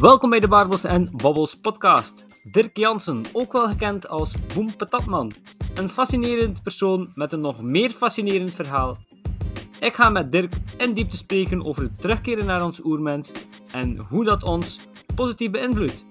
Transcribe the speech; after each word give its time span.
Welkom 0.00 0.30
bij 0.30 0.40
de 0.40 0.48
Barbels 0.48 0.84
en 0.84 1.10
Babbels 1.12 1.60
podcast. 1.60 2.24
Dirk 2.52 2.76
Jansen, 2.76 3.24
ook 3.32 3.52
wel 3.52 3.68
gekend 3.68 4.08
als 4.08 4.34
Boem 4.54 4.76
Patatman. 4.76 5.32
Een 5.74 5.88
fascinerend 5.88 6.62
persoon 6.62 7.12
met 7.14 7.32
een 7.32 7.40
nog 7.40 7.62
meer 7.62 7.90
fascinerend 7.90 8.54
verhaal. 8.54 8.96
Ik 9.80 9.94
ga 9.94 10.08
met 10.08 10.32
Dirk 10.32 10.54
in 10.76 10.94
diepte 10.94 11.16
spreken 11.16 11.64
over 11.64 11.82
het 11.82 12.00
terugkeren 12.00 12.46
naar 12.46 12.64
ons 12.64 12.84
oermens 12.84 13.32
en 13.72 13.98
hoe 13.98 14.24
dat 14.24 14.42
ons 14.42 14.80
positief 15.14 15.50
beïnvloedt. 15.50 16.04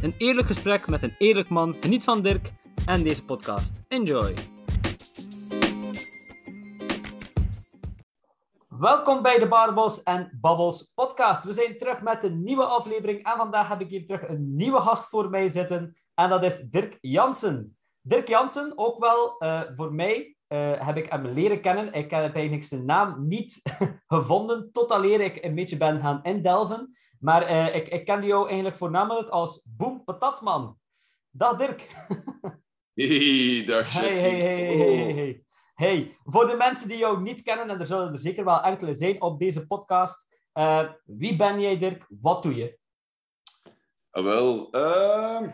Een 0.00 0.14
eerlijk 0.18 0.46
gesprek 0.46 0.88
met 0.88 1.02
een 1.02 1.14
eerlijk 1.18 1.48
man. 1.48 1.76
Geniet 1.80 2.04
van 2.04 2.22
Dirk 2.22 2.52
en 2.86 3.02
deze 3.02 3.24
podcast. 3.24 3.72
Enjoy! 3.88 4.55
Welkom 8.78 9.22
bij 9.22 9.38
de 9.38 9.48
Barbels 9.48 10.02
en 10.02 10.38
Babbels 10.40 10.92
podcast. 10.94 11.44
We 11.44 11.52
zijn 11.52 11.78
terug 11.78 12.02
met 12.02 12.24
een 12.24 12.42
nieuwe 12.42 12.64
aflevering 12.64 13.24
en 13.24 13.36
vandaag 13.36 13.68
heb 13.68 13.80
ik 13.80 13.88
hier 13.88 14.06
terug 14.06 14.28
een 14.28 14.56
nieuwe 14.56 14.80
gast 14.80 15.08
voor 15.08 15.30
mij 15.30 15.48
zitten 15.48 15.96
en 16.14 16.28
dat 16.28 16.42
is 16.42 16.60
Dirk 16.60 16.98
Jansen. 17.00 17.76
Dirk 18.00 18.28
Jansen, 18.28 18.72
ook 18.78 18.98
wel 18.98 19.36
uh, 19.38 19.62
voor 19.74 19.94
mij, 19.94 20.36
uh, 20.48 20.86
heb 20.86 20.96
ik 20.96 21.10
hem 21.10 21.26
leren 21.26 21.60
kennen. 21.60 21.92
Ik 21.92 22.10
heb 22.10 22.34
eigenlijk 22.34 22.64
zijn 22.64 22.84
naam 22.84 23.26
niet 23.26 23.62
gevonden, 24.06 24.72
tot 24.72 24.92
aleer 24.92 25.20
ik 25.20 25.44
een 25.44 25.54
beetje 25.54 25.76
ben 25.76 26.00
gaan 26.00 26.22
indelven. 26.22 26.96
Maar 27.20 27.50
uh, 27.50 27.74
ik, 27.74 27.88
ik 27.88 28.04
kende 28.04 28.26
jou 28.26 28.46
eigenlijk 28.46 28.76
voornamelijk 28.76 29.28
als 29.28 29.66
Boem 29.76 30.04
Patatman. 30.04 30.78
Dag 31.30 31.56
Dirk. 31.56 31.86
hey, 32.94 33.64
dag 33.66 33.90
chef. 33.90 34.00
Hey, 34.00 34.20
hey, 34.20 34.40
hey, 34.40 34.76
hey, 34.76 35.12
hey. 35.12 35.45
Hey, 35.76 36.16
voor 36.24 36.46
de 36.46 36.56
mensen 36.56 36.88
die 36.88 36.98
jou 36.98 37.22
niet 37.22 37.42
kennen, 37.42 37.70
en 37.70 37.78
er 37.78 37.86
zullen 37.86 38.12
er 38.12 38.18
zeker 38.18 38.44
wel 38.44 38.62
enkele 38.62 38.94
zijn 38.94 39.22
op 39.22 39.38
deze 39.38 39.66
podcast, 39.66 40.36
uh, 40.54 40.90
wie 41.04 41.36
ben 41.36 41.60
jij, 41.60 41.78
Dirk? 41.78 42.06
Wat 42.08 42.42
doe 42.42 42.54
je? 42.54 42.78
Uh, 44.12 44.24
wel, 44.24 44.76
uh, 44.76 45.52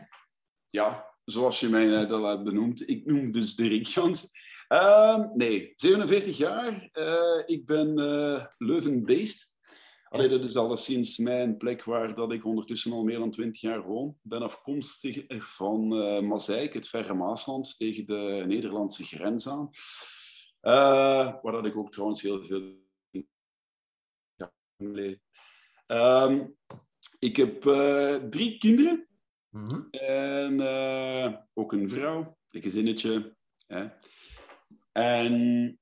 ja, 0.68 1.06
zoals 1.24 1.60
je 1.60 1.68
mij 1.68 1.84
net 1.84 2.10
al 2.10 2.24
hebt 2.24 2.44
benoemd, 2.44 2.88
ik 2.88 3.06
noem 3.06 3.32
dus 3.32 3.54
Dirk 3.54 3.86
Jans. 3.86 4.30
Ehm, 4.68 5.28
nee, 5.34 5.72
47 5.76 6.36
jaar. 6.36 6.88
Eh, 6.92 7.42
ik 7.46 7.66
ben 7.66 7.94
Leuven-based. 8.58 9.51
Allee, 10.12 10.28
dat 10.28 10.42
is 10.42 10.56
alleszins 10.56 11.18
mijn 11.18 11.56
plek 11.56 11.84
waar 11.84 12.14
dat 12.14 12.32
ik 12.32 12.44
ondertussen 12.44 12.92
al 12.92 13.04
meer 13.04 13.18
dan 13.18 13.30
20 13.30 13.60
jaar 13.60 13.82
woon. 13.82 14.08
Ik 14.08 14.30
ben 14.30 14.42
afkomstig 14.42 15.24
van 15.56 15.92
uh, 15.92 16.20
Mazeik, 16.20 16.74
het 16.74 16.88
verre 16.88 17.14
Maasland, 17.14 17.76
tegen 17.76 18.06
de 18.06 18.44
Nederlandse 18.46 19.04
grens 19.04 19.48
aan. 19.48 19.70
Uh, 20.62 21.42
waar 21.42 21.52
dat 21.52 21.66
ik 21.66 21.76
ook 21.76 21.92
trouwens 21.92 22.22
heel 22.22 22.44
veel... 22.44 22.80
Ja, 24.34 24.52
um, 26.26 26.56
ik 27.18 27.36
heb 27.36 27.64
uh, 27.64 28.14
drie 28.14 28.58
kinderen. 28.58 29.08
Mm 29.48 29.68
-hmm. 29.68 29.90
En 29.90 30.60
ook 31.54 31.72
een 31.72 31.88
vrouw, 31.88 32.36
een 32.50 32.62
gezinnetje. 32.62 33.36
Hè. 33.66 33.88
En 34.92 35.80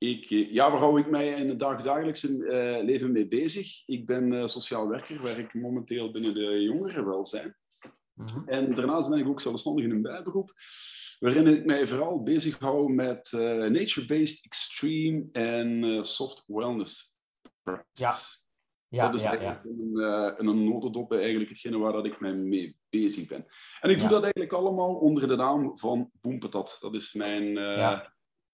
ik, 0.00 0.24
ja, 0.28 0.70
waar 0.70 0.80
hou 0.80 1.00
ik 1.00 1.10
mij 1.10 1.28
in 1.28 1.48
het 1.48 1.58
dagelijkse 1.58 2.28
uh, 2.28 2.84
leven 2.84 3.12
mee 3.12 3.28
bezig? 3.28 3.82
Ik 3.86 4.06
ben 4.06 4.32
uh, 4.32 4.46
sociaal 4.46 4.88
werker, 4.88 5.22
werk 5.22 5.54
momenteel 5.54 6.10
binnen 6.10 6.34
de 6.34 6.62
jongerenwelzijn. 6.62 7.56
Mm 8.14 8.26
-hmm. 8.26 8.48
En 8.48 8.74
daarnaast 8.74 9.08
ben 9.08 9.18
ik 9.18 9.28
ook 9.28 9.40
zelfstandig 9.40 9.84
in 9.84 9.90
een 9.90 10.02
bijberoep, 10.02 10.52
waarin 11.18 11.46
ik 11.46 11.64
mij 11.64 11.86
vooral 11.86 12.22
bezig 12.22 12.58
hou 12.58 12.92
met 12.92 13.32
uh, 13.34 13.40
nature-based 13.66 14.44
extreme 14.44 15.28
en 15.32 16.04
soft 16.04 16.44
wellness 16.46 17.18
practices. 17.62 17.88
Ja. 17.92 18.14
Ja, 18.88 19.06
dat 19.06 19.14
is 19.14 19.22
ja, 19.22 19.28
eigenlijk 19.28 19.60
ja. 19.94 20.38
een, 20.38 20.46
een 20.46 20.64
notendop 20.64 21.12
eigenlijk 21.12 21.50
hetgene 21.50 21.78
waar 21.78 21.92
dat 21.92 22.06
ik 22.06 22.20
mij 22.20 22.34
mee 22.34 22.76
bezig 22.88 23.28
ben. 23.28 23.46
En 23.80 23.90
ik 23.90 23.98
doe 23.98 24.08
dat 24.08 24.22
eigenlijk 24.22 24.52
allemaal 24.52 24.94
onder 24.94 25.28
de 25.28 25.36
naam 25.36 25.78
van 25.78 26.10
Boempetat. 26.20 26.76
Dat 26.80 26.94
is 26.94 27.12
mijn 27.12 27.58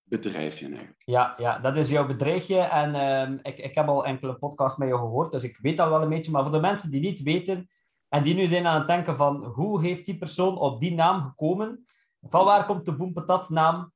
bedrijfje 0.08 0.66
eigenlijk. 0.66 1.02
Ja, 1.04 1.34
ja, 1.36 1.58
dat 1.58 1.76
is 1.76 1.90
jouw 1.90 2.06
bedrijfje. 2.06 2.58
En 2.58 2.94
uh, 2.94 3.38
ik, 3.42 3.58
ik 3.58 3.74
heb 3.74 3.88
al 3.88 4.06
enkele 4.06 4.34
podcasts 4.34 4.78
met 4.78 4.88
jou 4.88 5.00
gehoord, 5.00 5.32
dus 5.32 5.42
ik 5.42 5.58
weet 5.62 5.80
al 5.80 5.90
wel 5.90 6.02
een 6.02 6.08
beetje. 6.08 6.32
Maar 6.32 6.42
voor 6.42 6.52
de 6.52 6.60
mensen 6.60 6.90
die 6.90 7.00
niet 7.00 7.22
weten 7.22 7.70
en 8.08 8.22
die 8.22 8.34
nu 8.34 8.46
zijn 8.46 8.66
aan 8.66 8.78
het 8.78 8.88
denken 8.88 9.16
van 9.16 9.44
hoe 9.44 9.82
heeft 9.82 10.04
die 10.04 10.18
persoon 10.18 10.58
op 10.58 10.80
die 10.80 10.94
naam 10.94 11.22
gekomen? 11.22 11.84
Van 12.20 12.44
waar 12.44 12.66
komt 12.66 12.84
de 12.84 12.96
Boempatat 12.96 13.48
naam? 13.48 13.92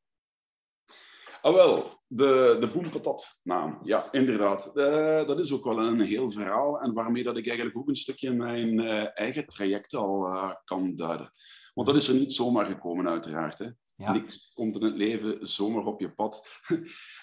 Ah, 1.43 1.54
wel, 1.54 2.00
de, 2.06 2.56
de 2.60 2.66
Boempatat 2.66 3.41
naam. 3.43 3.78
Ja, 3.82 4.12
inderdaad. 4.12 4.70
Uh, 4.75 5.26
dat 5.26 5.38
is 5.38 5.53
ook 5.53 5.65
wel 5.65 5.78
een 5.78 6.00
heel 6.00 6.31
verhaal 6.31 6.81
en 6.81 6.93
waarmee 6.93 7.22
dat 7.22 7.37
ik 7.37 7.47
eigenlijk 7.47 7.78
ook 7.78 7.88
een 7.88 7.97
stukje 7.97 8.32
mijn 8.32 8.78
uh, 8.78 9.19
eigen 9.19 9.47
traject 9.47 9.94
al 9.94 10.26
uh, 10.26 10.53
kan 10.65 10.97
duiden. 10.97 11.32
Want 11.75 11.87
dat 11.87 11.97
is 11.97 12.09
er 12.09 12.15
niet 12.15 12.32
zomaar 12.32 12.66
gekomen, 12.66 13.09
uiteraard. 13.09 13.59
Hè. 13.59 13.66
Ja. 14.00 14.12
Niks 14.12 14.53
komt 14.55 14.77
in 14.77 14.84
het 14.84 14.97
leven 14.97 15.49
zomaar 15.49 15.84
op 15.84 16.00
je 16.00 16.12
pad. 16.12 16.62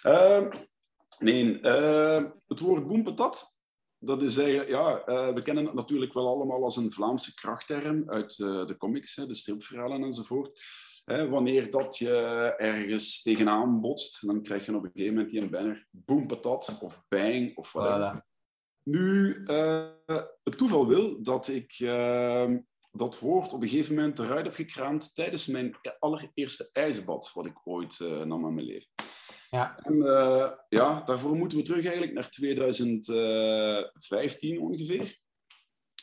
uh, 0.04 0.48
nee, 1.20 1.60
uh, 1.62 2.24
het 2.48 2.60
woord 2.60 2.88
boempatat, 2.88 3.58
dat 3.98 4.22
is 4.22 4.38
eigenlijk, 4.38 4.70
ja, 4.70 5.08
uh, 5.08 5.34
we 5.34 5.42
kennen 5.42 5.66
het 5.66 5.74
natuurlijk 5.74 6.14
wel 6.14 6.28
allemaal 6.28 6.64
als 6.64 6.78
een 6.78 6.92
Vlaamse 6.92 7.34
krachtterm 7.34 8.10
uit 8.10 8.38
de 8.38 8.76
comics, 8.78 9.16
hè, 9.16 9.26
de 9.26 9.34
stripverhalen 9.34 10.04
enzovoort. 10.04 10.62
wanneer 11.06 11.72
dat 11.72 11.98
je 11.98 12.16
ergens 12.58 13.22
tegenaan 13.22 13.82
botst, 13.82 14.28
dan 14.28 14.42
krijg 14.42 14.66
je 14.66 14.76
op 14.76 14.84
een 14.84 14.92
gegeven 14.94 15.14
moment 15.14 15.32
die 15.32 15.42
een 15.42 15.50
banner 15.50 15.88
boempatat 15.90 16.78
of 16.82 17.04
bang 17.08 17.58
of 17.58 17.72
wat. 17.72 18.14
Voilà. 18.16 18.26
Nu, 18.84 19.44
het 20.44 20.58
toeval 20.58 20.88
wil 20.88 21.22
dat 21.22 21.48
ik 21.48 21.80
dat 22.98 23.20
woord 23.20 23.54
op 23.54 23.62
een 23.62 23.68
gegeven 23.68 23.96
moment 23.96 24.20
eruit 24.20 24.46
heb 24.46 24.56
gekraamd 24.56 25.16
tijdens 25.16 25.48
mijn 25.48 25.76
allereerste 26.00 26.70
ijsbad, 26.74 27.32
wat 27.34 27.46
ik 27.46 27.60
ooit 27.64 28.00
uh, 28.00 28.24
nam 28.24 28.48
in 28.48 28.54
mijn 28.54 28.66
leven. 28.66 28.90
Ja. 29.50 29.80
En 29.80 29.96
uh, 29.96 30.52
ja, 30.70 31.02
daarvoor 31.02 31.36
moeten 31.36 31.58
we 31.58 31.64
terug 31.64 31.84
eigenlijk 31.84 32.14
naar 32.14 32.30
2015 32.30 34.60
ongeveer. 34.60 35.20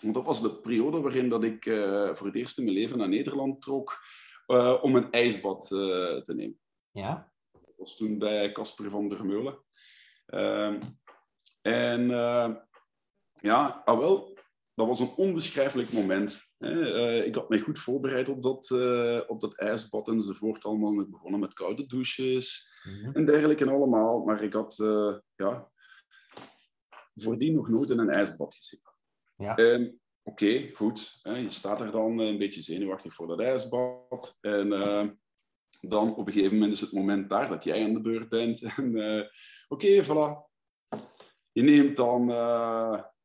Want 0.03 0.15
dat 0.15 0.25
was 0.25 0.43
de 0.43 0.61
periode 0.61 1.01
waarin 1.01 1.29
dat 1.29 1.45
ik 1.45 1.67
uh, 1.67 2.15
voor 2.15 2.27
het 2.27 2.37
eerst 2.37 2.59
in 2.59 2.65
mijn 2.65 2.77
leven 2.77 2.99
naar 2.99 3.09
Nederland 3.09 3.63
trok 3.63 3.99
om 4.83 4.97
een 4.97 5.11
ijsbad 5.11 5.67
te 5.69 6.33
nemen. 6.37 6.59
Ja. 6.91 7.33
Dat 7.53 7.75
was 7.77 7.97
toen 7.97 8.19
bij 8.19 8.53
Casper 8.53 8.91
van 8.91 9.09
der 9.09 9.27
Meulen. 9.27 9.59
Ehm, 10.27 10.81
en 11.63 12.09
ja, 13.41 13.83
ah 13.85 13.99
wel, 13.99 14.34
dat 14.75 14.87
was 14.87 15.01
een 15.01 15.15
onbeschrijfelijk 15.17 15.93
moment. 15.93 16.55
Uh, 16.59 17.27
ik 17.27 17.35
had 17.35 17.49
mij 17.49 17.59
goed 17.59 17.79
voorbereid 17.79 18.29
op 18.29 18.43
dat, 18.43 18.71
uh, 18.71 19.21
op 19.27 19.41
dat 19.41 19.55
ijsbad 19.55 20.09
enzovoort. 20.09 20.65
Allemaal. 20.65 21.01
Ik 21.01 21.11
begonnen 21.11 21.41
met 21.41 21.53
koude 21.53 21.87
douches 21.87 22.79
mm-hmm. 22.83 23.15
en 23.15 23.25
dergelijke 23.25 23.65
en 23.65 23.71
allemaal. 23.71 24.25
Maar 24.25 24.43
ik 24.43 24.53
had 24.53 24.79
uh, 24.79 25.17
ja, 25.35 25.71
voordien 27.15 27.55
nog 27.55 27.69
nooit 27.69 27.91
in 27.91 27.99
een 27.99 28.11
ijsbad 28.11 28.55
gezeten. 28.55 28.93
Ja. 29.37 29.53
Oké, 29.53 29.93
okay, 30.23 30.71
goed. 30.75 31.21
je 31.23 31.51
staat 31.51 31.81
er 31.81 31.91
dan 31.91 32.19
een 32.19 32.39
beetje 32.39 32.61
zenuwachtig 32.61 33.15
voor 33.15 33.27
dat 33.27 33.41
ijsbad. 33.41 34.39
En 34.41 34.69
dan 35.81 36.15
op 36.15 36.27
een 36.27 36.33
gegeven 36.33 36.55
moment 36.55 36.73
is 36.73 36.81
het 36.81 36.93
moment 36.93 37.29
daar 37.29 37.49
dat 37.49 37.65
jij 37.65 37.85
aan 37.85 37.93
de 37.93 38.01
beurt 38.01 38.29
bent. 38.29 38.63
En 38.77 38.89
oké, 38.89 39.29
okay, 39.69 40.05
voilà. 40.05 40.53
Je 41.53 41.63
neemt 41.63 41.97
dan 41.97 42.29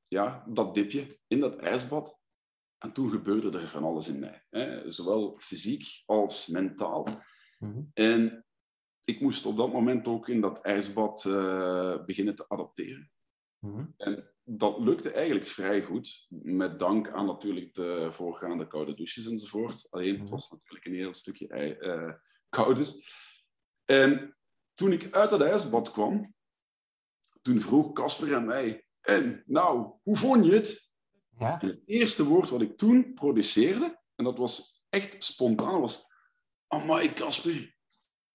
ja, 0.10 0.46
dat 0.48 0.76
dipje 0.76 1.20
in 1.28 1.40
dat 1.40 1.56
ijsbad. 1.56 2.20
En 2.78 2.94
toen 2.94 3.10
gebeurde 3.10 3.60
er 3.60 3.68
van 3.68 3.84
alles 3.84 4.08
in 4.08 4.20
mij. 4.20 4.46
Hè? 4.50 4.92
Zowel 4.92 5.38
fysiek 5.40 6.04
als 6.06 6.48
mentaal. 6.48 7.08
Mm-hmm. 7.60 7.90
En 7.94 8.46
ik 9.04 9.22
moest 9.22 9.46
op 9.46 9.58
dat 9.58 9.72
moment 9.72 10.08
ook 10.08 10.28
in 10.28 10.42
dat 10.42 10.62
ijsbad 10.62 11.26
uh, 11.26 12.06
beginnen 12.06 12.36
te 12.36 12.50
adapteren. 12.50 13.12
Mm-hmm. 13.60 13.94
En 13.98 14.34
dat 14.44 14.80
lukte 14.80 15.12
eigenlijk 15.12 15.46
vrij 15.46 15.84
goed. 15.84 16.26
Met 16.30 16.80
dank 16.80 17.10
aan 17.10 17.26
natuurlijk 17.26 17.74
de 17.74 18.08
voorgaande 18.12 18.68
koude 18.68 18.94
douches 18.94 19.26
enzovoort. 19.26 19.88
Alleen, 19.90 20.20
het 20.20 20.30
was 20.30 20.52
natuurlijk 20.52 20.86
een 20.86 20.94
heel 20.94 21.14
stukje 21.14 21.78
uh, 21.80 22.14
kouder. 22.50 22.94
En 23.86 24.38
toen 24.74 24.92
ik 24.92 25.14
uit 25.14 25.30
dat 25.30 25.42
ijsbad 25.42 25.92
kwam, 25.92 26.34
toen 27.42 27.60
vroeg 27.60 27.94
Casper 27.94 28.36
aan 28.36 28.46
mij... 28.46 28.84
En, 29.02 29.44
nou, 29.46 29.92
hoe 30.04 30.18
vond 30.18 30.46
je 30.46 30.52
het? 30.52 30.92
Ja? 31.38 31.62
En 31.62 31.68
het 31.68 31.82
eerste 31.86 32.24
woord 32.24 32.50
wat 32.50 32.62
ik 32.62 32.78
toen 32.78 33.14
produceerde, 33.14 34.00
en 34.16 34.24
dat 34.24 34.38
was 34.38 34.84
echt 34.90 35.24
spontaan, 35.24 35.82
was... 35.82 36.08
Amai, 36.68 37.14
Casper, 37.14 37.76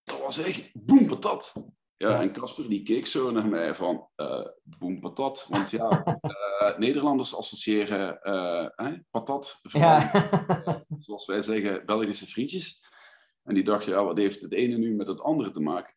dat 0.02 0.20
was 0.20 0.38
echt 0.38 0.70
boempatat. 0.72 1.52
Ja, 1.96 2.10
ja. 2.10 2.20
en 2.20 2.32
Casper 2.32 2.68
die 2.68 2.82
keek 2.82 3.06
zo 3.06 3.30
naar 3.30 3.46
mij 3.46 3.74
van... 3.74 4.08
Uh, 4.16 4.46
boempatat, 4.62 5.46
want 5.48 5.70
ja, 5.70 6.18
uh, 6.22 6.78
Nederlanders 6.86 7.36
associëren 7.36 8.18
uh, 8.22 8.68
eh, 8.76 8.98
patat, 9.10 9.60
ja. 9.62 10.10
zoals 10.98 11.26
wij 11.26 11.42
zeggen, 11.42 11.86
Belgische 11.86 12.26
frietjes. 12.26 12.92
En 13.42 13.54
die 13.54 13.64
dachten, 13.64 13.92
ja, 13.92 14.04
wat 14.04 14.18
heeft 14.18 14.42
het 14.42 14.52
ene 14.52 14.76
nu 14.76 14.94
met 14.94 15.06
het 15.06 15.20
andere 15.20 15.50
te 15.50 15.60
maken? 15.60 15.94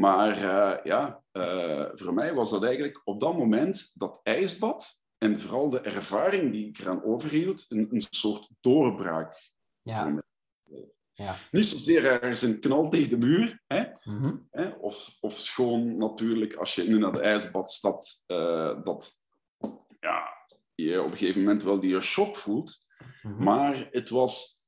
Maar 0.00 0.38
ja, 0.86 1.22
voor 1.94 2.14
mij 2.14 2.34
was 2.34 2.50
dat 2.50 2.64
eigenlijk 2.64 3.00
op 3.04 3.20
dat 3.20 3.36
moment 3.36 3.90
dat 3.94 4.20
ijsbad 4.22 5.04
en 5.18 5.40
vooral 5.40 5.70
de 5.70 5.80
ervaring 5.80 6.52
die 6.52 6.68
ik 6.68 6.78
eraan 6.78 7.04
overhield, 7.04 7.66
een, 7.68 7.88
een 7.90 8.04
soort 8.10 8.48
doorbraak. 8.60 9.52
Ja. 9.82 10.22
Ja. 11.12 11.36
Niet 11.50 11.66
zozeer 11.66 12.04
ergens 12.04 12.42
een 12.42 12.60
knal 12.60 12.88
tegen 12.88 13.20
de 13.20 13.26
muur, 13.26 13.62
hè? 13.66 13.84
Mhm. 14.04 14.36
Hè? 14.50 14.68
Of, 14.68 15.16
of 15.20 15.32
schoon 15.32 15.96
natuurlijk, 15.96 16.54
als 16.54 16.74
je 16.74 16.82
nu 16.82 16.98
naar 16.98 17.12
de 17.12 17.20
ijsbad 17.20 17.70
stapt, 17.70 18.24
eh, 18.26 18.82
dat 18.82 19.12
ja, 20.00 20.28
je 20.74 21.02
op 21.02 21.10
een 21.10 21.18
gegeven 21.18 21.40
moment 21.40 21.62
wel 21.62 21.80
die 21.80 22.00
shock 22.00 22.36
voelt. 22.36 22.86
Mhm. 23.22 23.42
Maar 23.42 23.88
het 23.90 24.08
was 24.08 24.59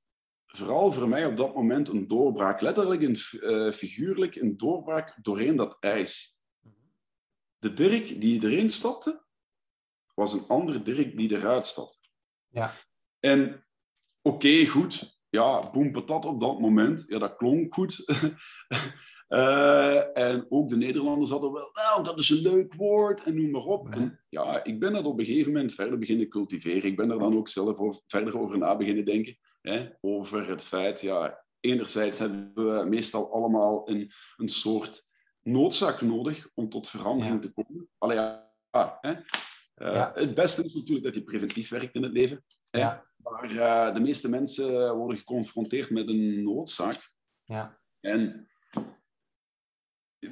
vooral 0.56 0.92
voor 0.92 1.08
mij 1.08 1.26
op 1.26 1.36
dat 1.36 1.54
moment 1.54 1.88
een 1.88 2.08
doorbraak, 2.08 2.60
letterlijk 2.60 3.02
en 3.02 3.40
eh, 3.40 3.72
figuurlijk 3.72 4.34
een 4.34 4.56
doorbraak 4.56 5.18
doorheen 5.22 5.56
dat 5.56 5.76
ijs. 5.80 6.40
De 7.58 7.72
Dirk 7.72 8.20
die 8.20 8.44
erin 8.44 8.70
stapte, 8.70 9.22
was 10.14 10.32
een 10.32 10.46
andere 10.48 10.82
Dirk 10.82 11.16
die 11.16 11.36
eruit 11.36 11.64
stapte. 11.64 12.08
Ja. 12.48 12.72
En 13.20 13.66
oké, 14.22 14.66
goed. 14.66 15.20
Ja, 15.28 15.70
boem 15.70 15.92
patat 15.92 16.24
op 16.24 16.40
dat 16.40 16.60
moment. 16.60 17.04
Ja, 17.08 17.18
dat 17.18 17.36
klonk 17.36 17.74
goed. 17.74 18.04
Eh, 19.32 20.16
en 20.16 20.46
ook 20.48 20.68
de 20.68 20.76
Nederlanders 20.76 21.30
hadden 21.30 21.52
wel, 21.52 21.70
nou, 21.72 22.04
dat 22.04 22.18
is 22.18 22.30
een 22.30 22.42
leuk 22.42 22.74
woord 22.74 23.22
en 23.22 23.34
noem 23.34 23.50
maar 23.50 23.64
op. 23.64 23.86
Ja. 23.86 24.00
En 24.00 24.20
ja, 24.28 24.64
ik 24.64 24.80
ben 24.80 24.92
dat 24.92 25.04
op 25.04 25.18
een 25.18 25.24
gegeven 25.24 25.52
moment 25.52 25.74
verder 25.74 25.98
beginnen 25.98 26.28
cultiveren. 26.28 26.90
Ik 26.90 26.96
ben 26.96 27.10
er 27.10 27.18
dan 27.18 27.36
ook 27.36 27.48
zelf 27.48 27.78
over, 27.78 28.02
verder 28.06 28.38
over 28.38 28.58
na 28.58 28.76
beginnen 28.76 29.04
denken. 29.04 29.38
Hè, 29.62 29.88
over 30.00 30.48
het 30.48 30.62
feit, 30.62 31.00
ja, 31.00 31.44
enerzijds 31.60 32.18
hebben 32.18 32.52
we 32.54 32.84
meestal 32.84 33.32
allemaal 33.32 33.88
een, 33.88 34.12
een 34.36 34.48
soort 34.48 35.10
noodzaak 35.42 36.00
nodig 36.00 36.50
om 36.54 36.68
tot 36.68 36.88
verandering 36.88 37.34
Ja. 37.34 37.40
te 37.48 37.52
komen. 37.62 37.88
Allee, 37.98 38.16
ja, 38.16 38.50
hè. 39.00 39.12
Eh, 39.74 39.92
Ja. 39.94 40.12
Het 40.14 40.34
beste 40.34 40.64
is 40.64 40.74
natuurlijk 40.74 41.04
dat 41.04 41.14
je 41.14 41.22
preventief 41.22 41.68
werkt 41.68 41.94
in 41.94 42.02
het 42.02 42.12
leven. 42.12 42.44
hè. 42.70 42.78
Ja. 42.78 43.06
Maar 43.16 43.50
eh, 43.56 43.94
de 43.94 44.00
meeste 44.00 44.28
mensen 44.28 44.96
worden 44.96 45.16
geconfronteerd 45.16 45.90
met 45.90 46.08
een 46.08 46.42
noodzaak. 46.42 47.14
Ja. 47.44 47.80
En 48.00 48.50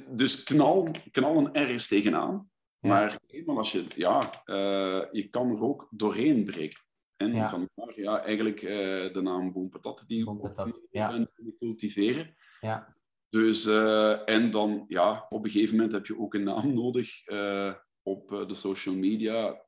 dus 0.07 0.43
knal, 0.43 0.91
knallen 1.11 1.53
ergens 1.53 1.87
tegenaan. 1.87 2.49
Maar 2.79 3.19
eenmaal 3.27 3.57
als 3.57 3.71
je, 3.71 3.85
ja, 3.95 4.43
eh, 4.45 5.03
je 5.11 5.27
kan 5.29 5.49
er 5.49 5.61
ook 5.63 5.87
doorheen 5.91 6.45
breken. 6.45 6.81
En 7.21 7.33
Ja. 7.33 7.49
vandaar 7.49 7.99
ja, 7.99 8.23
eigenlijk 8.23 8.61
eh, 8.61 9.13
de 9.13 9.21
naam 9.21 9.53
Boom 9.53 9.69
Patat 9.69 10.03
die 10.07 10.23
Boom 10.23 10.41
we 10.41 10.41
Patat, 10.41 10.81
ja. 10.91 11.07
beginnen 11.07 11.55
cultiveren. 11.59 12.35
Ja. 12.61 12.95
Dus, 13.29 13.65
eh, 13.65 14.29
en 14.29 14.51
dan, 14.51 14.85
ja, 14.87 15.25
op 15.29 15.43
een 15.43 15.51
gegeven 15.51 15.75
moment 15.75 15.93
heb 15.93 16.05
je 16.05 16.19
ook 16.19 16.33
een 16.33 16.43
naam 16.43 16.73
nodig 16.73 17.25
eh, 17.25 17.73
op 18.01 18.29
de 18.47 18.53
social 18.53 18.95
media. 18.95 19.65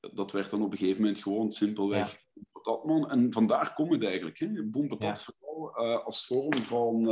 Dat 0.00 0.32
werd 0.32 0.50
dan 0.50 0.62
op 0.62 0.72
een 0.72 0.78
gegeven 0.78 1.02
moment 1.02 1.22
gewoon 1.22 1.52
simpelweg 1.52 2.24
Boom 2.32 2.46
Patatman. 2.52 3.10
En 3.10 3.32
vandaar 3.32 3.74
komt 3.74 3.92
het 3.92 4.04
eigenlijk. 4.04 4.38
Hè? 4.38 4.62
Boom 4.62 4.88
Patat 4.88 5.22
vooral 5.22 5.74
als 6.04 6.26
vorm 6.26 6.54
van 6.54 7.04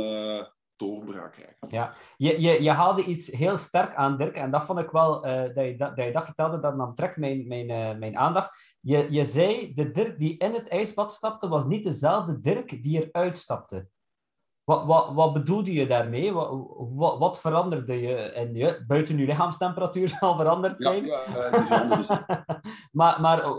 doorbraak 0.75 1.35
eigenlijk. 1.37 1.71
Ja, 1.73 1.93
je, 2.17 2.41
je, 2.41 2.63
je 2.63 2.71
haalde 2.71 3.03
iets 3.03 3.31
heel 3.31 3.57
sterk 3.57 3.95
aan, 3.95 4.17
Dirk, 4.17 4.35
en 4.35 4.51
dat 4.51 4.63
vond 4.63 4.79
ik 4.79 4.89
wel, 4.89 5.25
eh, 5.25 5.55
dat, 5.55 5.65
je 5.65 5.75
dat, 5.77 5.95
dat 5.95 6.05
je 6.05 6.11
dat 6.11 6.25
vertelde, 6.25 6.59
dat 6.59 6.75
nam 6.75 6.95
trekt 6.95 7.17
mijn, 7.17 7.47
mijn, 7.47 7.69
eh, 7.69 7.97
mijn 7.97 8.17
aandacht. 8.17 8.75
Je, 8.79 9.11
je 9.11 9.25
zei, 9.25 9.73
de 9.73 9.91
Dirk 9.91 10.19
die 10.19 10.37
in 10.37 10.53
het 10.53 10.67
ijsbad 10.67 11.13
stapte, 11.13 11.47
was 11.47 11.65
niet 11.65 11.83
dezelfde 11.83 12.39
Dirk 12.39 12.83
die 12.83 13.09
eruit 13.11 13.37
stapte. 13.37 13.87
Wat, 14.63 14.85
wat, 14.85 15.13
wat 15.13 15.33
bedoelde 15.33 15.73
je 15.73 15.87
daarmee? 15.87 16.33
Wat, 16.33 16.49
wat, 16.77 17.17
wat 17.19 17.39
veranderde 17.39 18.01
je 18.01 18.15
in 18.33 18.53
je? 18.55 18.83
Buiten 18.87 19.17
je 19.17 19.25
lichaamstemperatuur 19.25 20.07
zal 20.19 20.35
veranderd 20.37 20.81
Ja, 20.81 20.89
zijn. 20.91 21.05
ja, 21.05 21.19
eh, 21.23 21.65
veranderde 21.65 22.03
is- 22.03 22.09
maar 22.99 23.21
maar 23.21 23.39
eh, 23.43 23.51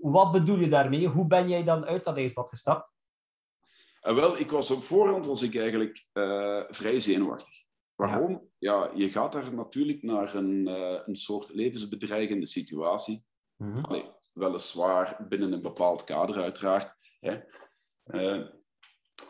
wat 0.00 0.32
bedoel 0.32 0.58
je 0.58 0.68
daarmee? 0.68 1.06
Hoe 1.06 1.26
ben 1.26 1.48
jij 1.48 1.64
dan 1.64 1.84
uit 1.86 2.04
dat 2.04 2.16
ijsbad 2.16 2.48
gestapt? 2.48 2.90
Eh, 4.00 4.14
wel, 4.14 4.38
ik 4.38 4.50
was 4.50 4.70
op 4.70 4.82
voorhand 4.82 5.26
was 5.26 5.42
ik 5.42 5.56
eigenlijk 5.56 6.06
eh, 6.12 6.62
vrij 6.68 7.00
zenuwachtig. 7.00 7.66
Waarom? 7.94 8.50
Ja. 8.58 8.90
je 8.94 9.10
gaat 9.10 9.32
daar 9.32 9.54
natuurlijk 9.54 10.02
naar 10.02 10.34
een, 10.34 10.68
eh, 10.68 11.00
een 11.06 11.16
soort 11.16 11.54
levensbedreigende 11.54 12.46
situatie. 12.46 13.26
Mhm. 13.56 13.84
Allee, 13.84 14.10
weliswaar 14.32 15.26
binnen 15.28 15.52
een 15.52 15.62
bepaald 15.62 16.04
kader, 16.04 16.42
uiteraard. 16.42 16.94
Hè. 17.20 17.40
Eh, 18.08 18.46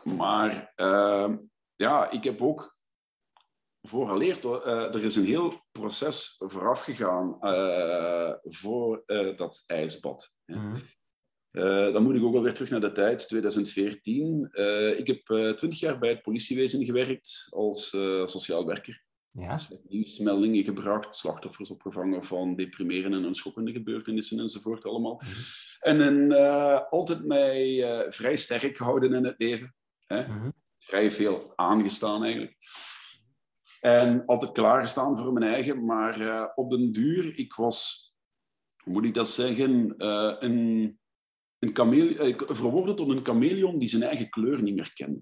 maar 0.03 0.71
eh, 0.75 1.33
ja, 1.75 2.09
ik 2.09 2.23
heb 2.23 2.41
ook 2.41 2.77
vooraleerd, 3.81 4.45
eh, 4.45 4.93
er 4.95 5.03
is 5.03 5.15
een 5.15 5.25
heel 5.25 5.53
proces 5.71 6.35
vooraf 6.47 6.81
gegaan 6.81 7.37
voor 8.43 9.03
dat 9.35 9.63
ijsbad. 9.67 10.37
hè. 10.45 10.55
Mhm. 10.55 10.79
Eh, 11.51 11.93
dan 11.93 12.03
moet 12.03 12.15
ik 12.15 12.23
ook 12.23 12.35
alweer 12.35 12.53
terug 12.53 12.69
naar 12.69 12.81
de 12.81 12.91
tijd, 12.91 13.27
2014. 13.27 14.47
Eh, 14.51 14.99
ik 14.99 15.07
heb 15.07 15.29
eh, 15.29 15.49
twintig 15.49 15.79
jaar 15.79 15.99
bij 15.99 16.09
het 16.09 16.21
politiewezen 16.21 16.85
gewerkt 16.85 17.47
als 17.49 17.89
sociaal 18.23 18.65
werker. 18.65 19.03
Ja. 19.31 19.59
Nieuwsmeldingen 19.87 20.63
gebracht, 20.63 21.15
slachtoffers 21.15 21.69
opgevangen 21.69 22.23
van 22.23 22.55
deprimerende 22.55 23.27
en 23.27 23.35
schokkende 23.35 23.71
gebeurtenissen 23.71 24.39
enzovoort 24.39 24.85
allemaal. 24.85 25.21
Mhm. 25.23 25.31
En 25.79 26.31
eh, 26.31 26.81
altijd 26.89 27.25
mij 27.25 27.85
vrij 28.09 28.35
sterk 28.35 28.77
gehouden 28.77 29.13
in 29.13 29.25
het 29.25 29.35
leven. 29.37 29.75
Hè? 30.05 30.27
Mhm. 30.27 30.49
Vrij 30.79 31.11
veel 31.11 31.53
aangestaan 31.55 32.23
eigenlijk. 32.23 32.57
En 33.79 34.25
altijd 34.25 34.51
klaargestaan 34.51 35.17
voor 35.17 35.33
mijn 35.33 35.53
eigen. 35.53 35.85
Maar 35.85 36.51
op 36.55 36.69
den 36.69 36.91
duur, 36.91 37.37
ik 37.37 37.53
was, 37.53 38.09
hoe 38.83 38.93
moet 38.93 39.05
ik 39.05 39.13
dat 39.13 39.29
zeggen, 39.29 39.93
een, 40.45 40.99
een 41.59 41.73
kamele- 41.73 42.15
eh, 42.15 42.35
verworden 42.47 42.95
tot 42.95 43.09
een 43.09 43.25
chameleon 43.25 43.77
die 43.79 43.89
zijn 43.89 44.03
eigen 44.03 44.29
kleur 44.29 44.61
niet 44.61 44.75
meer 44.75 44.91
kende. 44.93 45.21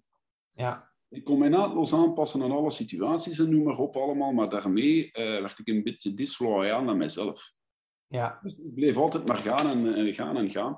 Ja. 0.51 0.91
Ik 1.09 1.23
kon 1.23 1.39
mij 1.39 1.49
naadloos 1.49 1.93
aanpassen 1.93 2.41
aan 2.41 2.51
alle 2.51 2.71
situaties 2.71 3.39
en 3.39 3.49
noem 3.49 3.63
maar 3.63 3.77
op 3.77 3.95
allemaal, 3.95 4.31
maar 4.31 4.49
daarmee 4.49 5.11
eh, 5.11 5.23
werd 5.41 5.59
ik 5.59 5.67
een 5.67 5.83
beetje 5.83 6.13
disloyaal 6.13 6.83
naar 6.83 6.97
mezelf. 6.97 7.53
Ja. 8.07 8.39
Dus 8.43 8.53
ik 8.53 8.73
bleef 8.75 8.97
altijd 8.97 9.25
maar 9.27 9.37
gaan 9.37 9.69
en 9.69 9.95
eh, 10.07 10.15
gaan 10.15 10.37
en 10.37 10.49
gaan. 10.49 10.77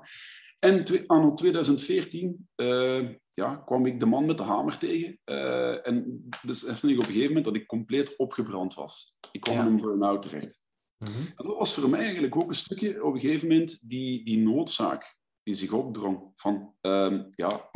En 0.58 1.06
anno 1.06 1.34
2014 1.34 2.48
eh, 2.54 3.08
ja, 3.34 3.56
kwam 3.56 3.86
ik 3.86 4.00
de 4.00 4.06
man 4.06 4.26
met 4.26 4.36
de 4.36 4.42
hamer 4.42 4.78
tegen 4.78 5.18
eh, 5.24 5.86
en 5.86 6.28
besefte 6.42 6.88
ik 6.88 6.98
op 6.98 7.04
een 7.04 7.10
gegeven 7.10 7.26
moment 7.28 7.44
dat 7.44 7.54
ik 7.54 7.66
compleet 7.66 8.16
opgebrand 8.16 8.74
was. 8.74 9.18
Ik 9.32 9.40
kwam 9.40 9.56
Ja. 9.56 9.60
in 9.60 9.66
een 9.66 9.80
burn-out 9.80 10.22
terecht. 10.22 10.62
Mhm. 10.98 11.10
En 11.36 11.46
dat 11.46 11.56
was 11.58 11.74
voor 11.74 11.90
mij 11.90 12.00
eigenlijk 12.00 12.36
ook 12.36 12.48
een 12.48 12.54
stukje 12.54 13.04
op 13.04 13.14
een 13.14 13.20
gegeven 13.20 13.48
moment 13.48 13.88
die, 13.88 14.24
die 14.24 14.38
noodzaak 14.38 15.18
die 15.42 15.54
zich 15.54 15.72
opdrong. 15.72 16.32
Van, 16.36 16.74
ehm, 16.80 17.24
ja, 17.30 17.70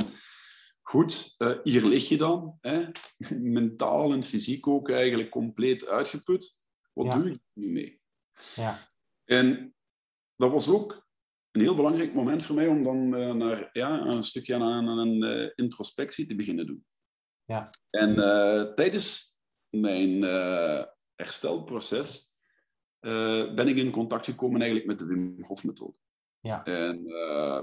goed, 0.82 1.34
eh, 1.38 1.58
hier 1.62 1.84
lig 1.86 2.08
je 2.08 2.16
dan. 2.16 2.58
Hè? 2.60 2.84
Mentaal 3.58 4.12
en 4.12 4.22
fysiek 4.22 4.66
ook 4.66 4.90
eigenlijk 4.90 5.30
compleet 5.30 5.86
uitgeput. 5.86 6.62
Wat 6.92 7.06
Ja. 7.06 7.16
doe 7.16 7.30
ik 7.30 7.40
nu 7.52 7.70
mee? 7.72 8.00
Ja. 8.54 8.78
En 9.24 9.74
dat 10.36 10.50
was 10.50 10.68
ook 10.68 11.06
een 11.50 11.60
heel 11.60 11.74
belangrijk 11.76 12.14
moment 12.14 12.44
voor 12.44 12.54
mij 12.54 12.66
om 12.66 12.82
dan 12.82 13.14
eh, 13.16 13.32
naar 13.32 13.68
ja, 13.72 14.00
een 14.00 14.22
stukje 14.22 14.54
aan, 14.54 14.88
aan 14.88 14.98
een 14.98 15.22
eh, 15.22 15.50
introspectie 15.54 16.26
te 16.26 16.34
beginnen 16.34 16.66
doen. 16.66 16.86
Ja. 17.44 17.70
En 17.90 18.14
tijdens 18.74 19.38
mijn 19.68 20.22
herstelproces 21.14 22.38
ben 23.54 23.68
ik 23.68 23.76
in 23.76 23.90
contact 23.90 24.24
gekomen 24.24 24.60
eigenlijk 24.60 24.90
met 24.90 24.98
de 24.98 25.04
Wim 25.06 25.44
Hof 25.44 25.64
methode. 25.64 25.98
Ja. 26.44 26.64
En 26.64 27.06
eh, 27.06 27.60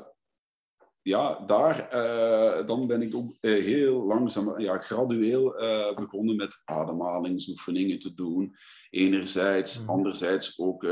ja, 1.01 1.39
daar 1.45 1.89
eh, 1.89 2.65
dan 2.67 2.87
ben 2.87 3.01
ik 3.01 3.15
ook 3.15 3.31
eh, 3.39 3.63
heel 3.63 4.03
langzaam, 4.03 4.59
ja, 4.59 4.77
gradueel 4.77 5.51
begonnen 5.95 6.35
met 6.35 6.61
ademhalingsoefeningen 6.65 7.99
te 7.99 8.13
doen. 8.13 8.55
Enerzijds, 8.89 9.79
Mhm. 9.81 9.89
anderzijds 9.89 10.59
ook 10.59 10.83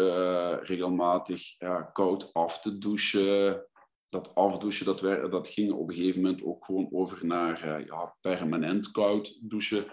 regelmatig 0.62 1.58
ja, 1.60 1.81
koud 1.81 2.34
af 2.34 2.62
te 2.62 2.77
douchen. 2.77 3.63
Dat 4.10 4.36
afdouchen, 4.36 4.86
dat, 4.86 5.00
dat 5.31 5.48
ging 5.48 5.72
op 5.72 5.89
een 5.89 5.96
gegeven 5.96 6.22
moment 6.22 6.43
ook 6.43 6.65
gewoon 6.65 6.88
over 6.91 7.25
naar 7.25 7.86
ja, 7.86 8.15
permanent 8.22 8.91
koud 8.91 9.50
douchen 9.50 9.86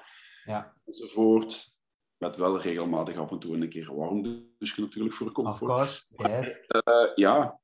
Ja. 0.44 0.74
enzovoort. 0.84 1.74
Met 2.16 2.36
wel 2.36 2.60
regelmatig 2.60 3.16
af 3.16 3.30
en 3.30 3.38
toe 3.38 3.56
een 3.56 3.68
keer 3.68 3.94
warm 3.94 4.22
douchen 4.58 4.82
natuurlijk 4.82 5.14
voor 5.14 5.26
Of 5.26 5.32
comfort. 5.32 5.70
course. 5.70 6.04
Yes. 6.16 6.58
Eh, 6.66 7.10
ja, 7.14 7.60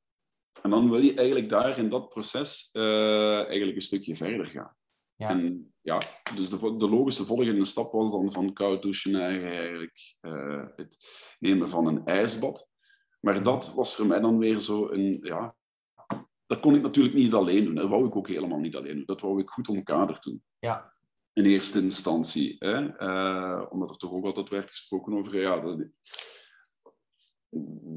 en 0.62 0.70
dan 0.70 0.90
wil 0.90 1.00
je 1.00 1.14
eigenlijk 1.14 1.48
daar 1.48 1.78
in 1.78 1.88
dat 1.88 2.08
proces 2.08 2.68
eh, 2.72 3.46
eigenlijk 3.46 3.74
een 3.74 3.82
stukje 3.82 4.16
verder 4.16 4.46
gaan. 4.46 4.76
Ja. 5.14 5.28
En 5.28 5.72
ja, 5.80 6.00
dus 6.34 6.48
de, 6.48 6.76
de 6.76 6.88
logische 6.88 7.24
volgende 7.24 7.64
stap 7.64 7.92
was 7.92 8.10
dan 8.10 8.32
van 8.32 8.52
koud 8.52 8.82
douchen 8.82 9.10
naar 9.10 9.42
eigenlijk 9.42 10.16
eh, 10.20 10.66
het 10.76 10.96
nemen 11.38 11.68
van 11.68 11.86
een 11.86 12.04
ijsbad. 12.04 12.70
Maar 13.20 13.42
dat 13.42 13.74
was 13.74 13.94
voor 13.94 14.06
mij 14.06 14.20
dan 14.20 14.38
weer 14.38 14.58
zo 14.58 14.90
een, 14.90 15.18
ja, 15.22 15.56
dat 16.46 16.60
kon 16.60 16.74
ik 16.74 16.82
natuurlijk 16.82 17.14
niet 17.14 17.34
alleen 17.34 17.64
doen. 17.64 17.74
Dat 17.74 17.88
wou 17.88 18.06
ik 18.06 18.16
ook 18.16 18.28
helemaal 18.28 18.58
niet 18.58 18.76
alleen 18.76 18.96
doen. 18.96 19.06
Dat 19.06 19.20
wou 19.20 19.40
ik 19.40 19.50
goed 19.50 19.68
omkaderd 19.68 20.22
doen. 20.22 20.42
Ja. 20.58 20.94
In 21.32 21.44
eerste 21.44 21.80
instantie. 21.80 22.56
Hè? 22.58 22.96
Eh, 22.96 23.66
omdat 23.70 23.90
er 23.90 23.96
toch 23.96 24.12
ook 24.12 24.24
altijd 24.24 24.48
werd 24.48 24.70
gesproken 24.70 25.12
over, 25.12 25.40
ja, 25.40 25.60
dat, 25.60 25.86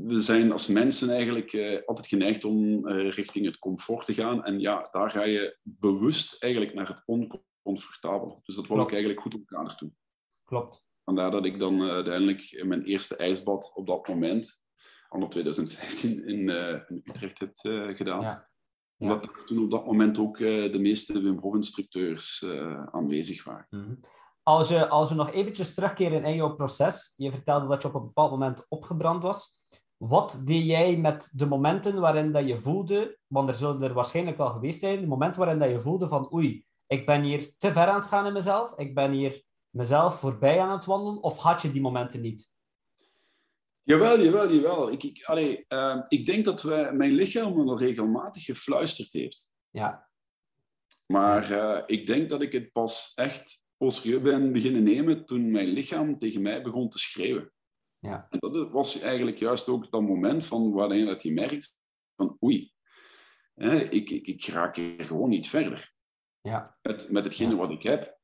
we 0.05 0.21
zijn 0.21 0.51
als 0.51 0.67
mensen 0.67 1.09
eigenlijk 1.09 1.53
uh, 1.53 1.79
altijd 1.85 2.07
geneigd 2.07 2.43
om 2.43 2.87
uh, 2.87 3.11
richting 3.11 3.45
het 3.45 3.59
comfort 3.59 4.05
te 4.05 4.13
gaan. 4.13 4.43
En 4.43 4.59
ja, 4.59 4.87
daar 4.91 5.09
ga 5.09 5.23
je 5.23 5.57
bewust 5.61 6.43
eigenlijk 6.43 6.73
naar 6.73 6.87
het 6.87 7.03
oncomfortabele. 7.05 8.39
Dus 8.43 8.55
dat 8.55 8.67
wil 8.67 8.81
ik 8.81 8.91
eigenlijk 8.91 9.21
goed 9.21 9.33
op 9.33 9.41
elkaar 9.45 9.75
toe. 9.75 9.91
Klopt. 10.43 10.85
Vandaar 11.03 11.31
dat 11.31 11.45
ik 11.45 11.59
dan 11.59 11.81
uh, 11.81 11.89
uiteindelijk 11.89 12.63
mijn 12.65 12.83
eerste 12.83 13.15
ijsbad 13.15 13.71
op 13.73 13.87
dat 13.87 14.07
moment, 14.07 14.63
anno 15.09 15.27
2015, 15.27 16.27
in, 16.27 16.49
in 16.87 17.01
Utrecht 17.03 17.39
heb 17.39 17.57
gedaan. 17.95 18.21
Ja. 18.21 18.49
Ja. 18.97 19.05
Omdat 19.05 19.43
toen 19.45 19.63
op 19.63 19.71
dat 19.71 19.85
moment 19.85 20.17
ook 20.17 20.37
de 20.37 20.79
meeste 20.79 21.21
Wim 21.21 21.37
Hof 21.37 21.55
instructeurs 21.55 22.45
aanwezig 22.91 23.43
waren. 23.43 23.67
Mm 23.69 23.83
-hmm. 23.83 23.99
Als 24.47 24.67
je, 24.67 24.87
als 24.87 25.09
we 25.09 25.15
nog 25.15 25.31
eventjes 25.31 25.73
terugkeren 25.73 26.23
in 26.23 26.35
jouw 26.35 26.55
proces, 26.55 27.13
je 27.15 27.31
vertelde 27.31 27.67
dat 27.67 27.81
je 27.81 27.87
op 27.87 27.93
een 27.93 28.05
bepaald 28.05 28.31
moment 28.31 28.65
opgebrand 28.67 29.23
was. 29.23 29.59
Wat 29.97 30.41
deed 30.43 30.65
jij 30.65 30.97
met 30.97 31.29
de 31.33 31.45
momenten 31.45 31.99
waarin 31.99 32.31
dat 32.31 32.47
je 32.47 32.57
voelde, 32.57 33.17
want 33.27 33.49
er 33.49 33.55
zullen 33.55 33.81
er 33.81 33.93
waarschijnlijk 33.93 34.37
wel 34.37 34.49
geweest 34.49 34.79
zijn, 34.79 34.99
de 34.99 35.07
momenten 35.07 35.39
waarin 35.39 35.59
dat 35.59 35.69
je 35.69 35.81
voelde 35.81 36.07
van 36.07 36.33
oei, 36.33 36.65
ik 36.87 37.05
ben 37.05 37.21
hier 37.21 37.51
te 37.57 37.73
ver 37.73 37.87
aan 37.87 37.99
het 37.99 38.05
gaan 38.05 38.25
in 38.25 38.33
mezelf, 38.33 38.73
ik 38.77 38.95
ben 38.95 39.11
hier 39.11 39.43
mezelf 39.69 40.19
voorbij 40.19 40.59
aan 40.59 40.71
het 40.71 40.85
wandelen, 40.85 41.23
of 41.23 41.37
had 41.37 41.61
je 41.61 41.71
die 41.71 41.81
momenten 41.81 42.21
niet? 42.21 42.53
Jawel, 43.81 44.19
jawel, 44.19 44.51
jawel. 44.51 44.91
Ik, 44.91 45.03
ik, 45.03 45.23
allee, 45.23 45.65
uh, 45.67 46.01
ik 46.07 46.25
denk 46.25 46.45
dat 46.45 46.63
mijn 46.93 47.11
lichaam 47.11 47.65
me 47.65 47.77
regelmatig 47.77 48.43
gefluisterd 48.43 49.11
heeft. 49.11 49.51
Ja. 49.69 50.09
Maar 51.05 51.51
uh, 51.51 51.81
ik 51.85 52.05
denk 52.05 52.29
dat 52.29 52.41
ik 52.41 52.51
het 52.51 52.71
pas 52.71 53.11
echt 53.15 53.64
serieus 53.77 54.21
ben 54.21 54.51
beginnen 54.51 54.83
nemen 54.83 55.25
toen 55.25 55.51
mijn 55.51 55.67
lichaam 55.67 56.19
tegen 56.19 56.41
mij 56.41 56.61
begon 56.61 56.89
te 56.89 56.99
schreeuwen. 56.99 57.51
Ja. 57.99 58.27
En 58.29 58.39
dat 58.39 58.71
was 58.71 58.99
eigenlijk 58.99 59.37
juist 59.37 59.67
ook 59.67 59.91
dat 59.91 60.01
moment 60.01 60.45
van 60.45 60.71
waarin 60.71 61.05
dat 61.05 61.23
je 61.23 61.33
merkt 61.33 61.75
van 62.15 62.37
oei, 62.43 62.71
hè, 63.53 63.75
ik, 63.75 64.09
ik, 64.09 64.27
ik 64.27 64.45
raak 64.45 64.75
hier 64.75 65.05
gewoon 65.05 65.29
niet 65.29 65.49
verder. 65.49 65.93
Ja. 66.41 66.77
Met, 66.81 67.11
met 67.11 67.25
hetgene 67.25 67.55
wat 67.55 67.71
ik 67.71 67.83
heb. 67.83 68.17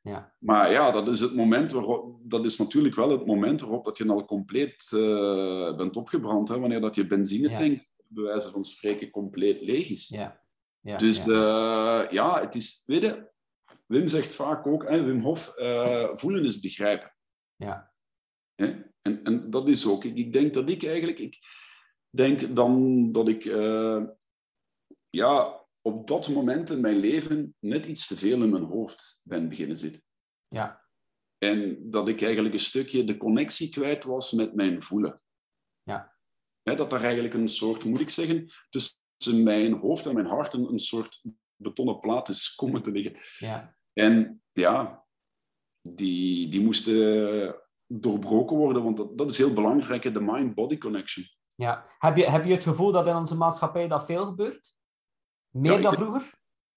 Ja. 0.00 0.34
Maar 0.38 0.70
ja, 0.70 0.90
dat 0.90 1.08
is 1.08 1.20
het 1.20 1.34
moment 1.34 1.72
waarop, 1.72 2.18
dat 2.22 2.44
is 2.44 2.58
natuurlijk 2.58 2.94
wel 2.94 3.10
het 3.10 3.26
moment 3.26 3.60
waarop 3.60 3.84
dat 3.84 3.96
je 3.96 4.08
al 4.08 4.24
compleet 4.24 4.90
uh, 4.94 5.76
bent 5.76 5.96
opgebrand. 5.96 6.48
Hè, 6.48 6.58
wanneer 6.58 6.80
dat 6.80 6.94
je 6.94 7.06
benzinetank, 7.06 7.80
ja. 7.80 8.04
bij 8.08 8.24
wijze 8.24 8.50
van 8.50 8.64
spreken, 8.64 9.10
compleet 9.10 9.60
leeg 9.60 9.88
is. 9.90 10.08
Ja. 10.08 10.44
Ja, 10.80 10.96
dus 10.96 11.24
ja. 11.24 12.04
Uh, 12.04 12.10
ja, 12.10 12.40
het 12.40 12.54
is, 12.54 12.82
weet 12.86 13.02
je, 13.02 13.30
Wim 13.86 14.08
zegt 14.08 14.34
vaak 14.34 14.66
ook, 14.66 14.88
hè, 14.88 15.02
Wim 15.02 15.20
Hof, 15.20 15.58
uh, 15.58 16.08
voelen 16.14 16.44
is 16.44 16.60
begrijpen. 16.60 17.14
Ja. 17.56 17.92
Hè? 18.54 18.82
En, 19.02 19.24
en 19.24 19.50
dat 19.50 19.68
is 19.68 19.86
ook, 19.86 20.04
ik, 20.04 20.16
ik, 20.16 20.32
denk 20.32 20.54
dat 20.54 20.68
ik 20.68 20.84
eigenlijk, 20.84 21.18
ik 21.18 21.38
denk 22.10 22.56
dan 22.56 23.12
dat 23.12 23.28
ik 23.28 23.44
uh, 23.44 24.04
ja, 25.10 25.64
op 25.80 26.06
dat 26.06 26.28
moment 26.28 26.70
in 26.70 26.80
mijn 26.80 26.96
leven 26.96 27.54
net 27.58 27.86
iets 27.86 28.06
te 28.06 28.16
veel 28.16 28.42
in 28.42 28.50
mijn 28.50 28.64
hoofd 28.64 29.20
ben 29.24 29.48
beginnen 29.48 29.76
zitten. 29.76 30.02
Ja. 30.48 30.84
En 31.38 31.90
dat 31.90 32.08
ik 32.08 32.22
eigenlijk 32.22 32.54
een 32.54 32.60
stukje 32.60 33.04
de 33.04 33.16
connectie 33.16 33.70
kwijt 33.70 34.04
was 34.04 34.32
met 34.32 34.54
mijn 34.54 34.82
voelen. 34.82 35.22
Ja. 35.82 36.16
Hè, 36.62 36.74
dat 36.74 36.92
er 36.92 37.02
eigenlijk 37.02 37.34
een 37.34 37.48
soort, 37.48 37.84
moet 37.84 38.00
ik 38.00 38.10
zeggen, 38.10 38.50
tussen 38.70 39.42
mijn 39.42 39.72
hoofd 39.72 40.06
en 40.06 40.14
mijn 40.14 40.26
hart 40.26 40.54
een, 40.54 40.72
een 40.72 40.78
soort 40.78 41.22
betonnen 41.56 41.98
plaat 41.98 42.28
is 42.28 42.54
komen 42.54 42.82
te 42.82 42.90
liggen. 42.90 43.16
Ja. 43.38 43.75
En 43.98 44.42
ja, 44.52 45.04
die, 45.82 46.48
die 46.48 46.60
moesten 46.60 47.56
doorbroken 47.86 48.56
worden, 48.56 48.82
want 48.82 48.96
dat, 48.96 49.18
dat 49.18 49.30
is 49.30 49.38
heel 49.38 49.52
belangrijk, 49.52 50.02
de 50.02 50.20
mind-body 50.20 50.78
connection. 50.78 51.24
Ja. 51.54 51.86
Heb, 51.98 52.16
je, 52.16 52.30
heb 52.30 52.44
je 52.44 52.52
het 52.52 52.62
gevoel 52.62 52.92
dat 52.92 53.06
in 53.06 53.16
onze 53.16 53.36
maatschappij 53.36 53.88
dat 53.88 54.04
veel 54.04 54.24
gebeurt? 54.24 54.74
Meer 55.50 55.72
ja, 55.72 55.80
dan 55.80 55.94
denk, 55.94 56.04
vroeger? 56.04 56.34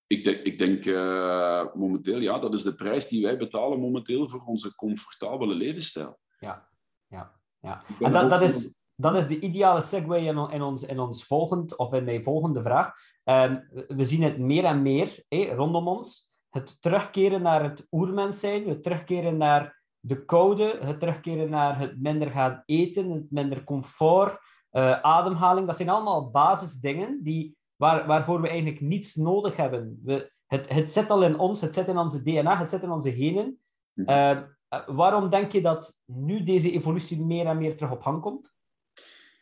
Ik 0.08 0.24
denk, 0.24 0.38
ik 0.38 0.58
denk 0.58 0.86
uh, 0.86 1.74
momenteel, 1.74 2.20
ja, 2.20 2.40
dat 2.40 2.54
is 2.54 2.64
de 2.64 2.76
prijs 2.76 3.08
die 3.08 3.24
wij 3.24 3.38
betalen 3.38 3.80
momenteel 3.80 4.30
voor 4.30 4.42
onze 4.42 4.76
comfortabele 4.76 5.54
levensstijl. 5.54 6.20
Ja, 6.40 6.70
ja, 7.08 7.40
ja. 7.60 7.84
En 8.00 8.12
dat, 8.12 8.30
dat, 8.30 8.42
is, 8.42 8.76
dat 8.96 9.16
is 9.16 9.28
de 9.28 9.40
ideale 9.40 9.82
segue 9.82 10.20
in, 10.20 10.50
in, 10.50 10.62
ons, 10.62 10.84
in 10.84 11.00
ons 11.00 11.26
volgend, 11.26 11.78
of 11.78 11.94
in 11.94 12.04
mijn 12.04 12.24
volgende 12.24 12.62
vraag. 12.62 12.94
Um, 13.24 13.68
we 13.88 14.04
zien 14.04 14.24
het 14.24 14.38
meer 14.38 14.66
en 14.66 14.82
meer 14.82 15.24
rondom 15.56 15.88
ons 15.88 16.29
het 16.50 16.82
terugkeren 16.82 17.42
naar 17.42 17.64
het 17.64 17.88
oermens 17.92 18.40
zijn, 18.40 18.68
het 18.68 18.84
terugkeren 18.84 19.38
naar 19.38 19.82
de 20.00 20.26
koude, 20.26 20.78
het 20.82 21.00
terugkeren 21.00 21.50
naar 21.50 21.80
het 21.80 22.02
minder 22.02 22.32
gaan 22.32 22.64
eten, 22.66 23.10
het 23.10 23.32
minder 23.32 23.64
comfort, 23.64 24.40
uh, 24.72 25.02
ademhaling. 25.02 25.68
Dat 25.68 25.76
zijn 25.76 25.90
allemaal 25.90 26.30
basisdingen 26.30 27.24
die, 27.24 27.58
waar, 27.76 28.08
waarvoor 28.08 28.42
we 28.42 28.48
eigenlijk 28.48 28.82
niets 28.82 29.16
nodig 29.16 29.56
hebben. 29.56 30.02
We, 30.04 30.32
het, 30.46 30.70
het 30.70 30.92
zit 30.92 31.12
al 31.12 31.24
in 31.24 31.40
ons, 31.40 31.62
het 31.62 31.74
zit 31.74 31.88
in 31.88 31.98
onze 31.98 32.24
DNA, 32.24 32.58
het 32.58 32.70
zit 32.70 32.84
in 32.84 32.92
onze 32.92 33.14
genen. 33.14 33.60
Uh, 33.94 34.42
waarom 34.86 35.30
denk 35.30 35.52
je 35.52 35.62
dat 35.62 36.00
nu 36.06 36.44
deze 36.44 36.72
evolutie 36.72 37.26
meer 37.26 37.46
en 37.46 37.58
meer 37.58 37.78
terug 37.78 37.92
op 37.92 38.02
gang 38.02 38.22
komt? 38.22 38.58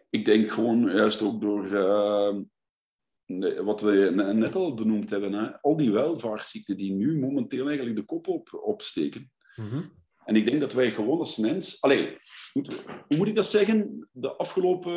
Ik 0.09 0.25
denk 0.25 0.49
gewoon 0.51 0.89
juist 0.95 1.21
ook 1.21 1.41
door 1.41 1.65
uh, 1.65 2.35
wat 3.63 3.81
we 3.81 4.11
net 4.35 4.55
al 4.55 4.73
benoemd 4.73 5.09
hebben, 5.09 5.33
hè, 5.33 5.61
al 5.61 5.77
die 5.77 5.91
welvaartsziekten 5.91 6.77
die 6.77 6.91
nu 6.91 7.19
momenteel 7.19 7.67
eigenlijk 7.67 7.95
de 7.95 8.05
kop 8.05 8.27
op, 8.27 8.59
opsteken. 8.63 9.31
Mm 9.55 9.69
-hmm. 9.69 9.91
En 10.25 10.35
ik 10.35 10.45
denk 10.45 10.59
dat 10.59 10.73
wij 10.73 10.91
gewoon 10.91 11.19
als 11.19 11.37
mens... 11.37 11.81
Allee, 11.81 12.17
hoe 13.07 13.17
moet 13.17 13.27
ik 13.27 13.35
dat 13.35 13.45
zeggen? 13.45 14.09
De 14.11 14.35
afgelopen 14.35 14.91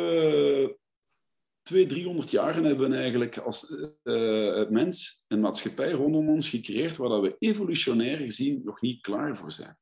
200, 1.61 1.89
300 1.89 2.31
jaren 2.31 2.63
hebben 2.63 2.89
we 2.89 2.95
eigenlijk 2.95 3.37
als 3.37 3.71
uh, 4.03 4.69
mens 4.69 5.25
een 5.27 5.39
maatschappij 5.39 5.91
rondom 5.91 6.29
ons 6.29 6.49
gecreëerd 6.49 6.97
waar 6.97 7.09
dat 7.09 7.21
we 7.21 7.35
evolutionair 7.39 8.17
gezien 8.17 8.61
nog 8.63 8.81
niet 8.81 9.01
klaar 9.01 9.35
voor 9.35 9.51
zijn. 9.51 9.77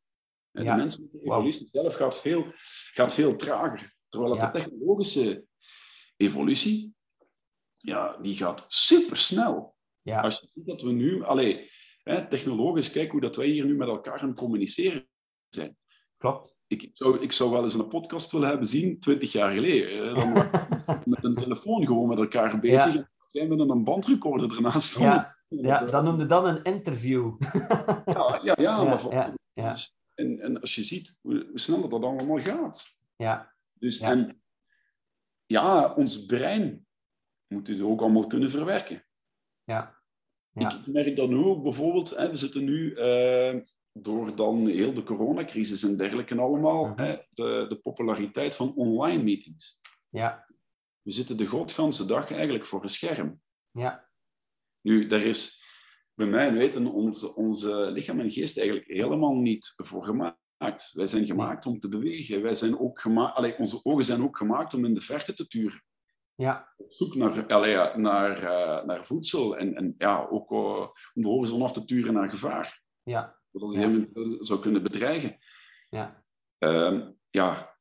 En 0.51 0.63
ja. 0.63 0.75
de 0.75 0.81
menselijke 0.81 1.19
evolutie 1.21 1.67
wow. 1.71 1.81
zelf 1.81 1.95
gaat 1.95 2.21
veel, 2.21 2.45
gaat 2.93 3.13
veel 3.13 3.35
trager. 3.35 3.95
Terwijl 4.09 4.35
ja. 4.35 4.45
de 4.45 4.59
technologische 4.59 5.45
evolutie 6.17 6.95
ja, 7.81 8.17
die 8.21 8.35
gaat 8.35 8.65
supersnel. 8.67 9.75
Ja. 10.01 10.21
Als 10.21 10.39
je 10.39 10.47
ziet 10.47 10.65
dat 10.65 10.81
we 10.81 10.91
nu, 10.91 11.23
allee, 11.23 11.69
hè, 12.03 12.27
technologisch, 12.27 12.91
kijk 12.91 13.11
hoe 13.11 13.21
dat 13.21 13.35
wij 13.35 13.47
hier 13.47 13.65
nu 13.65 13.75
met 13.75 13.87
elkaar 13.87 14.19
aan 14.19 14.27
het 14.27 14.37
communiceren 14.37 15.07
zijn. 15.49 15.77
Klopt. 16.17 16.57
Ik 16.67 16.89
zou, 16.93 17.19
ik 17.19 17.31
zou 17.31 17.51
wel 17.51 17.63
eens 17.63 17.73
een 17.73 17.87
podcast 17.87 18.31
willen 18.31 18.47
hebben 18.47 18.67
zien, 18.67 18.99
twintig 18.99 19.31
jaar 19.31 19.51
geleden. 19.51 20.15
Dan 20.15 20.33
met 21.15 21.23
een 21.23 21.35
telefoon 21.35 21.85
gewoon 21.85 22.07
met 22.07 22.17
elkaar 22.17 22.59
bezig. 22.59 22.93
Ja. 22.93 22.99
En 22.99 23.09
jij 23.31 23.47
met 23.47 23.59
een 23.59 23.83
bandrecorder 23.83 24.55
ernaast. 24.55 24.99
Ja, 24.99 25.37
ja 25.47 25.85
dat 25.85 26.03
noemde 26.03 26.25
dan 26.25 26.45
een 26.45 26.63
interview. 26.63 27.35
ja, 28.05 28.39
ja, 28.43 28.55
ja, 28.59 28.83
maar 28.83 29.01
van, 29.01 29.37
ja. 29.53 29.75
En, 30.15 30.39
en 30.39 30.59
als 30.61 30.75
je 30.75 30.83
ziet 30.83 31.19
hoe, 31.21 31.47
hoe 31.49 31.59
snel 31.59 31.81
dat, 31.81 31.91
dat 31.91 32.03
allemaal 32.03 32.37
gaat. 32.37 32.87
Ja. 33.15 33.55
Dus, 33.73 33.99
En 33.99 34.41
ja, 35.45 35.93
ons 35.93 36.25
brein 36.25 36.87
moet 37.49 37.67
je 37.67 37.75
er 37.75 37.87
ook 37.87 38.01
allemaal 38.01 38.27
kunnen 38.27 38.49
verwerken. 38.49 39.05
Ja. 39.63 40.01
ja. 40.51 40.79
Ik 40.79 40.87
merk 40.87 41.15
dat 41.15 41.29
nu 41.29 41.37
ook 41.37 41.63
bijvoorbeeld, 41.63 42.09
hè, 42.09 42.29
we 42.29 42.37
zitten 42.37 42.63
nu 42.63 42.95
uh, 42.95 43.55
door 43.91 44.35
dan 44.35 44.67
heel 44.67 44.93
de 44.93 45.03
coronacrisis 45.03 45.83
en 45.83 45.97
dergelijke 45.97 46.35
allemaal, 46.35 46.85
Mhm. 46.87 47.01
hè, 47.01 47.17
de, 47.29 47.65
de 47.69 47.79
populariteit 47.81 48.55
van 48.55 48.75
online 48.75 49.23
meetings. 49.23 49.79
Ja. 50.09 50.47
We 51.01 51.11
zitten 51.11 51.37
de 51.37 51.47
grootganse 51.47 52.05
dag 52.05 52.31
eigenlijk 52.31 52.65
voor 52.65 52.83
een 52.83 52.89
scherm. 52.89 53.41
Ja. 53.71 54.09
Nu, 54.81 55.07
daar 55.07 55.21
is 55.21 55.63
bij 56.13 56.27
mij 56.27 56.53
weten 56.53 56.87
onze, 56.87 57.35
onze 57.35 57.91
lichaam 57.91 58.19
en 58.19 58.31
geest 58.31 58.57
eigenlijk 58.57 58.87
helemaal 58.87 59.35
niet 59.35 59.73
voor 59.75 60.03
gemaakt. 60.03 60.91
Wij 60.93 61.07
zijn 61.07 61.25
gemaakt 61.25 61.65
om 61.65 61.79
te 61.79 61.87
bewegen. 61.87 62.41
Wij 62.41 62.55
zijn 62.55 62.79
ook 62.79 62.99
gemaakt, 62.99 63.35
allee, 63.35 63.57
onze 63.57 63.79
ogen 63.83 64.03
zijn 64.03 64.23
ook 64.23 64.37
gemaakt 64.37 64.73
om 64.73 64.85
in 64.85 64.93
de 64.93 65.01
verte 65.01 65.33
te 65.33 65.47
turen. 65.47 65.83
Ja. 66.39 66.73
Op 66.77 66.93
zoek 66.93 67.15
naar, 67.15 67.67
ja, 67.69 67.97
naar, 67.97 68.43
uh, 68.43 68.83
naar 68.85 69.05
voedsel 69.05 69.57
en, 69.57 69.75
en 69.75 69.95
ja, 69.97 70.27
ook 70.29 70.51
uh, 70.51 70.57
om 71.13 71.21
de 71.21 71.27
horizon 71.27 71.61
af 71.61 71.73
te 71.73 71.85
turen 71.85 72.13
naar 72.13 72.29
gevaar. 72.29 72.81
Ja. 73.03 73.37
Dat 73.51 73.61
ons 73.61 73.75
Ja. 73.77 74.05
zou 74.39 74.59
kunnen 74.59 74.83
bedreigen. 74.83 75.37
Ja. 75.89 76.23
Ehm, 76.57 77.11
ja, 77.29 77.77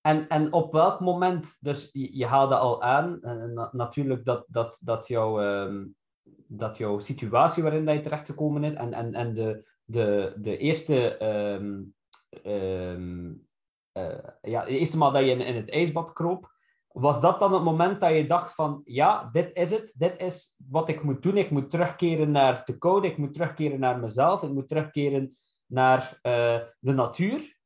En, 0.00 0.28
en 0.28 0.52
op 0.52 0.72
welk 0.72 1.00
moment, 1.00 1.56
dus 1.60 1.90
je, 1.92 2.16
je 2.16 2.26
haalde 2.26 2.56
al 2.56 2.82
aan, 2.82 3.22
en 3.22 3.52
na- 3.52 3.68
natuurlijk 3.72 4.24
dat, 4.24 4.44
dat, 4.48 4.80
dat, 4.84 5.08
jouw, 5.08 5.40
ehm, 5.40 5.86
dat 6.46 6.76
jouw 6.76 6.98
situatie 6.98 7.62
waarin 7.62 7.84
dat 7.84 7.94
je 7.94 8.00
terecht 8.00 8.26
gekomen 8.26 8.64
is 8.64 8.74
en, 8.74 8.92
en, 8.92 9.14
en 9.14 9.34
de, 9.34 9.68
de, 9.84 10.34
de 10.36 10.56
eerste, 10.56 11.16
ehm, 11.16 11.82
eh, 13.92 14.28
ja, 14.42 14.64
de 14.64 14.78
eerste 14.78 14.96
maal 14.96 15.12
dat 15.12 15.22
je 15.24 15.30
in, 15.30 15.40
in 15.40 15.56
het 15.56 15.70
ijsbad 15.70 16.12
kroop, 16.12 16.53
was 16.94 17.20
dat 17.20 17.40
dan 17.40 17.52
het 17.52 17.62
moment 17.62 18.00
dat 18.00 18.14
je 18.14 18.26
dacht 18.26 18.54
van, 18.54 18.82
ja, 18.84 19.28
dit 19.32 19.50
is 19.52 19.70
het, 19.70 19.94
dit 19.96 20.14
is 20.20 20.56
wat 20.70 20.88
ik 20.88 21.02
moet 21.02 21.22
doen, 21.22 21.36
ik 21.36 21.50
moet 21.50 21.70
terugkeren 21.70 22.30
naar 22.30 22.62
de 22.64 22.78
code, 22.78 23.06
ik 23.06 23.16
moet 23.16 23.32
terugkeren 23.32 23.80
naar 23.80 23.98
mezelf, 23.98 24.42
ik 24.42 24.52
moet 24.52 24.68
terugkeren 24.68 25.36
naar 25.66 26.18
eh, 26.22 26.60
de 26.78 26.92
natuur? 26.92 27.58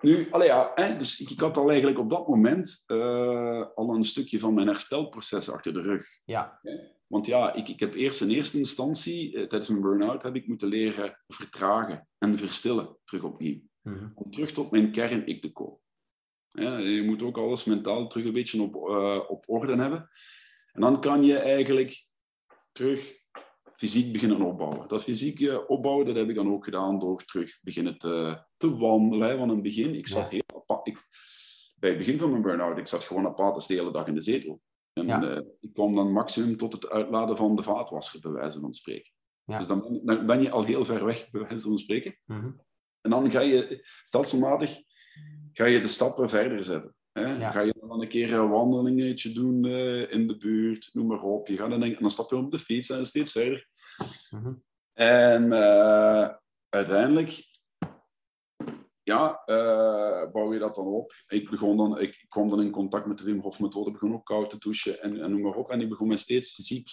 Nu, 0.00 0.30
allee, 0.30 0.46
ja, 0.46 0.72
hè, 0.74 0.96
dus 0.96 1.20
ik, 1.20 1.30
ik 1.30 1.40
had 1.40 1.56
al 1.56 1.68
eigenlijk 1.68 1.98
op 1.98 2.10
dat 2.10 2.28
moment 2.28 2.84
uh, 2.86 3.64
al 3.74 3.94
een 3.94 4.04
stukje 4.04 4.38
van 4.38 4.54
mijn 4.54 4.66
herstelproces 4.66 5.50
achter 5.50 5.72
de 5.72 5.80
rug. 5.80 6.06
Ja. 6.24 6.60
Want 7.06 7.26
ja, 7.26 7.54
ik, 7.54 7.68
ik 7.68 7.80
heb 7.80 7.94
eerst 7.94 8.20
in 8.20 8.28
eerste 8.28 8.58
instantie, 8.58 9.32
uh, 9.32 9.46
tijdens 9.46 9.68
mijn 9.68 9.82
burn-out, 9.82 10.22
heb 10.22 10.34
ik 10.34 10.48
moeten 10.48 10.68
leren 10.68 11.22
vertragen 11.26 12.08
en 12.18 12.38
verstillen, 12.38 12.96
terug 13.04 13.22
opnieuw. 13.22 13.60
Mm 13.82 13.94
-hmm. 13.94 14.12
Om 14.14 14.30
terug 14.30 14.52
tot 14.52 14.70
mijn 14.70 14.92
kern 14.92 15.26
ik 15.26 15.42
te 15.42 15.52
komen. 15.52 15.75
Ja, 16.56 16.78
je 16.78 17.02
moet 17.02 17.22
ook 17.22 17.38
alles 17.38 17.64
mentaal 17.64 18.06
terug 18.08 18.26
een 18.26 18.32
beetje 18.32 18.62
op, 18.62 18.74
uh, 18.74 19.20
op 19.28 19.44
orde 19.48 19.76
hebben. 19.76 20.10
En 20.72 20.80
dan 20.80 21.00
kan 21.00 21.24
je 21.24 21.38
eigenlijk 21.38 22.06
terug 22.72 23.12
fysiek 23.74 24.12
beginnen 24.12 24.40
opbouwen. 24.40 24.88
Dat 24.88 25.02
fysiek 25.02 25.68
opbouwen, 25.68 26.06
dat 26.06 26.16
heb 26.16 26.28
ik 26.28 26.34
dan 26.34 26.52
ook 26.52 26.64
gedaan 26.64 26.98
door 26.98 27.24
terug 27.24 27.58
beginnen 27.62 27.98
te, 27.98 28.44
te 28.56 28.76
wandelen. 28.76 29.38
Want 29.38 29.50
in 29.50 29.56
het 29.56 29.62
begin, 29.62 29.94
ik 29.94 30.06
zat 30.06 30.30
Ja. 30.30 30.38
heel 30.38 30.80
ik, 30.82 30.98
bij 31.74 31.88
het 31.90 31.98
begin 31.98 32.18
van 32.18 32.30
mijn 32.30 32.42
burn-out, 32.42 32.78
ik 32.78 32.86
zat 32.86 33.04
gewoon 33.04 33.26
apart 33.26 33.66
de 33.66 33.74
hele 33.74 33.92
dag 33.92 34.06
in 34.06 34.14
de 34.14 34.20
zetel. 34.20 34.60
En 34.92 35.06
Ja. 35.06 35.30
eh, 35.30 35.42
ik 35.60 35.72
kwam 35.72 35.94
dan 35.94 36.12
maximum 36.12 36.56
tot 36.56 36.72
het 36.72 36.88
uitladen 36.90 37.36
van 37.36 37.56
de 37.56 37.62
vaatwasser, 37.62 38.20
bij 38.20 38.30
wijze 38.30 38.60
van 38.60 38.72
spreken. 38.72 39.12
Ja. 39.44 39.58
Dus 39.58 39.66
dan 39.66 39.80
ben, 39.80 40.00
dan 40.04 40.26
ben 40.26 40.42
je 40.42 40.50
al 40.50 40.64
heel 40.64 40.84
ver 40.84 41.04
weg, 41.04 41.30
bij 41.30 41.40
wijze 41.48 41.68
van 41.68 41.78
spreken. 41.78 42.18
Mhm. 42.24 42.50
En 43.00 43.10
dan 43.10 43.30
ga 43.30 43.40
je 43.40 43.80
stelselmatig 44.02 44.78
ga 45.56 45.64
je 45.64 45.80
de 45.80 45.88
stappen 45.88 46.28
verder 46.28 46.62
zetten. 46.62 46.94
Hè? 47.12 47.36
Ja. 47.36 47.50
Ga 47.50 47.60
je 47.60 47.74
dan 47.80 48.00
een 48.00 48.08
keer 48.08 48.32
een 48.32 48.48
wandelingetje 48.48 49.32
doen 49.32 49.64
eh, 49.64 50.12
in 50.12 50.26
de 50.26 50.36
buurt, 50.36 50.90
noem 50.92 51.06
maar 51.06 51.22
op. 51.22 51.48
Je 51.48 51.56
gaat 51.56 51.70
dan, 51.70 51.82
en 51.82 51.96
dan 52.00 52.10
stap 52.10 52.30
je 52.30 52.36
op 52.36 52.50
de 52.50 52.58
fiets 52.58 52.90
en 52.90 53.06
steeds 53.06 53.32
verder. 53.32 53.68
Mhm. 54.30 54.54
En 54.92 55.52
eh, 55.52 56.30
uiteindelijk 56.68 57.44
ja, 59.02 59.42
eh, 59.44 60.32
bouw 60.32 60.52
je 60.52 60.58
dat 60.58 60.74
dan 60.74 60.86
op. 60.86 61.12
Ik, 61.26 61.50
begon 61.50 61.76
dan, 61.76 62.00
ik 62.00 62.24
kwam 62.28 62.50
dan 62.50 62.60
in 62.60 62.70
contact 62.70 63.06
met 63.06 63.18
de 63.18 63.24
Wim 63.24 63.40
Hof 63.40 63.60
methode, 63.60 63.90
begon 63.90 64.14
ook 64.14 64.26
koud 64.26 64.50
te 64.50 64.58
douchen 64.58 65.00
en, 65.00 65.20
en 65.20 65.30
noem 65.30 65.40
maar 65.40 65.54
op. 65.54 65.70
En 65.70 65.80
ik 65.80 65.88
begon 65.88 66.08
me 66.08 66.16
steeds 66.16 66.54
fysiek 66.54 66.92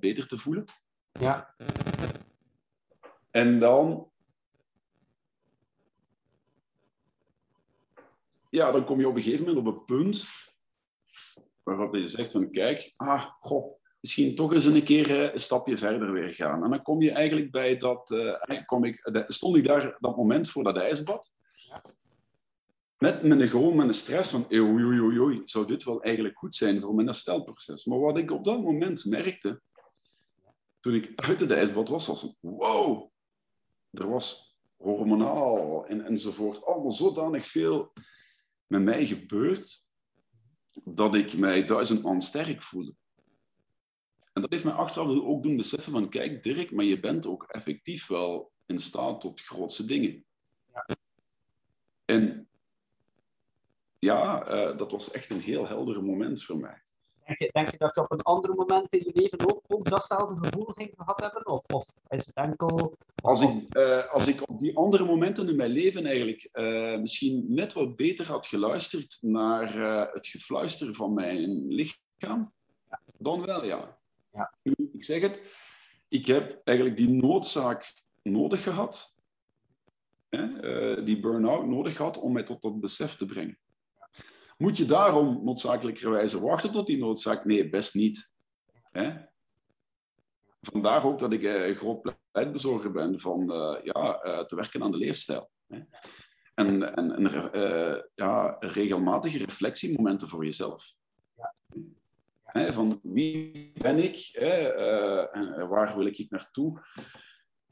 beter 0.00 0.26
te 0.26 0.38
voelen. 0.38 0.64
Ja. 1.20 1.54
En 3.30 3.58
dan... 3.58 4.10
Ja, 8.50 8.72
dan 8.72 8.84
kom 8.84 9.00
je 9.00 9.08
op 9.08 9.16
een 9.16 9.22
gegeven 9.22 9.46
moment 9.46 9.66
op 9.66 9.74
een 9.74 9.84
punt 9.84 10.24
waarop 11.62 11.94
je 11.94 12.06
zegt 12.06 12.30
van 12.30 12.50
kijk, 12.50 12.92
ah, 12.96 13.24
goh, 13.38 13.80
misschien 14.00 14.34
toch 14.34 14.52
eens 14.52 14.64
een 14.64 14.84
keer 14.84 15.10
eh, 15.10 15.32
een 15.32 15.40
stapje 15.40 15.78
verder 15.78 16.12
weer 16.12 16.32
gaan. 16.32 16.64
En 16.64 16.70
dan 16.70 16.82
kom 16.82 17.02
je 17.02 17.10
eigenlijk 17.10 17.50
bij 17.50 17.76
dat... 17.76 18.10
eh, 18.10 18.66
kom 18.66 18.84
ik, 18.84 19.02
de- 19.12 19.24
stond 19.28 19.56
ik 19.56 19.64
daar 19.66 19.96
dat 20.00 20.16
moment 20.16 20.50
voor 20.50 20.64
dat 20.64 20.76
ijsbad. 20.76 21.32
Met 22.98 23.22
mijn, 23.22 23.48
gewoon 23.48 23.76
met 23.76 23.88
een 23.88 23.94
stress 23.94 24.30
van, 24.30 24.44
eh, 24.48 24.62
oei, 24.62 24.84
oei, 24.84 25.00
oei, 25.00 25.18
oei, 25.20 25.40
zou 25.44 25.66
dit 25.66 25.84
wel 25.84 26.02
eigenlijk 26.02 26.38
goed 26.38 26.54
zijn 26.54 26.80
voor 26.80 26.94
mijn 26.94 27.06
herstelproces? 27.06 27.84
Maar 27.84 27.98
wat 27.98 28.16
ik 28.16 28.30
op 28.30 28.44
dat 28.44 28.62
moment 28.62 29.04
merkte, 29.04 29.60
toen 30.80 30.94
ik 30.94 31.12
uit 31.14 31.40
het 31.40 31.50
ijsbad 31.50 31.88
was, 31.88 32.06
was 32.06 32.36
wow, 32.40 33.10
er 33.90 34.08
was 34.08 34.56
hormonaal 34.76 35.86
en, 35.86 36.04
enzovoort 36.04 36.64
allemaal 36.64 36.92
zodanig 36.92 37.46
veel 37.46 37.92
met 38.68 38.82
mij 38.82 39.06
gebeurd, 39.06 39.86
dat 40.84 41.14
ik 41.14 41.36
mij 41.36 41.64
duizend 41.64 42.02
man 42.02 42.20
sterk 42.20 42.62
voelde. 42.62 42.94
En 44.32 44.40
dat 44.40 44.50
heeft 44.50 44.64
mij 44.64 44.72
achteraf 44.72 45.08
ook 45.08 45.42
doen 45.42 45.56
beseffen 45.56 45.92
van, 45.92 46.08
kijk 46.08 46.42
Dirk, 46.42 46.72
maar 46.72 46.84
je 46.84 47.00
bent 47.00 47.26
ook 47.26 47.44
effectief 47.44 48.06
wel 48.06 48.52
in 48.66 48.78
staat 48.78 49.20
tot 49.20 49.40
grootste 49.40 49.84
dingen. 49.84 50.24
En 52.04 52.48
ja, 53.98 54.46
eh, 54.46 54.76
dat 54.76 54.90
was 54.90 55.10
echt 55.10 55.30
een 55.30 55.40
heel 55.40 55.66
helder 55.66 56.04
moment 56.04 56.44
voor 56.44 56.58
mij. 56.58 56.82
Denk 57.24 57.38
je, 57.38 57.50
denk 57.52 57.70
je 57.70 57.78
dat 57.78 57.94
je 57.94 58.00
op 58.00 58.12
een 58.12 58.22
ander 58.22 58.54
moment 58.54 58.92
in 58.92 59.02
je 59.04 59.10
leven 59.14 59.54
ook, 59.54 59.62
ook 59.66 59.84
datzelfde 59.84 60.46
gevoel 60.46 60.64
ging 60.64 60.92
gehad 60.96 61.20
hebben? 61.20 61.46
Of, 61.46 61.64
of 61.66 61.94
is 62.08 62.26
het 62.26 62.34
enkel... 62.34 62.96
Als 63.22 63.40
ik, 63.40 63.74
eh, 63.74 64.12
als 64.12 64.26
ik 64.26 64.48
op 64.48 64.60
die 64.60 64.76
andere 64.76 65.04
momenten 65.04 65.48
in 65.48 65.56
mijn 65.56 65.70
leven 65.70 66.06
eigenlijk 66.06 66.48
eh, 66.52 66.98
misschien 66.98 67.44
net 67.48 67.72
wat 67.72 67.96
beter 67.96 68.26
had 68.26 68.46
geluisterd 68.46 69.18
naar 69.20 69.82
eh, 69.82 70.14
het 70.14 70.26
gefluister 70.26 70.94
van 70.94 71.14
mijn 71.14 71.66
lichaam, 71.66 72.52
dan 73.18 73.44
wel 73.44 73.64
ja. 73.64 73.98
Ja. 74.32 74.52
Ik 74.92 75.04
zeg 75.04 75.20
het, 75.20 75.42
ik 76.08 76.26
heb 76.26 76.60
eigenlijk 76.64 76.96
die 76.96 77.08
noodzaak 77.08 77.94
nodig 78.22 78.62
gehad, 78.62 79.20
hè, 80.28 81.04
die 81.04 81.20
burn-out 81.20 81.66
nodig 81.66 81.96
gehad 81.96 82.18
om 82.18 82.32
mij 82.32 82.42
tot 82.42 82.62
dat 82.62 82.80
besef 82.80 83.16
te 83.16 83.26
brengen. 83.26 83.58
Moet 84.56 84.76
je 84.76 84.84
daarom 84.84 85.44
noodzakelijkerwijze 85.44 86.40
wachten 86.40 86.72
tot 86.72 86.86
die 86.86 86.98
noodzaak? 86.98 87.44
Nee, 87.44 87.68
best 87.68 87.94
niet. 87.94 88.32
Hè? 88.90 89.10
Vandaar 90.60 91.04
ook 91.04 91.18
dat 91.18 91.32
ik 91.32 91.42
eh, 91.42 91.66
een 91.66 91.74
groot 91.74 92.14
pleitbezorger 92.30 92.92
ben 92.92 93.20
van 93.20 93.52
eh, 93.52 93.76
ja, 93.82 94.20
eh, 94.20 94.38
te 94.38 94.56
werken 94.56 94.82
aan 94.82 94.90
de 94.90 94.96
leefstijl. 94.96 95.50
Hè? 95.66 95.78
En, 96.54 96.94
en, 96.94 97.12
en 97.12 97.50
ja, 98.14 98.56
regelmatige 98.60 99.38
reflectiemomenten 99.38 100.28
voor 100.28 100.44
jezelf. 100.44 100.86
Hè, 102.42 102.72
van 102.72 103.00
wie 103.02 103.72
ben 103.74 103.98
ik 103.98 104.28
hè, 104.32 104.68
en 105.28 105.68
waar 105.68 105.96
wil 105.96 106.06
ik 106.06 106.26
naartoe? 106.30 106.80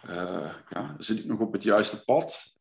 Eh, 0.06 0.54
ja, 0.68 0.94
zit 0.98 1.18
ik 1.18 1.24
nog 1.24 1.40
op 1.40 1.52
het 1.52 1.62
juiste 1.62 2.04
pad? 2.04 2.58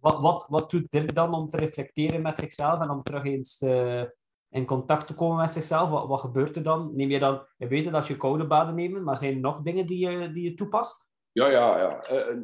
Wat, 0.00 0.20
wat, 0.20 0.46
wat 0.48 0.70
doet 0.70 0.90
Dirk 0.90 1.14
dan 1.14 1.34
om 1.34 1.50
te 1.50 1.56
reflecteren 1.56 2.22
met 2.22 2.38
zichzelf 2.38 2.80
en 2.80 2.90
om 2.90 3.02
terug 3.02 3.24
eens 3.24 3.56
te, 3.56 4.14
in 4.50 4.64
contact 4.64 5.06
te 5.06 5.14
komen 5.14 5.36
met 5.36 5.50
zichzelf? 5.50 5.90
Wat, 5.90 6.06
wat 6.08 6.20
gebeurt 6.20 6.56
er 6.56 6.62
dan? 6.62 6.90
Neem 6.94 7.10
je 7.10 7.18
dan, 7.18 7.46
je 7.56 7.66
weet 7.66 7.90
dat 7.92 8.06
je 8.06 8.16
koude 8.16 8.46
baden 8.46 8.74
neemt, 8.74 9.02
maar 9.04 9.16
zijn 9.18 9.34
er 9.34 9.40
nog 9.40 9.62
dingen 9.62 9.86
die 9.86 10.08
je, 10.10 10.32
die 10.32 10.42
je 10.42 10.54
toepast? 10.54 11.10
Ja, 11.32 11.48
ja, 11.48 11.78
ja. 11.78 12.00
Eh, 12.00 12.36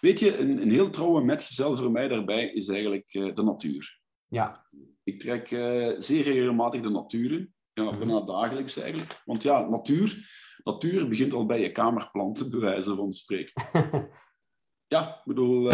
weet 0.00 0.18
je, 0.20 0.38
een, 0.38 0.62
een 0.62 0.70
heel 0.70 0.90
trouwe 0.90 1.24
metgezel 1.24 1.76
voor 1.76 1.90
mij 1.90 2.08
daarbij 2.08 2.44
is 2.52 2.68
eigenlijk 2.68 3.14
eh, 3.14 3.34
de 3.34 3.42
natuur. 3.42 3.98
Ja, 4.28 4.66
Ik 5.04 5.20
trek 5.20 5.50
eh, 5.50 5.94
zeer 5.98 6.22
regelmatig 6.22 6.80
de 6.80 6.90
natuur 6.90 7.32
in. 7.32 7.54
Ja, 7.72 7.82
Mhm. 7.84 7.98
bijna 7.98 8.20
dagelijks 8.20 8.78
eigenlijk. 8.80 9.22
Want 9.24 9.42
ja, 9.42 9.68
natuur, 9.68 10.28
natuur 10.64 11.08
begint 11.08 11.32
al 11.32 11.46
bij 11.46 11.60
je 11.60 11.72
kamerplanten, 11.72 12.50
bij 12.50 12.60
wijze 12.60 12.94
van 12.94 13.12
spreken. 13.12 13.62
Ja, 14.86 15.08
ik 15.08 15.22
bedoel... 15.24 15.70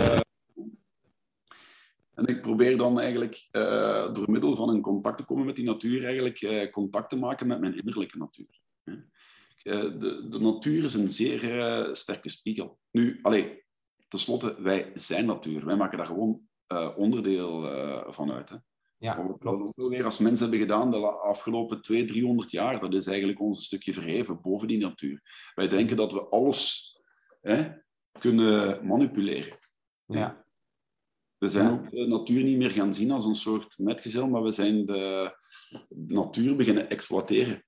en 2.17 2.27
ik 2.27 2.41
probeer 2.41 2.77
dan 2.77 3.01
eigenlijk 3.01 3.49
eh, 3.51 4.13
door 4.13 4.31
middel 4.31 4.57
van 4.57 4.75
in 4.75 4.81
contact 4.81 5.19
te 5.19 5.25
komen 5.25 5.47
met 5.47 5.57
die 5.57 5.65
natuur, 5.65 6.05
eigenlijk 6.05 6.41
eh, 6.41 6.71
contact 6.73 7.11
te 7.11 7.17
maken 7.17 7.47
met 7.47 7.61
mijn 7.61 7.77
innerlijke 7.77 8.19
natuur. 8.19 8.61
Eh, 8.85 9.81
de, 9.81 10.27
de 10.31 10.39
natuur 10.41 10.85
is 10.85 10.95
een 10.95 11.11
zeer 11.11 11.89
sterke 11.93 12.29
spiegel. 12.29 12.79
Nu, 12.91 13.19
allee, 13.23 13.65
tenslotte, 14.09 14.63
wij 14.63 14.91
zijn 14.95 15.27
natuur. 15.27 15.65
Wij 15.65 15.77
maken 15.77 15.99
daar 15.99 16.07
gewoon 16.07 16.41
onderdeel 16.97 17.63
van 18.13 18.33
uit. 18.33 18.49
Hè. 18.49 18.57
ja 18.99 19.27
Wat 19.27 19.57
we 19.57 19.73
dat 19.75 19.89
weer 19.89 20.05
als 20.05 20.19
mensen 20.19 20.49
hebben 20.49 20.67
gedaan 20.67 20.91
de 20.91 21.07
afgelopen 21.07 21.83
200, 21.83 22.19
300 22.19 22.51
jaar, 22.51 22.81
dat 22.81 22.95
is 22.95 23.07
eigenlijk 23.07 23.41
ons 23.41 23.65
stukje 23.65 23.95
verheven 23.95 24.41
boven 24.41 24.69
die 24.69 24.79
natuur. 24.79 25.51
Wij 25.55 25.69
denken 25.69 25.97
dat 25.97 26.13
we 26.13 26.21
alles 26.21 26.93
hè, 27.41 27.73
kunnen 28.19 28.87
manipuleren. 28.87 29.59
Ja, 30.07 30.46
We 31.39 31.49
zijn 31.49 31.67
Ja. 31.67 31.73
ook 31.73 31.91
de 31.91 32.07
natuur 32.07 32.43
niet 32.43 32.57
meer 32.57 32.71
gaan 32.71 32.95
zien 32.95 33.11
als 33.11 33.27
een 33.27 33.35
soort 33.35 33.79
metgezel, 33.79 34.29
maar 34.29 34.43
we 34.43 34.53
zijn 34.53 34.87
de 34.87 35.35
natuur 35.89 36.57
beginnen 36.57 36.89
exploiteren. 36.91 37.65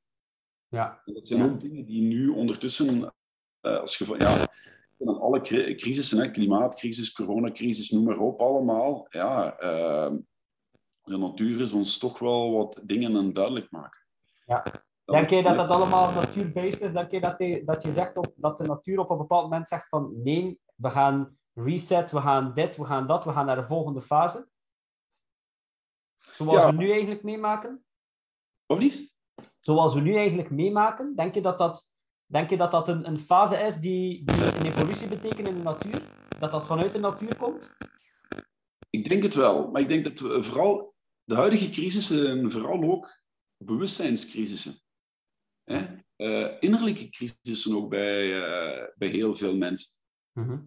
ja, 0.68 1.02
En 1.04 1.14
dat 1.14 1.26
zijn 1.26 1.40
Ja. 1.44 1.46
ook 1.50 1.60
dingen 1.60 1.84
die 1.86 2.02
nu 2.02 2.28
ondertussen, 2.28 3.14
eh, 3.60 3.80
als 3.80 3.98
je 3.98 4.04
van, 4.04 4.18
ja, 4.18 4.46
alle 5.04 5.40
cri- 5.40 5.74
crisissen, 5.74 6.18
hè, 6.18 6.30
klimaatcrisis, 6.30 7.12
coronacrisis, 7.12 7.90
noem 7.90 8.04
maar 8.04 8.18
op, 8.18 8.40
allemaal, 8.40 9.06
ja, 9.08 9.58
eh, 9.58 10.12
de 11.04 11.16
natuur 11.18 11.60
is 11.60 11.72
ons 11.72 11.98
toch 11.98 12.18
wel 12.18 12.52
wat 12.52 12.80
dingen 12.84 13.16
aan 13.16 13.32
duidelijk 13.32 13.70
maken. 13.70 14.00
Ja. 14.46 14.62
Denk 15.04 15.30
jij 15.30 15.42
dat 15.42 15.56
dat 15.56 15.68
allemaal 15.68 16.12
natuurbeest 16.12 16.80
is? 16.80 16.92
Denk 16.92 17.10
je 17.10 17.20
dat, 17.20 17.38
die- 17.38 17.64
dat 17.64 17.82
je 17.82 17.92
zegt 17.92 18.16
op, 18.16 18.32
dat 18.36 18.58
de 18.58 18.64
natuur 18.64 18.98
op 18.98 19.10
een 19.10 19.16
bepaald 19.18 19.42
moment 19.42 19.68
zegt 19.68 19.88
van 19.88 20.10
nee, 20.22 20.58
we 20.74 20.90
gaan 20.90 21.37
reset, 21.64 22.10
we 22.10 22.20
gaan 22.20 22.54
dit, 22.54 22.76
we 22.76 22.84
gaan 22.84 23.06
dat, 23.06 23.24
we 23.24 23.32
gaan 23.32 23.46
naar 23.46 23.56
de 23.56 23.64
volgende 23.64 24.00
fase? 24.00 24.48
Zoals 26.32 26.58
Ja. 26.58 26.66
we 26.70 26.76
nu 26.76 26.90
eigenlijk 26.90 27.22
meemaken? 27.22 27.84
Liefst? 28.66 29.16
Zoals 29.60 29.94
we 29.94 30.00
nu 30.00 30.16
eigenlijk 30.16 30.50
meemaken, 30.50 31.16
denk 31.16 31.34
je 31.34 31.40
dat 31.40 31.58
dat, 31.58 31.90
denk 32.26 32.50
je 32.50 32.56
dat, 32.56 32.70
dat 32.70 32.88
een, 32.88 33.06
een 33.06 33.18
fase 33.18 33.56
is 33.56 33.74
die, 33.74 34.24
die 34.24 34.56
een 34.56 34.66
evolutie 34.66 35.08
betekent 35.08 35.48
in 35.48 35.54
de 35.54 35.62
natuur? 35.62 36.02
Dat 36.38 36.50
dat 36.50 36.66
vanuit 36.66 36.92
de 36.92 36.98
natuur 36.98 37.36
komt? 37.36 37.76
Ik 38.90 39.08
denk 39.08 39.22
het 39.22 39.34
wel, 39.34 39.70
maar 39.70 39.80
ik 39.80 39.88
denk 39.88 40.04
dat 40.04 40.18
we 40.18 40.42
vooral 40.42 40.94
de 41.24 41.34
huidige 41.34 41.70
crisissen 41.70 42.50
vooral 42.52 42.82
ook 42.82 43.20
bewustzijnscrisissen. 43.56 44.74
Hè? 45.64 45.86
Eh, 46.16 46.56
innerlijke 46.60 47.08
crisissen 47.08 47.76
ook 47.76 47.88
bij, 47.88 48.42
eh, 48.42 48.88
bij 48.96 49.08
heel 49.08 49.36
veel 49.36 49.56
mensen. 49.56 49.98
Mhm. 50.32 50.58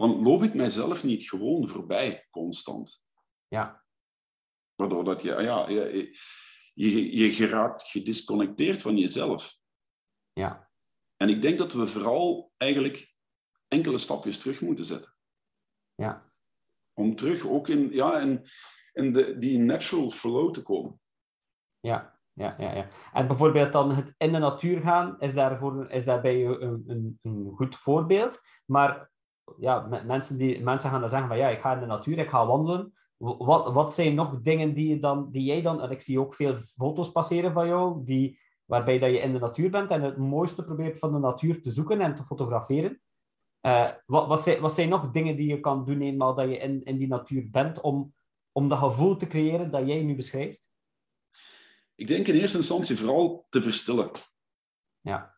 Van 0.00 0.22
loop 0.22 0.42
ik 0.42 0.54
mijzelf 0.54 1.04
niet 1.04 1.28
gewoon 1.28 1.68
voorbij, 1.68 2.26
constant. 2.30 3.04
Ja. 3.48 3.84
Waardoor 4.74 5.04
dat 5.04 5.22
je, 5.22 5.28
ja, 5.28 5.68
je, 5.68 6.16
je, 6.74 7.16
je 7.16 7.34
geraakt 7.34 7.82
gedisconnecteerd 7.82 8.82
van 8.82 8.96
jezelf. 8.96 9.58
Ja. 10.32 10.70
En 11.16 11.28
ik 11.28 11.42
denk 11.42 11.58
dat 11.58 11.72
we 11.72 11.86
vooral 11.86 12.52
eigenlijk 12.56 13.14
enkele 13.68 13.98
stapjes 13.98 14.38
terug 14.38 14.60
moeten 14.60 14.84
zetten. 14.84 15.14
Ja. 15.94 16.32
Om 16.92 17.16
terug 17.16 17.46
ook 17.46 17.68
in, 17.68 17.92
ja, 17.92 18.20
in, 18.20 18.48
in 18.92 19.12
de, 19.12 19.38
die 19.38 19.58
natural 19.58 20.10
flow 20.10 20.52
te 20.52 20.62
komen. 20.62 21.00
Ja, 21.80 22.20
ja, 22.32 22.54
ja, 22.58 22.74
ja. 22.74 22.88
En 23.12 23.26
bijvoorbeeld 23.26 23.72
dan 23.72 23.90
het 23.90 24.14
in 24.16 24.32
de 24.32 24.38
natuur 24.38 24.80
gaan 24.80 25.20
is, 25.20 25.34
daarvoor, 25.34 25.90
is 25.90 26.04
daarbij 26.04 26.44
een, 26.44 26.84
een, 26.86 27.18
een 27.22 27.52
goed 27.54 27.76
voorbeeld. 27.76 28.40
Maar 28.64 29.10
ja, 29.58 30.02
mensen, 30.06 30.38
die, 30.38 30.62
mensen 30.62 30.90
gaan 30.90 31.00
dan 31.00 31.08
zeggen 31.08 31.28
van 31.28 31.36
ja, 31.36 31.48
ik 31.48 31.60
ga 31.60 31.74
in 31.74 31.80
de 31.80 31.86
natuur, 31.86 32.18
ik 32.18 32.28
ga 32.28 32.46
wandelen. 32.46 32.92
Wat, 33.16 33.72
wat 33.72 33.94
zijn 33.94 34.14
nog 34.14 34.40
dingen 34.42 34.74
die, 34.74 34.88
je 34.88 34.98
dan, 34.98 35.30
die 35.30 35.42
jij 35.42 35.62
dan, 35.62 35.82
en 35.82 35.90
ik 35.90 36.00
zie 36.00 36.20
ook 36.20 36.34
veel 36.34 36.56
foto's 36.56 37.12
passeren 37.12 37.52
van 37.52 37.66
jou, 37.66 38.04
die, 38.04 38.38
waarbij 38.64 38.98
dat 38.98 39.10
je 39.10 39.18
in 39.18 39.32
de 39.32 39.38
natuur 39.38 39.70
bent 39.70 39.90
en 39.90 40.02
het 40.02 40.16
mooiste 40.16 40.64
probeert 40.64 40.98
van 40.98 41.12
de 41.12 41.18
natuur 41.18 41.62
te 41.62 41.70
zoeken 41.70 42.00
en 42.00 42.14
te 42.14 42.22
fotograferen. 42.22 43.00
Uh, 43.62 43.88
wat, 44.06 44.26
wat, 44.26 44.40
zijn, 44.40 44.60
wat 44.60 44.72
zijn 44.72 44.88
nog 44.88 45.10
dingen 45.10 45.36
die 45.36 45.46
je 45.46 45.60
kan 45.60 45.84
doen 45.84 46.00
eenmaal 46.00 46.34
dat 46.34 46.48
je 46.48 46.58
in, 46.58 46.82
in 46.84 46.98
die 46.98 47.08
natuur 47.08 47.50
bent, 47.50 47.80
om, 47.80 48.14
om 48.52 48.68
dat 48.68 48.78
gevoel 48.78 49.16
te 49.16 49.26
creëren 49.26 49.70
dat 49.70 49.86
jij 49.86 50.02
nu 50.02 50.14
beschrijft? 50.14 50.60
Ik 51.94 52.06
denk 52.06 52.26
in 52.26 52.34
eerste 52.34 52.58
instantie 52.58 52.96
vooral 52.96 53.46
te 53.48 53.62
verstillen. 53.62 54.10
Ja. 55.00 55.34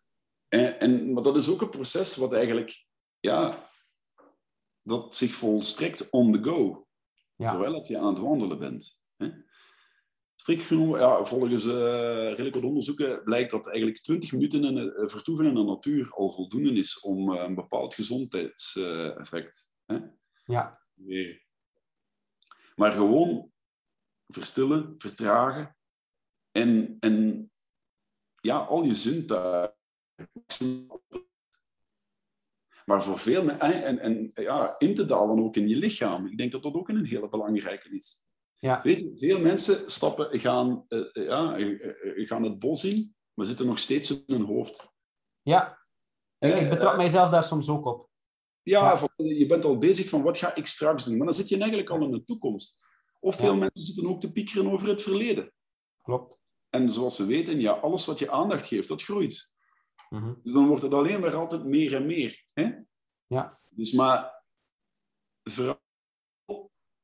En, 0.49 0.81
en, 0.81 1.13
maar 1.13 1.23
dat 1.23 1.37
is 1.37 1.51
ook 1.51 1.61
een 1.61 1.69
proces 1.69 2.17
wat 2.17 2.33
eigenlijk, 2.33 2.87
ja, 3.21 3.69
dat 4.83 5.17
zich 5.17 5.35
volstrekt 5.35 6.11
on 6.11 6.33
the 6.33 6.43
go. 6.43 6.87
Ja. 7.37 7.51
Terwijl 7.51 7.73
dat 7.73 7.87
je 7.87 7.99
aan 7.99 8.15
het 8.15 8.23
wandelen 8.23 8.59
bent. 8.59 9.01
Hè? 9.17 9.31
Strikt 10.35 10.63
genomen, 10.63 11.01
ja, 11.01 11.25
volgens 11.25 11.65
uh, 11.65 11.73
redelijk 11.73 12.55
wat 12.55 12.65
onderzoeken 12.65 13.23
blijkt 13.25 13.51
dat 13.51 13.67
eigenlijk 13.67 13.99
20 13.99 14.33
minuten 14.33 14.65
in, 14.65 14.77
uh, 14.77 15.09
vertoeven 15.09 15.47
in 15.47 15.55
de 15.55 15.63
natuur 15.63 16.11
al 16.13 16.31
voldoende 16.33 16.73
is 16.73 17.01
om 17.01 17.33
uh, 17.33 17.43
een 17.43 17.55
bepaald 17.55 17.95
gezondheidseffect. 17.95 19.73
hè? 19.85 19.99
Ja. 20.45 20.81
Weer. 20.95 21.47
Maar 22.75 22.93
gewoon 22.93 23.53
verstillen, 24.27 24.95
vertragen 24.99 25.77
en, 26.51 26.97
en 27.01 27.47
ja, 28.41 28.59
al 28.59 28.83
je 28.85 28.95
zintuigen. 28.95 29.77
Maar 32.85 33.03
voor 33.03 33.19
veel 33.19 33.49
en, 33.49 33.99
en 33.99 34.31
ja, 34.35 34.75
in 34.79 34.95
te 34.95 35.05
dalen 35.05 35.45
ook 35.45 35.57
in 35.57 35.69
je 35.69 35.77
lichaam. 35.77 36.27
Ik 36.27 36.37
denk 36.39 36.53
dat 36.53 36.63
dat 36.63 36.75
ook 36.75 36.89
een 36.89 37.07
hele 37.07 37.29
belangrijke 37.29 37.97
is. 37.97 38.23
Ja. 38.59 38.81
Weet 38.83 38.99
je, 38.99 39.17
veel 39.19 39.41
mensen 39.41 39.91
stappen, 39.91 40.41
gaan, 40.41 40.85
uh, 40.89 41.13
ja, 41.13 41.59
uh, 41.59 42.29
gaan 42.29 42.43
het 42.43 42.59
bos 42.59 42.85
in, 42.85 43.15
maar 43.35 43.47
zitten 43.47 43.67
nog 43.67 43.79
steeds 43.79 44.11
in 44.11 44.23
hun 44.27 44.45
hoofd. 44.45 44.93
Ja, 45.43 45.79
ik, 46.39 46.55
ik 46.55 46.69
betrap 46.69 46.97
mijzelf 46.97 47.31
daar 47.31 47.45
soms 47.45 47.69
ook 47.69 47.87
op. 47.87 48.11
Ja, 48.63 48.99
ja. 49.17 49.25
je 49.25 49.47
bent 49.47 49.65
al 49.65 49.79
bezig 49.79 50.09
van 50.09 50.23
wat 50.23 50.39
ga 50.39 50.55
ik 50.55 50.67
straks 50.67 51.05
doen. 51.05 51.17
Maar 51.17 51.27
dan 51.27 51.35
zit 51.35 51.49
je 51.49 51.59
eigenlijk 51.59 51.91
al 51.91 52.03
in 52.03 52.11
de 52.11 52.25
toekomst. 52.25 52.81
Of 53.21 53.37
veel 53.37 53.57
mensen 53.57 53.85
zitten 53.85 54.09
ook 54.09 54.21
te 54.21 54.33
piekeren 54.33 54.73
over 54.73 54.89
het 54.89 55.03
verleden. 55.03 55.53
Klopt. 56.03 56.39
En 56.71 56.91
zoals 56.91 57.19
we 57.19 57.25
weten, 57.25 57.61
ja, 57.61 57.73
alles 57.73 58.07
wat 58.07 58.19
je 58.19 58.31
aandacht 58.31 58.67
geeft, 58.67 58.89
dat 58.89 59.03
groeit. 59.03 59.52
Mm 60.13 60.23
-hmm. 60.23 60.41
Dus 60.43 60.53
dan 60.53 60.67
wordt 60.67 60.83
het 60.83 60.95
alleen 60.95 61.21
maar 61.21 61.35
altijd 61.35 61.65
meer 61.65 61.95
en 61.95 62.07
meer. 62.07 62.45
Hè? 62.53 62.73
Ja. 63.27 63.61
Dus 63.69 63.93
maar 63.93 64.43
vooral 65.43 65.81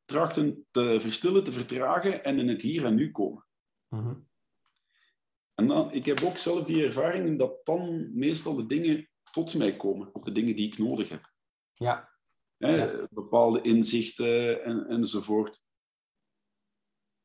trachten 0.05 0.67
te 0.71 0.97
verstillen, 1.01 1.45
te 1.45 1.53
vertragen 1.53 2.25
en 2.25 2.39
in 2.39 2.49
het 2.49 2.63
hier 2.63 2.85
en 2.85 2.95
nu 2.95 3.11
komen. 3.11 3.47
Mm 3.89 4.01
-hmm. 4.01 4.29
En 5.55 5.67
dan, 5.67 5.93
ik 5.93 6.07
heb 6.07 6.21
ook 6.21 6.37
zelf 6.37 6.65
die 6.65 6.85
ervaring 6.85 7.39
dat 7.39 7.67
dan 7.67 8.11
meestal 8.19 8.57
de 8.57 8.67
dingen 8.67 9.11
tot 9.31 9.55
mij 9.55 9.77
komen, 9.77 10.11
de 10.13 10.33
dingen 10.33 10.57
die 10.57 10.67
ik 10.67 10.79
nodig 10.79 11.09
heb. 11.09 11.33
Ja. 11.75 12.13
Hè, 12.57 12.85
ja. 12.85 13.07
Bepaalde 13.11 13.61
inzichten 13.61 14.65
en, 14.65 14.87
enzovoort. 14.87 15.65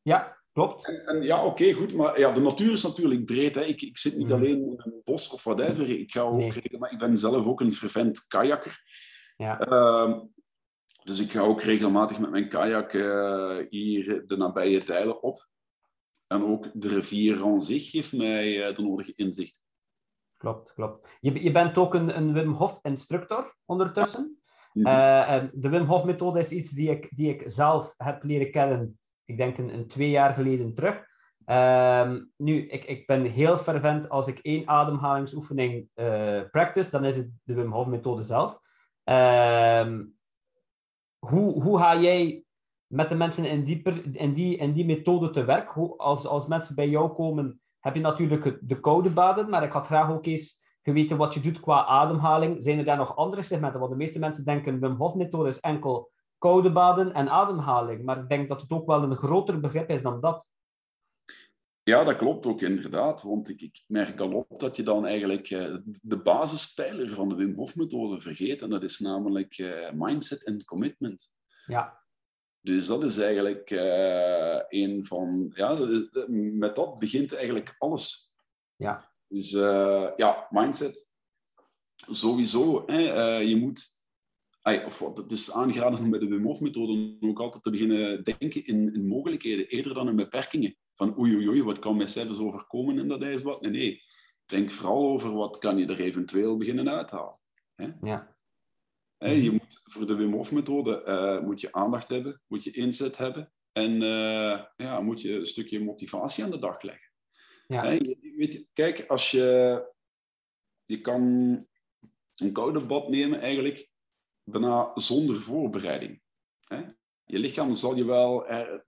Ja, 0.01 0.42
klopt. 0.53 0.87
En, 0.87 1.05
en 1.05 1.21
ja, 1.21 1.45
oké, 1.45 1.47
okay, 1.47 1.73
goed. 1.73 1.93
Maar 1.93 2.19
ja, 2.19 2.31
de 2.31 2.41
natuur 2.41 2.71
is 2.71 2.83
natuurlijk 2.83 3.25
breed. 3.25 3.55
Hè. 3.55 3.63
Ik, 3.63 3.81
ik 3.81 3.97
zit 3.97 4.17
niet 4.17 4.27
mm. 4.27 4.33
alleen 4.33 4.57
in 4.57 4.73
een 4.77 5.01
bos 5.03 5.29
of 5.29 5.43
whatever. 5.43 5.89
Ik, 5.89 6.11
ga 6.11 6.21
ook 6.21 6.37
nee. 6.37 6.77
maar 6.79 6.91
ik 6.91 6.99
ben 6.99 7.17
zelf 7.17 7.45
ook 7.45 7.61
een 7.61 7.73
fervent 7.73 8.27
kajakker. 8.27 8.81
Ja. 9.37 9.67
Uh, 9.67 10.19
dus 11.03 11.19
ik 11.19 11.31
ga 11.31 11.41
ook 11.41 11.61
regelmatig 11.61 12.19
met 12.19 12.29
mijn 12.29 12.49
kajak 12.49 12.93
uh, 12.93 13.57
hier 13.69 14.23
de 14.27 14.37
nabije 14.37 14.83
tijlen 14.83 15.23
op. 15.23 15.47
En 16.27 16.43
ook 16.43 16.69
de 16.73 16.87
rivier 16.87 17.43
aan 17.43 17.61
zich 17.61 17.89
geeft 17.89 18.13
mij 18.13 18.69
uh, 18.69 18.75
de 18.75 18.81
nodige 18.81 19.13
inzicht. 19.15 19.61
Klopt, 20.37 20.73
klopt. 20.73 21.17
Je, 21.19 21.43
je 21.43 21.51
bent 21.51 21.77
ook 21.77 21.93
een, 21.93 22.17
een 22.17 22.33
Wim 22.33 22.51
Hof-instructor 22.51 23.55
ondertussen. 23.65 24.41
Ja. 24.73 25.43
Uh, 25.43 25.49
de 25.53 25.69
Wim 25.69 25.85
Hof-methode 25.85 26.39
is 26.39 26.51
iets 26.51 26.71
die 26.71 26.89
ik, 26.89 27.09
die 27.15 27.29
ik 27.29 27.43
zelf 27.45 27.93
heb 27.97 28.23
leren 28.23 28.51
kennen 28.51 28.99
ik 29.25 29.37
denk 29.37 29.57
een, 29.57 29.73
een 29.73 29.87
twee 29.87 30.09
jaar 30.09 30.33
geleden 30.33 30.73
terug. 30.73 31.11
Um, 31.45 32.31
nu, 32.37 32.67
ik, 32.67 32.85
ik 32.85 33.07
ben 33.07 33.25
heel 33.25 33.57
fervent 33.57 34.09
als 34.09 34.27
ik 34.27 34.39
één 34.39 34.67
ademhalingsoefening 34.67 35.89
uh, 35.95 36.41
practice, 36.51 36.91
dan 36.91 37.05
is 37.05 37.15
het 37.15 37.31
de 37.43 37.53
Wim 37.53 37.71
Hof 37.71 37.87
methode 37.87 38.23
zelf. 38.23 38.59
Um, 39.03 40.15
hoe, 41.19 41.61
hoe 41.63 41.79
ga 41.79 41.99
jij 41.99 42.43
met 42.87 43.09
de 43.09 43.15
mensen 43.15 43.45
in 43.45 43.63
die, 43.63 43.81
in 44.13 44.33
die, 44.33 44.57
in 44.57 44.73
die 44.73 44.85
methode 44.85 45.29
te 45.29 45.45
werk? 45.45 45.69
Hoe, 45.69 45.97
als, 45.97 46.27
als 46.27 46.47
mensen 46.47 46.75
bij 46.75 46.89
jou 46.89 47.13
komen, 47.13 47.61
heb 47.79 47.95
je 47.95 48.01
natuurlijk 48.01 48.59
de 48.61 48.79
koude 48.79 49.09
baden, 49.09 49.49
maar 49.49 49.63
ik 49.63 49.71
had 49.71 49.85
graag 49.85 50.11
ook 50.11 50.25
eens 50.25 50.61
geweten 50.81 51.17
wat 51.17 51.33
je 51.33 51.39
doet 51.39 51.59
qua 51.59 51.85
ademhaling. 51.85 52.63
Zijn 52.63 52.77
er 52.77 52.85
daar 52.85 52.97
nog 52.97 53.15
andere 53.15 53.41
segmenten? 53.41 53.79
Want 53.79 53.91
de 53.91 53.97
meeste 53.97 54.19
mensen 54.19 54.45
denken 54.45 54.79
Wim 54.79 54.95
Hof 54.95 55.15
methode 55.15 55.47
is 55.47 55.59
enkel 55.59 56.11
koude 56.43 56.71
baden 56.71 57.13
en 57.13 57.29
ademhaling. 57.29 58.03
Maar 58.03 58.17
ik 58.17 58.29
denk 58.29 58.49
dat 58.49 58.61
het 58.61 58.71
ook 58.71 58.87
wel 58.87 59.03
een 59.03 59.15
groter 59.15 59.59
begrip 59.59 59.89
is 59.89 60.01
dan 60.01 60.21
dat. 60.21 60.49
Ja, 61.83 62.03
dat 62.03 62.15
klopt 62.15 62.45
ook 62.45 62.61
inderdaad. 62.61 63.21
Want 63.21 63.49
ik, 63.49 63.61
ik 63.61 63.83
merk 63.87 64.19
al 64.19 64.31
op 64.31 64.59
dat 64.59 64.75
je 64.75 64.83
dan 64.83 65.05
eigenlijk 65.05 65.49
uh, 65.49 65.77
de 66.01 66.17
basispijler 66.17 67.13
van 67.13 67.29
de 67.29 67.35
Wim 67.35 67.55
Hof-methode 67.55 68.21
vergeet. 68.21 68.61
En 68.61 68.69
dat 68.69 68.83
is 68.83 68.99
namelijk 68.99 69.57
uh, 69.57 69.91
mindset 69.91 70.43
en 70.43 70.65
commitment. 70.65 71.31
Ja. 71.65 72.01
Dus 72.61 72.87
dat 72.87 73.03
is 73.03 73.17
eigenlijk 73.17 73.71
uh, 73.71 74.59
een 74.67 75.05
van... 75.05 75.51
Ja, 75.55 75.77
met 76.27 76.75
dat 76.75 76.99
begint 76.99 77.33
eigenlijk 77.33 77.75
alles. 77.77 78.33
Ja. 78.75 79.11
Dus 79.27 79.51
ja, 80.15 80.47
mindset. 80.49 81.11
Sowieso. 81.95 82.83
Hè, 82.85 82.99
je 83.37 83.55
moet 83.55 83.92
of 84.63 84.99
wat, 84.99 85.17
het 85.17 85.31
is 85.31 85.51
aangeraden 85.51 85.99
om 85.99 86.09
bij 86.09 86.19
de 86.19 86.27
Wim 86.27 86.45
Hof-methode 86.45 87.17
ook 87.19 87.39
altijd 87.39 87.63
te 87.63 87.69
beginnen 87.69 88.23
denken 88.23 88.65
in, 88.65 88.93
in, 88.93 89.07
mogelijkheden, 89.07 89.67
eerder 89.67 89.93
dan 89.93 90.07
in 90.07 90.15
beperkingen. 90.15 90.75
Van 90.95 91.19
oei, 91.19 91.35
oei, 91.35 91.47
oei, 91.47 91.63
wat 91.63 91.79
kan 91.79 91.97
mij 91.97 92.07
zelfs 92.07 92.39
overkomen 92.39 92.99
in 92.99 93.07
dat 93.07 93.21
ijsbad? 93.21 93.61
Nee, 93.61 93.71
nee. 93.71 94.01
Denk 94.45 94.71
vooral 94.71 95.09
over 95.09 95.33
wat 95.33 95.57
kan 95.57 95.77
je 95.77 95.85
er 95.85 95.99
eventueel 95.99 96.57
beginnen 96.57 96.89
uithalen. 96.89 97.39
Hè? 97.75 97.87
Ja. 98.01 98.35
Hè, 99.17 99.31
je 99.31 99.51
moet, 99.51 99.81
voor 99.83 100.07
de 100.07 100.15
Wim 100.15 100.33
Hof-methode 100.33 101.03
uh, 101.07 101.45
moet 101.47 101.61
je 101.61 101.71
aandacht 101.71 102.07
hebben, 102.07 102.41
moet 102.47 102.63
je 102.63 102.71
inzet 102.71 103.17
hebben 103.17 103.53
en 103.71 103.91
uh, 103.91 104.63
ja, 104.75 104.99
moet 104.99 105.21
je 105.21 105.33
een 105.33 105.45
stukje 105.45 105.83
motivatie 105.83 106.43
aan 106.43 106.51
de 106.51 106.59
dag 106.59 106.81
leggen. 106.81 107.11
Ja. 107.67 107.81
Weet 108.37 108.53
je, 108.53 108.67
kijk, 108.73 109.05
als 109.07 109.31
je... 109.31 109.91
Je 110.85 111.01
kan 111.01 111.21
een 112.35 112.51
koude 112.51 112.85
bad 112.85 113.09
nemen 113.09 113.39
eigenlijk 113.39 113.89
bijna 114.43 114.91
zonder 114.95 115.41
voorbereiding. 115.41 116.21
Hè? 116.63 116.81
Je 117.25 117.39
lichaam 117.39 117.75
zal 117.75 117.95
je 117.95 118.05
wel 118.05 118.47
er, 118.47 118.83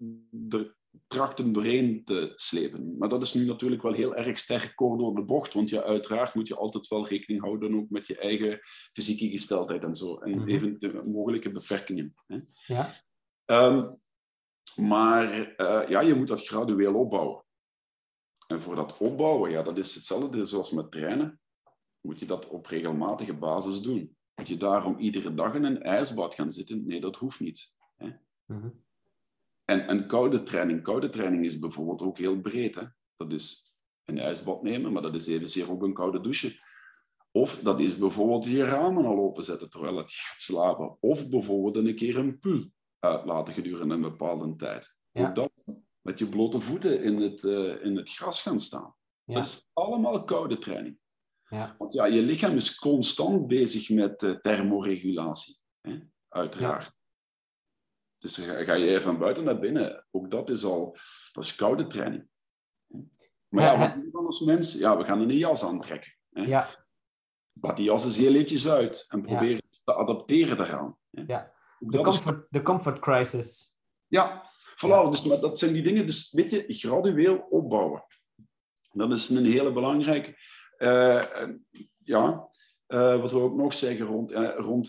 er 0.49 0.75
trachten 1.07 1.53
doorheen 1.53 2.03
te 2.03 2.31
slepen. 2.35 2.97
Maar 2.97 3.09
dat 3.09 3.21
is 3.21 3.33
nu 3.33 3.45
natuurlijk 3.45 3.81
wel 3.81 3.93
heel 3.93 4.15
erg 4.15 4.39
sterk 4.39 4.71
kort 4.75 4.99
door 4.99 5.15
de 5.15 5.23
bocht, 5.23 5.53
want 5.53 5.69
ja, 5.69 5.81
uiteraard 5.81 6.33
moet 6.33 6.47
je 6.47 6.55
altijd 6.55 6.87
wel 6.87 7.07
rekening 7.07 7.41
houden 7.41 7.75
ook 7.75 7.89
met 7.89 8.07
je 8.07 8.17
eigen 8.17 8.59
fysieke 8.91 9.29
gesteldheid 9.29 9.83
en 9.83 9.95
zo. 9.95 10.17
En 10.17 10.29
Mhm. 10.39 10.49
even 10.49 10.79
de 10.79 11.03
mogelijke 11.05 11.51
beperkingen. 11.51 12.15
Hè? 12.27 12.39
Ja. 12.65 12.93
Ehm, 13.45 13.91
maar 14.75 15.55
eh, 15.55 15.89
ja, 15.89 15.99
je 15.99 16.13
moet 16.13 16.27
dat 16.27 16.47
gradueel 16.47 16.95
opbouwen. 16.95 17.43
En 18.47 18.61
voor 18.61 18.75
dat 18.75 18.97
opbouwen, 18.97 19.51
ja, 19.51 19.63
dat 19.63 19.77
is 19.77 19.95
hetzelfde 19.95 20.45
zoals 20.45 20.71
met 20.71 20.91
trainen. 20.91 21.39
Moet 22.01 22.19
je 22.19 22.25
dat 22.25 22.47
op 22.47 22.65
regelmatige 22.65 23.33
basis 23.33 23.81
doen. 23.81 24.14
Moet 24.35 24.47
je 24.47 24.57
daarom 24.57 24.97
iedere 24.97 25.33
dag 25.33 25.53
in 25.53 25.63
een 25.63 25.81
ijsbad 25.81 26.33
gaan 26.33 26.51
zitten? 26.51 26.87
Nee, 26.87 27.01
dat 27.01 27.15
hoeft 27.15 27.39
niet. 27.39 27.75
Hè? 27.95 28.09
Mhm. 28.45 28.69
En, 29.65 29.87
en 29.87 30.07
koude 30.07 30.43
training. 30.43 30.83
Koude 30.83 31.09
training 31.09 31.45
is 31.45 31.59
bijvoorbeeld 31.59 32.01
ook 32.01 32.17
heel 32.17 32.39
breed. 32.39 32.75
Hè? 32.75 32.83
Dat 33.15 33.31
is 33.31 33.75
een 34.03 34.19
ijsbad 34.19 34.63
nemen, 34.63 34.91
maar 34.91 35.01
dat 35.01 35.15
is 35.15 35.27
evenzeer 35.27 35.71
ook 35.71 35.83
een 35.83 35.93
koude 35.93 36.21
douche. 36.21 36.59
Of 37.31 37.59
dat 37.59 37.79
is 37.79 37.97
bijvoorbeeld 37.97 38.45
je 38.45 38.63
ramen 38.63 39.05
al 39.05 39.17
openzetten 39.17 39.69
terwijl 39.69 39.97
het 39.97 40.11
gaat 40.11 40.41
slapen. 40.41 40.97
Of 40.99 41.29
bijvoorbeeld 41.29 41.87
een 41.87 41.95
keer 41.95 42.17
een 42.17 42.39
pul 42.39 42.71
uitlaten 42.99 43.53
gedurende 43.53 43.93
een 43.93 44.01
bepaalde 44.01 44.55
tijd. 44.55 44.99
Ja. 45.11 45.27
Ook 45.27 45.35
dat, 45.35 45.51
met 46.01 46.19
je 46.19 46.29
blote 46.29 46.59
voeten 46.59 47.03
in 47.03 47.21
het, 47.21 47.43
eh, 47.43 47.85
in 47.85 47.97
het 47.97 48.09
gras 48.09 48.41
gaan 48.41 48.59
staan. 48.59 48.95
Ja. 49.23 49.33
Dat 49.33 49.45
is 49.45 49.69
allemaal 49.73 50.23
koude 50.23 50.57
training. 50.57 50.99
Ja. 51.55 51.75
Want 51.77 51.93
ja, 51.93 52.05
je 52.05 52.21
lichaam 52.21 52.55
is 52.55 52.75
constant 52.79 53.47
bezig 53.47 53.89
met 53.89 54.23
eh, 54.23 54.31
thermoregulatie. 54.31 55.57
Hè? 55.81 55.99
Uiteraard. 56.29 56.93
Dus 58.17 58.37
ga, 58.37 58.63
ga 58.63 58.73
je 58.73 59.01
van 59.01 59.17
buiten 59.17 59.43
naar 59.43 59.59
binnen. 59.59 60.05
Ook 60.11 60.31
dat 60.31 60.49
is 60.49 60.63
al 60.63 60.97
dat 61.33 61.43
is 61.43 61.55
koude 61.55 61.87
training. 61.87 62.27
Maar 63.47 63.63
Ja, 63.63 63.71
ja, 63.71 63.79
wat 63.79 63.93
doen 63.93 64.03
we 64.03 64.11
dan 64.11 64.25
als 64.25 64.39
mens? 64.39 64.73
Ja, 64.73 64.97
we 64.97 65.03
gaan 65.03 65.21
een 65.21 65.37
jas 65.37 65.63
aantrekken. 65.63 66.15
Hè? 66.31 66.41
Ja, 66.41 66.69
Laat 67.61 67.77
die 67.77 67.85
jas 67.85 68.05
eens 68.05 68.17
heel 68.17 68.33
eventjes 68.33 68.67
uit 68.69 69.05
en 69.09 69.21
probeer 69.21 69.61
te 69.83 69.93
adapteren 69.93 70.57
daaraan. 70.57 70.97
Hè? 71.11 71.23
Ja. 71.27 71.53
De 71.79 71.97
dat 71.97 72.07
is- 72.13 72.21
comfort, 72.21 72.63
comfort 72.63 72.99
crisis. 72.99 73.75
ja, 74.07 74.51
voilà. 74.75 75.09
Dus, 75.09 75.25
maar 75.25 75.39
dat 75.39 75.59
zijn 75.59 75.73
die 75.73 75.83
dingen, 75.83 76.05
dus 76.05 76.31
weet 76.31 76.49
je, 76.49 76.65
gradueel 76.67 77.37
opbouwen. 77.37 78.05
Dat 78.91 79.11
is 79.11 79.29
een 79.29 79.45
hele 79.45 79.71
belangrijke. 79.73 80.35
Eh, 80.77 81.47
ja, 82.03 82.49
eh, 82.87 83.21
wat 83.21 83.31
we 83.31 83.39
ook 83.39 83.55
nog 83.55 83.73
zeggen 83.73 84.05
rond, 84.05 84.31
eh, 84.31 84.55
rond 84.57 84.87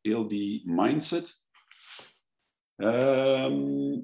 heel 0.00 0.28
die 0.28 0.70
mindset. 0.70 1.34
Ehm, 2.76 4.00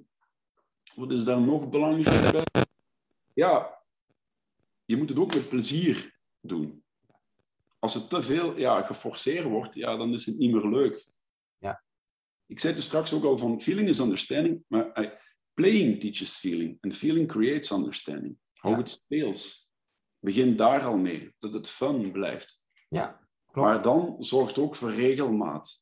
wat 0.94 1.10
is 1.10 1.24
daar 1.24 1.40
nog 1.40 1.68
belangrijk 1.68 2.32
bij? 2.32 2.64
Ja, 3.32 3.82
je 4.84 4.96
moet 4.96 5.08
het 5.08 5.18
ook 5.18 5.34
met 5.34 5.48
plezier 5.48 6.18
doen. 6.40 6.84
Als 7.78 7.94
het 7.94 8.08
te 8.08 8.22
veel 8.22 8.58
ja, 8.58 8.82
geforceerd 8.82 9.44
wordt, 9.44 9.74
ja, 9.74 9.96
dan 9.96 10.12
is 10.12 10.26
het 10.26 10.38
niet 10.38 10.52
meer 10.52 10.66
leuk. 10.68 11.08
Ja. 11.58 11.82
Ik 12.46 12.60
zei 12.60 12.74
dus 12.74 12.84
straks 12.84 13.12
ook 13.12 13.24
al 13.24 13.38
van 13.38 13.60
feeling 13.60 13.88
is 13.88 13.98
understanding, 13.98 14.64
maar 14.66 15.18
playing 15.54 16.00
teaches 16.00 16.36
feeling 16.36 16.78
and 16.80 16.96
feeling 16.96 17.28
creates 17.28 17.70
understanding. 17.70 18.36
Hou 18.54 18.74
Ja. 18.74 18.80
het 18.80 18.90
speels. 18.90 19.69
Begin 20.20 20.56
daar 20.56 20.84
al 20.84 20.96
mee, 20.96 21.34
dat 21.38 21.52
het 21.52 21.68
fun 21.68 22.10
blijft. 22.10 22.66
Ja, 22.88 23.28
klopt. 23.52 23.68
Maar 23.68 23.82
dan 23.82 24.16
zorgt 24.18 24.58
ook 24.58 24.74
voor 24.74 24.92
regelmaat. 24.92 25.76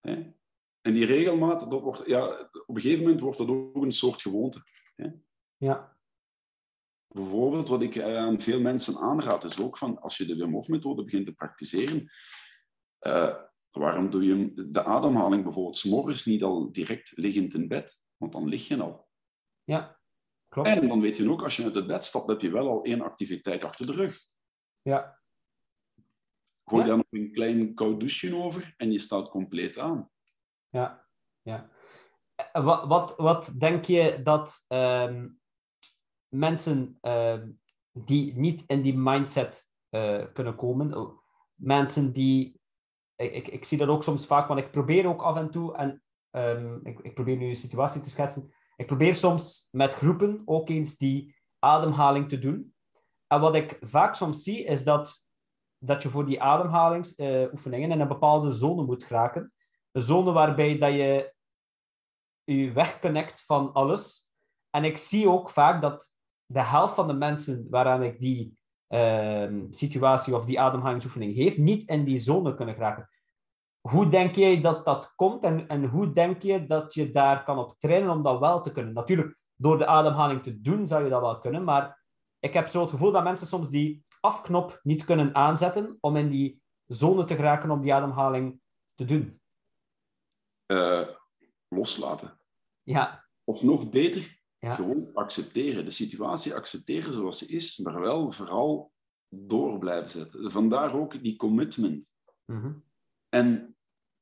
Hè? 0.00 0.34
En 0.80 0.92
die 0.92 1.04
regelmaat, 1.04 1.70
dat 1.70 1.82
wordt, 1.82 2.06
ja, 2.06 2.50
op 2.66 2.74
een 2.74 2.80
gegeven 2.80 3.02
moment 3.02 3.20
wordt 3.20 3.38
dat 3.38 3.48
ook 3.48 3.82
een 3.82 3.92
soort 3.92 4.22
gewoonte. 4.22 4.62
Ja, 5.58 5.96
Bijvoorbeeld, 7.08 7.68
wat 7.68 7.82
ik 7.82 7.96
eh, 7.96 8.16
aan 8.16 8.40
veel 8.40 8.60
mensen 8.60 8.96
aanraad, 8.96 9.44
is 9.44 9.60
ook 9.60 9.78
van 9.78 10.00
als 10.00 10.16
je 10.16 10.24
de 10.24 10.36
Wim 10.36 10.52
Hof 10.52 10.68
methode 10.68 11.04
begint 11.04 11.26
te 11.26 11.34
praktiseren, 11.34 12.10
eh, 12.98 13.36
waarom 13.70 14.10
doe 14.10 14.24
je 14.24 14.52
de 14.70 14.84
ademhaling 14.84 15.42
bijvoorbeeld 15.42 15.76
's 15.76 15.84
morgens 15.84 16.24
niet 16.24 16.42
al 16.42 16.72
direct 16.72 17.12
liggend 17.14 17.54
in 17.54 17.68
bed? 17.68 18.04
Want 18.16 18.32
dan 18.32 18.48
lig 18.48 18.68
je 18.68 18.82
al. 18.82 19.08
ja, 19.64 19.95
klopt. 20.48 20.68
En 20.68 20.88
dan 20.88 21.00
weet 21.00 21.16
je 21.16 21.30
ook, 21.30 21.42
als 21.42 21.56
je 21.56 21.64
uit 21.64 21.74
het 21.74 21.86
bed 21.86 22.04
stapt, 22.04 22.26
heb 22.26 22.40
je 22.40 22.50
wel 22.50 22.68
al 22.68 22.82
één 22.84 23.00
activiteit 23.00 23.64
achter 23.64 23.86
de 23.86 23.92
rug. 23.92 24.18
Ja, 24.82 25.20
Gooi 26.64 26.82
Ja. 26.82 26.88
daar 26.88 26.96
nog 26.96 27.06
een 27.10 27.32
klein 27.32 27.74
koud 27.74 28.00
douche 28.00 28.36
over 28.36 28.74
en 28.76 28.92
je 28.92 28.98
staat 28.98 29.28
compleet 29.28 29.78
aan. 29.78 30.10
ja, 30.68 31.06
ja. 31.42 31.70
Eh, 32.34 32.64
Wat, 32.64 32.86
wat, 32.86 33.16
wat 33.16 33.52
denk 33.58 33.84
je 33.84 34.20
dat 34.22 34.64
ehm, 34.68 35.28
mensen 36.28 36.98
ehm, 37.00 37.50
die 37.92 38.34
niet 38.36 38.64
in 38.66 38.82
die 38.82 38.96
mindset 38.98 39.70
eh, 39.88 40.24
kunnen 40.32 40.56
komen, 40.56 40.94
oh, 40.94 41.18
mensen 41.54 42.12
die, 42.12 42.60
ik, 43.16 43.32
ik, 43.32 43.48
ik 43.48 43.64
zie 43.64 43.78
dat 43.78 43.88
ook 43.88 44.02
soms 44.02 44.26
vaak, 44.26 44.48
want 44.48 44.60
ik 44.60 44.70
probeer 44.70 45.06
ook 45.06 45.22
af 45.22 45.36
en 45.36 45.50
toe, 45.50 45.76
en 45.76 46.02
ehm, 46.30 46.78
ik, 46.86 46.98
ik 47.00 47.14
probeer 47.14 47.36
nu 47.36 47.48
een 47.48 47.56
situatie 47.56 48.00
te 48.00 48.10
schetsen, 48.10 48.54
ik 48.76 48.86
probeer 48.86 49.14
soms 49.14 49.68
met 49.70 49.94
groepen 49.94 50.42
ook 50.44 50.68
eens 50.68 50.96
die 50.96 51.36
ademhaling 51.58 52.28
te 52.28 52.38
doen. 52.38 52.74
En 53.26 53.40
wat 53.40 53.54
ik 53.54 53.78
vaak 53.80 54.14
soms 54.14 54.42
zie, 54.42 54.64
is 54.64 54.84
dat, 54.84 55.26
dat 55.78 56.02
je 56.02 56.08
voor 56.08 56.26
die 56.26 56.42
ademhalingsoefeningen 56.42 57.90
in 57.90 58.00
een 58.00 58.08
bepaalde 58.08 58.50
zone 58.50 58.82
moet 58.82 59.04
geraken. 59.04 59.52
Een 59.92 60.02
zone 60.02 60.32
waarbij 60.32 60.78
dat 60.78 60.92
je 60.92 61.34
je 62.44 62.72
wegconnect 62.72 63.44
van 63.44 63.72
alles. 63.72 64.30
En 64.70 64.84
ik 64.84 64.96
zie 64.96 65.28
ook 65.28 65.50
vaak 65.50 65.82
dat 65.82 66.12
de 66.46 66.62
helft 66.62 66.94
van 66.94 67.06
de 67.06 67.12
mensen 67.12 67.66
waaraan 67.70 68.02
ik 68.02 68.20
die 68.20 68.58
ehm, 68.86 69.66
situatie 69.70 70.34
of 70.34 70.44
die 70.44 70.60
ademhalingsoefening 70.60 71.34
geef, 71.34 71.58
niet 71.58 71.88
in 71.88 72.04
die 72.04 72.18
zone 72.18 72.54
kunnen 72.54 72.74
geraken. 72.74 73.08
Hoe 73.90 74.08
denk 74.08 74.34
jij 74.34 74.60
dat 74.60 74.84
dat 74.84 75.14
komt 75.14 75.44
en, 75.44 75.68
en 75.68 75.84
hoe 75.84 76.12
denk 76.12 76.42
je 76.42 76.66
dat 76.66 76.94
je 76.94 77.10
daar 77.10 77.44
kan 77.44 77.58
op 77.58 77.74
trainen 77.78 78.10
om 78.10 78.22
dat 78.22 78.38
wel 78.38 78.60
te 78.60 78.72
kunnen? 78.72 78.92
Natuurlijk, 78.94 79.38
door 79.54 79.78
de 79.78 79.86
ademhaling 79.86 80.42
te 80.42 80.60
doen 80.60 80.86
zou 80.86 81.04
je 81.04 81.10
dat 81.10 81.20
wel 81.20 81.38
kunnen, 81.38 81.64
maar 81.64 82.04
ik 82.38 82.54
heb 82.54 82.68
zo 82.68 82.80
het 82.80 82.90
gevoel 82.90 83.12
dat 83.12 83.24
mensen 83.24 83.46
soms 83.46 83.70
die 83.70 84.04
afknop 84.20 84.80
niet 84.82 85.04
kunnen 85.04 85.34
aanzetten 85.34 85.96
om 86.00 86.16
in 86.16 86.30
die 86.30 86.60
zone 86.86 87.24
te 87.24 87.34
geraken 87.34 87.70
om 87.70 87.80
die 87.80 87.94
ademhaling 87.94 88.60
te 88.94 89.04
doen. 89.04 89.40
Eh, 90.66 91.08
loslaten. 91.68 92.40
Ja, 92.82 93.24
Of 93.44 93.62
nog 93.62 93.90
beter, 93.90 94.40
Ja. 94.58 94.74
gewoon 94.74 95.10
accepteren. 95.14 95.84
De 95.84 95.90
situatie 95.90 96.54
accepteren 96.54 97.12
zoals 97.12 97.38
ze 97.38 97.46
is, 97.46 97.78
maar 97.78 98.00
wel 98.00 98.30
vooral 98.30 98.92
door 99.28 99.78
blijven 99.78 100.10
zetten. 100.10 100.50
Vandaar 100.50 100.94
ook 100.94 101.22
die 101.22 101.36
commitment. 101.36 102.12
Mhm. 102.44 102.72
En 103.28 103.75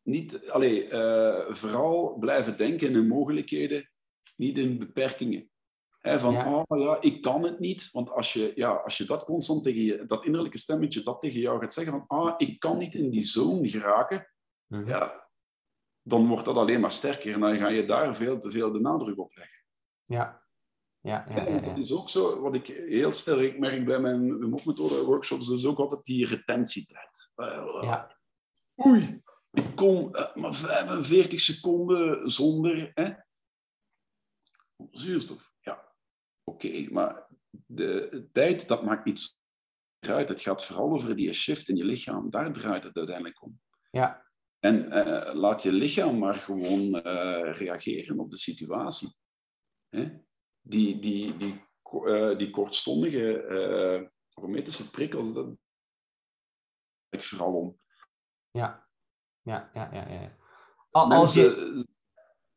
niet, 0.04 0.48
allee, 0.50 0.88
eh, 0.88 1.54
vooral 1.54 2.16
blijven 2.18 2.56
denken 2.56 2.90
in 2.94 3.06
mogelijkheden, 3.06 3.90
niet 4.36 4.58
in 4.58 4.78
beperkingen. 4.78 5.48
Hè, 6.00 6.20
van, 6.20 6.32
Ja. 6.32 6.64
oh 6.68 6.78
ja, 6.78 7.00
ik 7.00 7.22
kan 7.22 7.42
het 7.42 7.58
niet. 7.58 7.88
Want 7.92 8.10
als 8.10 8.32
je, 8.32 8.52
ja, 8.54 8.70
als 8.70 8.98
je 8.98 9.04
dat 9.04 9.24
constant 9.24 9.62
tegen 9.62 9.82
je, 9.82 10.04
dat 10.06 10.24
innerlijke 10.24 10.58
stemmetje 10.58 11.02
dat 11.02 11.20
tegen 11.20 11.40
jou 11.40 11.60
gaat 11.60 11.72
zeggen 11.72 11.92
van, 11.92 12.04
ah, 12.06 12.34
ik 12.36 12.58
kan 12.58 12.78
niet 12.78 12.94
in 12.94 13.10
die 13.10 13.24
zone 13.24 13.68
geraken, 13.68 14.28
Mhm. 14.66 14.88
ja, 14.88 15.28
dan 16.02 16.26
wordt 16.28 16.44
dat 16.44 16.56
alleen 16.56 16.80
maar 16.80 16.90
sterker 16.90 17.34
en 17.34 17.40
dan 17.40 17.56
ga 17.56 17.68
je 17.68 17.84
daar 17.84 18.16
veel 18.16 18.38
te 18.38 18.50
veel 18.50 18.72
de 18.72 18.80
nadruk 18.80 19.18
op 19.18 19.34
leggen. 19.34 19.64
Ja. 20.04 20.42
Ja, 21.00 21.26
ja, 21.28 21.48
ja, 21.48 21.58
dat 21.58 21.78
is 21.78 21.92
ook 21.92 22.08
zo, 22.10 22.40
wat 22.40 22.54
ik 22.54 22.66
heel 22.66 23.12
sterk 23.12 23.58
merk 23.58 23.84
bij 23.84 24.00
mijn 24.00 24.38
Wim 24.38 24.50
Hof 24.50 24.66
methode 24.66 25.04
workshops, 25.04 25.48
is 25.50 25.66
ook 25.66 25.78
altijd 25.78 26.04
die 26.04 26.26
retentietijd. 26.26 27.30
Ja. 27.80 28.16
Oei, 28.86 29.22
ik 29.54 29.76
kon 29.76 30.14
eh, 30.14 30.34
maar 30.34 30.54
45 30.54 31.40
seconden 31.40 32.30
zonder 32.30 32.90
hè? 32.94 33.12
zuurstof. 34.90 35.52
Ja, 35.60 35.94
oké, 36.44 36.88
maar 36.90 37.28
de 37.66 38.28
tijd, 38.32 38.68
dat 38.68 38.84
maakt 38.84 39.08
iets 39.08 39.38
uit. 39.98 40.28
Het 40.28 40.40
gaat 40.40 40.64
vooral 40.64 40.92
over 40.92 41.16
die 41.16 41.32
shift 41.32 41.68
in 41.68 41.76
je 41.76 41.84
lichaam. 41.84 42.30
Daar 42.30 42.52
draait 42.52 42.82
het 42.82 42.96
uiteindelijk 42.96 43.42
om. 43.42 43.60
Ja. 43.90 44.26
En 44.58 44.90
eh, 44.90 45.34
laat 45.34 45.62
je 45.62 45.72
lichaam 45.72 46.18
maar 46.18 46.34
gewoon 46.34 47.00
eh, 47.02 47.52
reageren 47.52 48.18
op 48.18 48.30
de 48.30 48.38
situatie. 48.38 49.08
Hè? 49.88 50.18
Die, 50.60 50.98
die, 50.98 51.36
die, 51.36 51.64
die 52.36 52.50
kortstondige 52.50 54.10
hormetische 54.32 54.90
prikkels, 54.90 55.32
dat 55.32 55.56
ik 57.08 57.22
vooral 57.22 57.54
om. 57.54 57.78
Ja, 58.50 58.83
ja, 59.44 59.70
ja, 59.74 59.88
ja. 59.92 60.08
ja. 60.08 60.32
Al- 60.90 61.10
Als 61.12 61.34
je, 61.34 61.84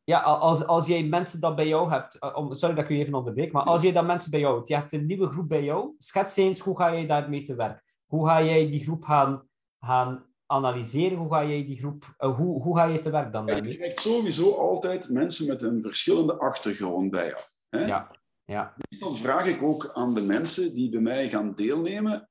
ja, 0.04 0.20
al- 0.20 0.36
als, 0.38 0.66
als 0.66 0.86
jij 0.86 1.02
mensen 1.02 1.40
dat 1.40 1.56
bij 1.56 1.68
jou 1.68 1.90
hebt, 1.90 2.14
eh, 2.18 2.36
om, 2.36 2.54
sorry 2.54 2.74
dat 2.74 2.84
ik 2.84 2.90
u 2.90 2.98
even 2.98 3.14
onderbreek, 3.14 3.52
maar 3.52 3.62
als 3.62 3.82
jij 3.82 3.92
dat 3.92 4.06
mensen 4.06 4.30
bij 4.30 4.40
jou 4.40 4.56
hebt, 4.56 4.68
je 4.68 4.74
hebt 4.74 4.92
een 4.92 5.06
nieuwe 5.06 5.26
groep 5.28 5.48
bij 5.48 5.64
jou, 5.64 5.94
schets 5.98 6.36
eens 6.36 6.60
hoe 6.60 6.76
ga 6.76 6.92
jij 6.92 7.06
daarmee 7.06 7.42
te 7.42 7.54
werk? 7.54 7.84
Hoe 8.06 8.26
ga 8.28 8.42
jij 8.42 8.70
die 8.70 8.82
groep 8.84 9.04
gaan, 9.04 9.48
gaan 9.80 10.26
analyseren? 10.46 11.18
Hoe 11.18 11.32
ga 11.32 11.44
jij 11.44 11.64
die 11.66 11.76
groep, 11.78 12.14
eh, 12.16 12.36
hoe, 12.36 12.62
hoe 12.62 12.76
ga 12.76 12.84
je 12.84 13.00
te 13.00 13.10
werk 13.10 13.32
dan 13.32 13.46
je 13.46 13.52
daarmee? 13.52 13.76
krijgt 13.76 14.00
sowieso 14.00 14.54
altijd 14.54 15.08
mensen 15.10 15.46
met 15.46 15.62
een 15.62 15.82
verschillende 15.82 16.38
achtergrond 16.38 17.10
bij 17.10 17.26
jou. 17.26 17.40
Hè? 17.68 17.86
Ja, 17.86 18.10
ja, 18.44 18.74
Dan 18.98 19.16
vraag 19.16 19.46
ik 19.46 19.62
ook 19.62 19.90
aan 19.94 20.14
de 20.14 20.20
mensen 20.22 20.74
die 20.74 20.90
bij 20.90 21.00
mij 21.00 21.28
gaan 21.28 21.54
deelnemen 21.54 22.28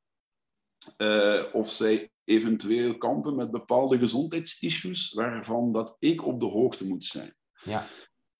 eh, 0.98 1.44
of 1.54 1.70
zij 1.70 2.12
eventueel 2.28 2.98
kampen 2.98 3.36
met 3.36 3.52
bepaalde 3.52 3.98
gezondheidsissues 3.98 5.14
waarvan 5.14 5.72
dat 5.72 5.96
ik 6.00 6.26
op 6.26 6.40
de 6.40 6.46
hoogte 6.46 6.88
moet 6.88 7.04
zijn. 7.04 7.36
ja, 7.64 7.88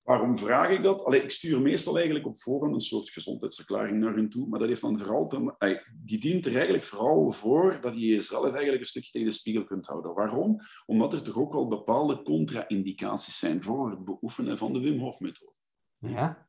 Waarom 0.02 0.38
vraag 0.38 0.70
ik 0.70 0.82
dat? 0.82 1.04
Allee, 1.04 1.22
ik 1.22 1.30
stuur 1.30 1.60
meestal 1.60 1.94
eigenlijk 1.96 2.26
op 2.26 2.40
voorhand 2.40 2.74
een 2.74 2.80
soort 2.80 3.10
gezondheidsverklaring 3.10 3.98
naar 3.98 4.14
hen 4.14 4.28
toe, 4.28 4.48
maar 4.48 4.58
dat 4.58 4.68
heeft 4.68 4.80
dan 4.80 4.98
vooral 4.98 5.26
te, 5.26 5.84
die 6.02 6.18
dient 6.18 6.46
er 6.46 6.54
eigenlijk 6.54 6.84
vooral 6.84 7.32
voor 7.32 7.78
dat 7.80 7.94
je 7.94 8.06
jezelf 8.06 8.50
eigenlijk 8.50 8.80
een 8.80 8.88
stukje 8.88 9.10
tegen 9.10 9.28
de 9.28 9.34
spiegel 9.34 9.64
kunt 9.64 9.86
houden. 9.86 10.14
Waarom? 10.14 10.60
Omdat 10.86 11.12
er 11.12 11.22
toch 11.22 11.36
ook 11.38 11.52
wel 11.52 11.68
bepaalde 11.68 12.22
contra-indicaties 12.22 13.38
zijn 13.38 13.62
voor 13.62 13.90
het 13.90 14.04
beoefenen 14.04 14.58
van 14.58 14.72
de 14.72 14.80
Wim 14.80 14.98
Hof 14.98 15.20
methode. 15.20 15.54
ja, 15.98 16.48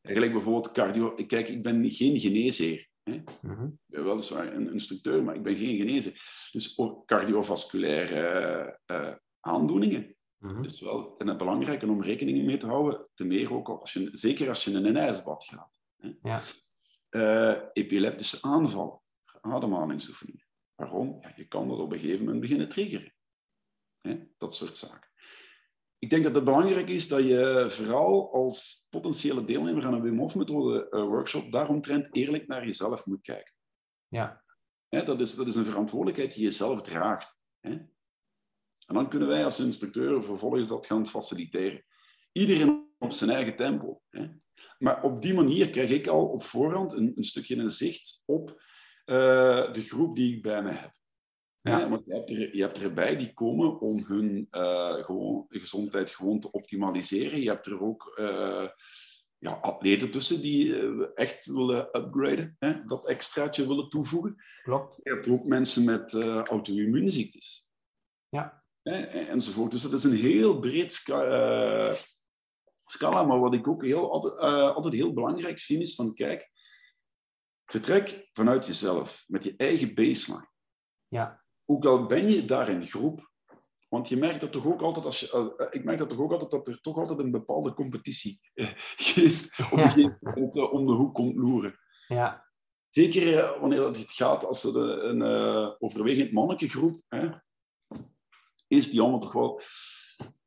Eigenlijk 0.00 0.36
bijvoorbeeld 0.36 0.72
cardio. 0.72 1.14
Kijk, 1.26 1.48
ik 1.48 1.62
ben 1.62 1.90
geen 1.90 2.18
geneesheer. 2.18 2.88
Hè? 3.10 3.22
-hmm. 3.40 3.64
Ik 3.86 3.94
ben 3.94 4.04
weliswaar 4.04 4.54
een 4.54 4.72
instructeur, 4.72 5.24
maar 5.24 5.34
ik 5.34 5.42
ben 5.42 5.56
geen 5.56 5.76
genezer. 5.76 6.12
Dus 6.52 6.78
ook 6.78 7.06
cardiovasculaire 7.06 8.80
uh, 8.86 9.14
aandoeningen. 9.40 10.16
-hmm. 10.38 10.62
Dus 10.62 10.80
wel 10.80 11.16
en 11.18 11.38
belangrijk 11.38 11.82
om 11.82 12.02
rekening 12.02 12.44
mee 12.44 12.56
te 12.56 12.66
houden, 12.66 13.08
te 13.14 13.24
meer 13.24 13.52
ook 13.52 13.68
als 13.68 13.92
je, 13.92 14.08
zeker 14.12 14.48
als 14.48 14.64
je 14.64 14.70
in 14.70 14.84
een 14.84 14.96
ijsbad 14.96 15.44
gaat. 15.44 15.80
Hè? 15.96 16.12
Ja. 16.22 16.42
Uh, 17.10 17.62
epileptische 17.72 18.42
aanval, 18.42 19.02
ademhalingsoefeningen. 19.40 20.46
Waarom? 20.74 21.18
Ja, 21.20 21.32
je 21.36 21.48
kan 21.48 21.68
dat 21.68 21.78
op 21.78 21.92
een 21.92 21.98
gegeven 21.98 22.24
moment 22.24 22.40
beginnen 22.40 22.68
triggeren. 22.68 23.14
Hè? 24.00 24.26
Dat 24.36 24.54
soort 24.54 24.76
zaken. 24.76 25.05
Ik 25.98 26.10
denk 26.10 26.24
dat 26.24 26.34
het 26.34 26.44
belangrijk 26.44 26.88
is 26.88 27.08
dat 27.08 27.24
je 27.24 27.66
vooral 27.68 28.32
als 28.32 28.86
potentiële 28.90 29.44
deelnemer 29.44 29.84
aan 29.84 29.94
een 29.94 30.02
Wim 30.02 30.18
Hof 30.18 30.34
methode 30.34 30.86
uh, 30.90 31.02
workshop 31.02 31.52
daaromtrent 31.52 32.08
eerlijk 32.12 32.46
naar 32.46 32.64
jezelf 32.64 33.06
moet 33.06 33.22
kijken. 33.22 33.54
Ja. 34.08 34.44
Dat, 34.88 35.20
is, 35.20 35.34
dat 35.34 35.46
is 35.46 35.54
een 35.54 35.64
verantwoordelijkheid 35.64 36.34
die 36.34 36.42
je 36.44 36.50
zelf 36.50 36.82
draagt. 36.82 37.38
En 37.60 37.96
dan 38.86 39.08
kunnen 39.08 39.28
wij 39.28 39.44
als 39.44 39.60
instructeur 39.60 40.22
vervolgens 40.22 40.68
dat 40.68 40.86
gaan 40.86 41.06
faciliteren. 41.06 41.84
Iedereen 42.32 42.86
op 42.98 43.12
zijn 43.12 43.30
eigen 43.30 43.56
tempo. 43.56 44.02
Maar 44.78 45.02
op 45.02 45.22
die 45.22 45.34
manier 45.34 45.70
krijg 45.70 45.90
ik 45.90 46.06
al 46.06 46.28
op 46.28 46.42
voorhand 46.42 46.92
een, 46.92 47.12
een 47.16 47.24
stukje 47.24 47.56
een 47.56 47.70
zicht 47.70 48.22
op 48.24 48.48
uh, 49.06 49.72
de 49.72 49.82
groep 49.82 50.16
die 50.16 50.36
ik 50.36 50.42
bij 50.42 50.62
me 50.62 50.70
heb. 50.70 50.95
Ja. 51.66 51.78
Ja, 51.78 51.88
want 51.88 52.04
je 52.06 52.14
hebt, 52.14 52.30
er, 52.30 52.56
je 52.56 52.62
hebt 52.62 52.82
erbij 52.82 53.16
die 53.16 53.32
komen 53.32 53.80
om 53.80 54.04
hun 54.06 54.48
uh, 54.50 55.04
gewoon, 55.04 55.46
gezondheid 55.48 56.10
gewoon 56.10 56.40
te 56.40 56.50
optimaliseren. 56.50 57.40
Je 57.40 57.48
hebt 57.48 57.66
er 57.66 57.82
ook 57.82 58.16
uh, 58.20 58.68
ja, 59.38 59.52
atleten 59.52 60.10
tussen 60.10 60.40
die 60.40 60.66
uh, 60.66 61.06
echt 61.14 61.46
willen 61.46 61.88
upgraden, 61.92 62.56
hè, 62.58 62.84
dat 62.84 63.06
extraatje 63.06 63.66
willen 63.66 63.88
toevoegen. 63.88 64.36
Klopt. 64.62 65.00
Je 65.02 65.10
hebt 65.10 65.28
ook 65.28 65.44
mensen 65.44 65.84
met 65.84 66.14
auto-immuunziektes. 66.24 67.72
Ja. 68.28 68.64
Hè, 68.82 69.00
enzovoort. 69.04 69.70
Dus 69.70 69.82
dat 69.82 69.92
is 69.92 70.04
een 70.04 70.16
heel 70.16 70.58
breed 70.58 70.92
sca 70.92 71.94
scala. 72.84 73.22
Maar 73.22 73.40
wat 73.40 73.54
ik 73.54 73.68
ook 73.68 73.84
heel, 73.84 74.12
altijd, 74.12 74.38
altijd 74.74 74.94
heel 74.94 75.12
belangrijk 75.12 75.58
vind, 75.58 75.82
is 75.82 75.94
van 75.94 76.14
kijk, 76.14 76.50
vertrek 77.64 78.28
vanuit 78.32 78.66
jezelf, 78.66 79.24
met 79.28 79.44
je 79.44 79.54
eigen 79.56 79.94
baseline. 79.94 80.48
Ja 81.08 81.44
ook 81.66 81.84
al 81.84 82.06
ben 82.06 82.30
je 82.30 82.44
daar 82.44 82.68
in 82.68 82.86
groep, 82.86 83.30
want 83.88 84.08
je 84.08 84.16
merkt 84.16 84.40
dat 84.40 84.52
toch 84.52 84.66
ook 84.66 84.82
altijd, 84.82 85.04
als 85.04 85.20
je, 85.20 85.68
ik 85.70 85.84
merk 85.84 85.98
dat 85.98 86.08
toch 86.08 86.18
ook 86.18 86.32
altijd 86.32 86.50
dat 86.50 86.66
er 86.66 86.80
toch 86.80 86.96
altijd 86.96 87.18
een 87.18 87.30
bepaalde 87.30 87.74
competitiegeest 87.74 89.58
op 89.72 89.72
een 89.72 89.78
gegeven 89.78 90.18
moment 90.20 90.70
om 90.70 90.86
de 90.86 90.92
hoek 90.92 91.14
komt 91.14 91.36
loeren. 91.36 91.78
Ja. 92.08 92.44
Zeker 92.90 93.60
wanneer 93.60 93.84
het 93.84 93.98
gaat 93.98 94.44
als 94.44 94.62
het 94.62 94.74
een, 94.74 95.20
een 95.20 95.76
overwegend 95.80 96.32
mannelijke 96.32 97.00
hè, 97.08 97.28
is 98.66 98.90
die 98.90 99.00
allemaal 99.00 99.20
toch 99.20 99.32
wel... 99.32 99.60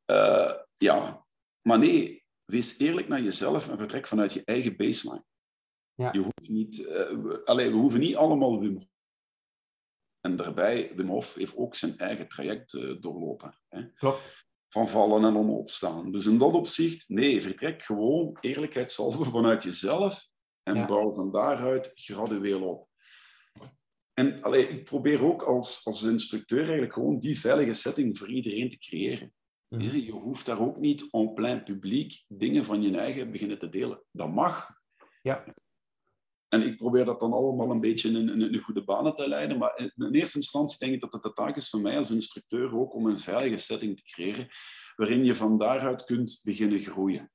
Uh, 0.06 0.52
ja, 0.76 1.26
maar 1.62 1.78
nee, 1.78 2.24
wees 2.44 2.78
eerlijk 2.78 3.08
naar 3.08 3.22
jezelf 3.22 3.68
en 3.68 3.78
vertrek 3.78 4.08
vanuit 4.08 4.32
je 4.32 4.44
eigen 4.44 4.76
baseline. 4.76 5.24
Ja. 5.94 6.12
Je 6.12 6.18
hoeft 6.18 6.48
niet, 6.48 6.78
uh, 6.78 7.44
allee, 7.44 7.70
we 7.70 7.76
hoeven 7.76 8.00
niet 8.00 8.16
allemaal 8.16 8.60
Wim 8.60 8.88
en 10.20 10.36
daarbij, 10.36 10.92
Wim 10.96 11.08
Hof 11.08 11.34
heeft 11.34 11.56
ook 11.56 11.74
zijn 11.74 11.98
eigen 11.98 12.28
traject 12.28 12.72
uh, 12.72 13.00
doorlopen. 13.00 13.58
Hè? 13.68 13.92
Klopt. 13.92 14.48
Van 14.68 14.88
vallen 14.88 15.24
en 15.24 15.36
opstaan. 15.36 16.12
Dus 16.12 16.26
in 16.26 16.38
dat 16.38 16.52
opzicht, 16.52 17.08
nee, 17.08 17.42
vertrek 17.42 17.82
gewoon 17.82 18.36
eerlijkheidshalve 18.40 19.24
vanuit 19.24 19.62
jezelf 19.62 20.28
en 20.62 20.74
ja. 20.74 20.86
bouw 20.86 21.12
van 21.12 21.30
daaruit 21.30 21.90
gradueel 21.94 22.62
op. 22.62 22.88
En 24.14 24.42
allee, 24.42 24.68
ik 24.68 24.84
probeer 24.84 25.24
ook 25.24 25.42
als, 25.42 25.84
als 25.84 26.02
instructeur 26.02 26.62
eigenlijk 26.62 26.92
gewoon 26.92 27.18
die 27.18 27.40
veilige 27.40 27.72
setting 27.72 28.18
voor 28.18 28.28
iedereen 28.28 28.68
te 28.68 28.78
creëren. 28.78 29.32
Mm. 29.68 29.80
Ja, 29.80 29.92
je 29.92 30.12
hoeft 30.12 30.46
daar 30.46 30.60
ook 30.60 30.76
niet 30.76 31.12
en 31.12 31.32
plein 31.32 31.62
publiek 31.62 32.24
dingen 32.28 32.64
van 32.64 32.82
je 32.82 32.98
eigen 32.98 33.30
beginnen 33.30 33.58
te 33.58 33.68
delen. 33.68 34.02
Dat 34.10 34.32
mag. 34.32 34.68
Ja. 35.22 35.44
En 36.50 36.66
ik 36.66 36.76
probeer 36.76 37.04
dat 37.04 37.20
dan 37.20 37.32
allemaal 37.32 37.70
een 37.70 37.80
beetje 37.80 38.10
in, 38.10 38.40
in, 38.40 38.60
goede 38.60 38.84
banen 38.84 39.14
te 39.14 39.28
leiden. 39.28 39.58
Maar 39.58 39.90
in, 39.96 40.12
eerste 40.12 40.36
instantie 40.36 40.78
denk 40.78 40.92
ik 40.92 41.00
dat 41.00 41.12
het 41.12 41.22
de 41.22 41.32
taak 41.32 41.56
is 41.56 41.68
van 41.68 41.82
mij 41.82 41.98
als 41.98 42.10
instructeur 42.10 42.78
ook 42.78 42.94
om 42.94 43.06
een 43.06 43.18
veilige 43.18 43.56
setting 43.56 43.96
te 43.96 44.02
creëren 44.02 44.48
waarin 44.96 45.24
je 45.24 45.34
van 45.34 45.58
daaruit 45.58 46.04
kunt 46.04 46.40
beginnen 46.44 46.78
groeien. 46.78 47.30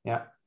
Ja. 0.00 0.38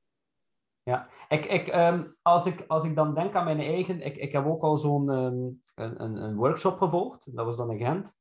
Ja, 0.84 1.08
ik, 1.28 1.46
ik, 1.46 1.76
um, 1.76 2.16
als, 2.22 2.46
ik, 2.46 2.64
als 2.68 2.84
ik 2.84 2.96
dan 2.96 3.14
denk 3.14 3.36
aan 3.36 3.44
mijn 3.44 3.60
eigen... 3.60 4.02
Ik, 4.02 4.18
ik 4.18 4.32
heb 4.32 4.46
ook 4.46 4.64
al 4.64 4.78
zo'n 4.78 5.10
um, 5.10 5.62
een, 5.76 6.24
een, 6.24 6.36
workshop 6.36 6.78
gevolgd. 6.78 7.36
Dat 7.36 7.46
was 7.46 7.58
dan 7.58 7.72
in 7.72 7.78
Gent. 7.78 8.16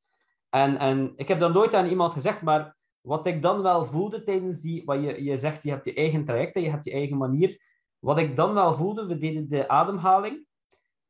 En, 0.49 0.77
en 0.77 1.13
ik 1.17 1.29
heb 1.29 1.41
dan 1.41 1.53
nooit 1.53 1.75
aan 1.75 1.87
iemand 1.87 2.13
gezegd, 2.13 2.43
maar 2.43 2.77
wat 3.01 3.27
ik 3.27 3.43
dan 3.43 3.63
wel 3.63 3.85
voelde 3.85 4.23
tijdens 4.23 4.61
die... 4.61 4.85
Wat 4.85 5.03
je, 5.03 5.25
je 5.25 5.37
zegt, 5.37 5.63
je 5.63 5.71
hebt 5.71 5.85
je 5.85 5.95
eigen 5.95 6.25
trajecten, 6.25 6.63
je 6.63 6.71
hebt 6.71 6.85
je 6.85 6.93
eigen 6.93 7.17
manier 7.17 7.72
wat 8.05 8.19
ik 8.19 8.37
dan 8.37 8.55
wel 8.55 8.75
voelde, 8.75 9.07
we 9.07 9.19
deden 9.19 9.49
de 9.49 9.69
ademhaling. 9.69 10.47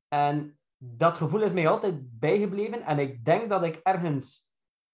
En 0.09 0.59
dat 0.77 1.17
gevoel 1.17 1.43
is 1.43 1.53
mij 1.53 1.69
altijd 1.69 2.19
bijgebleven. 2.19 2.83
En 2.83 2.99
ik 2.99 3.25
denk 3.25 3.51
dat 3.51 3.63
ik 3.63 3.81
ergens 3.83 4.51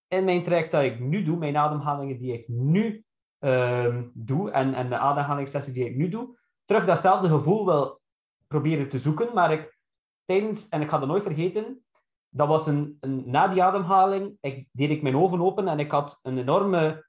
in 0.09 0.25
mijn 0.25 0.43
traject 0.43 0.71
dat 0.71 0.83
ik 0.83 1.01
nu 1.01 1.23
doe, 1.23 1.37
mijn 1.37 1.57
ademhalingen 1.57 2.19
die 2.19 2.33
ik 2.33 2.49
nu 2.49 3.05
uh, 3.41 4.03
doe 4.13 4.51
en, 4.51 4.75
en 4.75 4.89
de 4.89 4.99
ademhalingssessies 4.99 5.73
die 5.73 5.85
ik 5.85 5.97
nu 5.97 6.09
doe, 6.09 6.39
terug 6.65 6.85
datzelfde 6.85 7.29
gevoel 7.29 7.65
wil 7.65 8.01
proberen 8.47 8.89
te 8.89 8.99
zoeken. 8.99 9.35
Maar 9.35 9.53
ik 9.53 9.79
tijdens, 10.25 10.69
en 10.69 10.81
ik 10.81 10.89
ga 10.89 10.99
dat 10.99 11.09
nooit 11.09 11.23
vergeten, 11.23 11.85
dat 12.29 12.49
was 12.49 12.67
een, 12.67 12.97
een 13.01 13.31
na 13.31 13.49
die 13.49 13.63
ademhaling, 13.63 14.37
ik, 14.41 14.69
deed 14.73 14.91
ik 14.91 15.03
mijn 15.03 15.17
ogen 15.17 15.41
open 15.41 15.69
en 15.69 15.79
ik 15.79 15.91
had 15.91 16.19
een 16.23 16.39
enorme, 16.39 17.07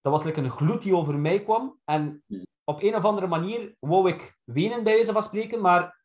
dat 0.00 0.12
was 0.12 0.24
like 0.24 0.40
een 0.40 0.50
gloed 0.50 0.82
die 0.82 0.96
over 0.96 1.18
mij 1.18 1.42
kwam. 1.42 1.78
En 1.84 2.24
op 2.70 2.82
een 2.82 2.94
of 2.94 3.04
andere 3.04 3.26
manier 3.26 3.76
wou 3.78 4.08
ik 4.08 4.38
wenen 4.44 4.84
bij 4.84 4.94
wijze 4.94 5.12
van 5.12 5.22
spreken, 5.22 5.60
maar 5.60 6.04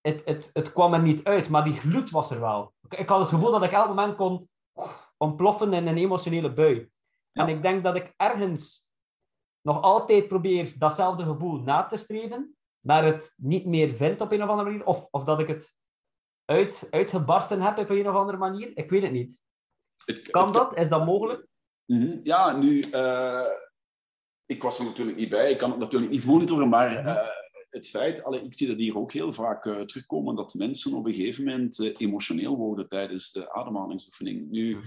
het, 0.00 0.24
het, 0.24 0.50
het 0.52 0.72
kwam 0.72 0.94
er 0.94 1.02
niet 1.02 1.24
uit. 1.24 1.48
Maar 1.48 1.64
die 1.64 1.72
gloed 1.72 2.10
was 2.10 2.30
er 2.30 2.40
wel. 2.40 2.74
Ik 2.88 3.08
had 3.08 3.18
het 3.20 3.28
gevoel 3.28 3.50
dat 3.50 3.62
ik 3.62 3.72
elk 3.72 3.88
moment 3.88 4.16
kon 4.16 4.48
ontploffen 5.16 5.72
in 5.72 5.86
een 5.86 5.96
emotionele 5.96 6.52
bui. 6.52 6.90
En 7.32 7.48
ik 7.48 7.62
denk 7.62 7.84
dat 7.84 7.96
ik 7.96 8.14
ergens 8.16 8.90
nog 9.60 9.82
altijd 9.82 10.28
probeer 10.28 10.74
datzelfde 10.78 11.24
gevoel 11.24 11.60
na 11.60 11.86
te 11.86 11.96
streven, 11.96 12.56
maar 12.80 13.04
het 13.04 13.34
niet 13.36 13.66
meer 13.66 13.90
vind 13.90 14.20
op 14.20 14.32
een 14.32 14.42
of 14.42 14.48
andere 14.48 14.68
manier. 14.68 14.86
Of, 14.86 15.08
of 15.10 15.24
dat 15.24 15.40
ik 15.40 15.48
het 15.48 15.76
uit, 16.44 16.88
uitgebarsten 16.90 17.60
heb 17.60 17.78
op 17.78 17.90
een 17.90 18.08
of 18.08 18.14
andere 18.14 18.38
manier. 18.38 18.70
Ik 18.74 18.90
weet 18.90 19.02
het 19.02 19.12
niet. 19.12 19.40
Het, 20.04 20.30
kan 20.30 20.44
het, 20.44 20.54
dat? 20.54 20.76
Is 20.76 20.88
dat 20.88 21.04
mogelijk? 21.04 21.46
Mm, 21.86 22.20
ja, 22.22 22.56
nu... 22.56 22.84
Uh 22.90 23.70
ik 24.46 24.62
was 24.62 24.78
er 24.78 24.84
natuurlijk 24.84 25.16
niet 25.16 25.28
bij, 25.28 25.50
ik 25.50 25.58
kan 25.58 25.70
het 25.70 25.78
natuurlijk 25.78 26.12
niet 26.12 26.24
monitoren, 26.24 26.68
maar 26.68 27.06
uh, 27.06 27.28
het 27.70 27.88
feit, 27.88 28.24
allee, 28.24 28.42
ik 28.42 28.58
zie 28.58 28.66
dat 28.66 28.76
hier 28.76 28.98
ook 28.98 29.12
heel 29.12 29.32
vaak 29.32 29.64
uh, 29.64 29.80
terugkomen, 29.80 30.36
dat 30.36 30.54
mensen 30.54 30.94
op 30.94 31.06
een 31.06 31.14
gegeven 31.14 31.44
moment 31.44 31.78
uh, 31.78 31.94
emotioneel 31.98 32.56
worden 32.56 32.88
tijdens 32.88 33.32
de 33.32 33.52
ademhalingsoefening. 33.52 34.50
Nu, 34.50 34.78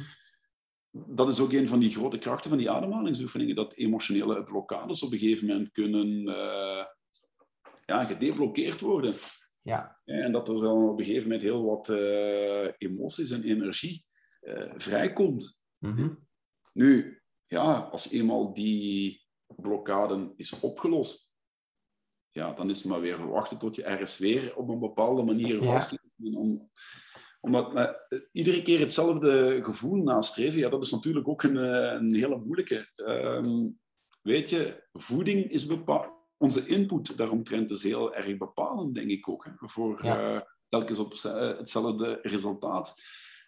dat 0.92 1.28
is 1.28 1.40
ook 1.40 1.52
een 1.52 1.68
van 1.68 1.80
die 1.80 1.90
grote 1.90 2.18
krachten 2.18 2.50
van 2.50 2.60
die 2.60 2.70
ademhalingsoefeningen, 2.70 3.56
dat 3.56 3.74
emotionele 3.74 4.44
blokkades 4.44 5.04
op 5.04 5.12
een 5.12 5.20
gegeven 5.20 5.48
moment 5.48 5.72
kunnen 5.72 6.24
ja, 7.86 8.04
gedeblokkeerd 8.04 8.80
worden. 8.80 9.16
Ja. 9.62 10.00
En 10.06 10.32
dat 10.32 10.48
er 10.48 10.62
dan 10.62 10.90
op 10.90 11.00
een 11.00 11.06
gegeven 11.06 11.24
moment 11.24 11.42
heel 11.42 11.66
wat 11.66 11.90
emoties 12.78 13.32
en 13.32 13.44
energie 13.44 14.06
vrijkomt. 14.78 15.62
Mm 15.78 15.96
-hmm. 15.96 16.28
Nu, 16.74 17.22
ja, 17.46 17.78
als 17.92 18.12
eenmaal 18.12 18.54
die 18.54 19.25
blokkade 19.48 20.34
is 20.36 20.60
opgelost, 20.60 21.34
ja, 22.30 22.54
dan 22.54 22.70
is 22.70 22.78
het 22.78 22.88
maar 22.88 23.02
weer 23.02 23.28
wachten 23.28 23.58
tot 23.58 23.76
je 23.76 23.84
ergens 23.84 24.18
weer 24.18 24.56
op 24.56 24.70
een 24.70 24.80
bepaalde 24.80 25.24
manier 25.24 25.64
vast 25.64 25.92
ja. 26.16 26.40
om, 26.40 26.70
omdat 27.40 27.76
uh, 27.76 27.90
iedere 28.32 28.62
keer 28.62 28.80
hetzelfde 28.80 29.60
gevoel 29.64 30.04
nastreven, 30.04 30.60
ja, 30.60 30.70
dat 30.70 30.86
is 30.86 30.92
natuurlijk 30.92 31.28
ook 31.28 31.44
een, 31.44 31.56
een 31.56 32.14
hele 32.14 32.38
moeilijke. 32.38 32.92
Um, 32.96 33.80
weet 34.22 34.50
je, 34.50 34.84
voeding 34.94 35.52
is 35.52 35.66
bepaald. 35.66 36.14
Onze 36.38 36.68
input 36.68 37.18
daaromtrent 37.18 37.72
is 37.72 37.84
heel 37.84 38.16
erg 38.16 38.38
bepalend, 38.38 38.96
denk 38.96 39.10
ik 39.10 39.30
ook, 39.30 39.46
hè, 39.46 39.52
voor 39.58 40.06
ja. 40.06 40.36
uh, 40.36 40.42
telkens 40.70 41.00
op 41.00 41.14
hetzelfde 41.58 42.20
resultaat 42.22 43.02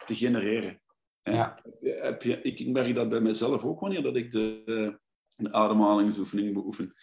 te 0.05 0.15
genereren. 0.15 0.81
Ja. 1.23 1.61
Heb 1.81 2.23
je, 2.23 2.41
ik 2.41 2.67
merk 2.67 2.95
dat 2.95 3.09
bij 3.09 3.21
mezelf 3.21 3.65
ook 3.65 3.79
wanneer 3.79 4.03
dat 4.03 4.15
ik 4.15 4.31
de, 4.31 4.99
een 5.37 5.53
ademhalingsoefening 5.53 6.53
beoefen. 6.53 6.93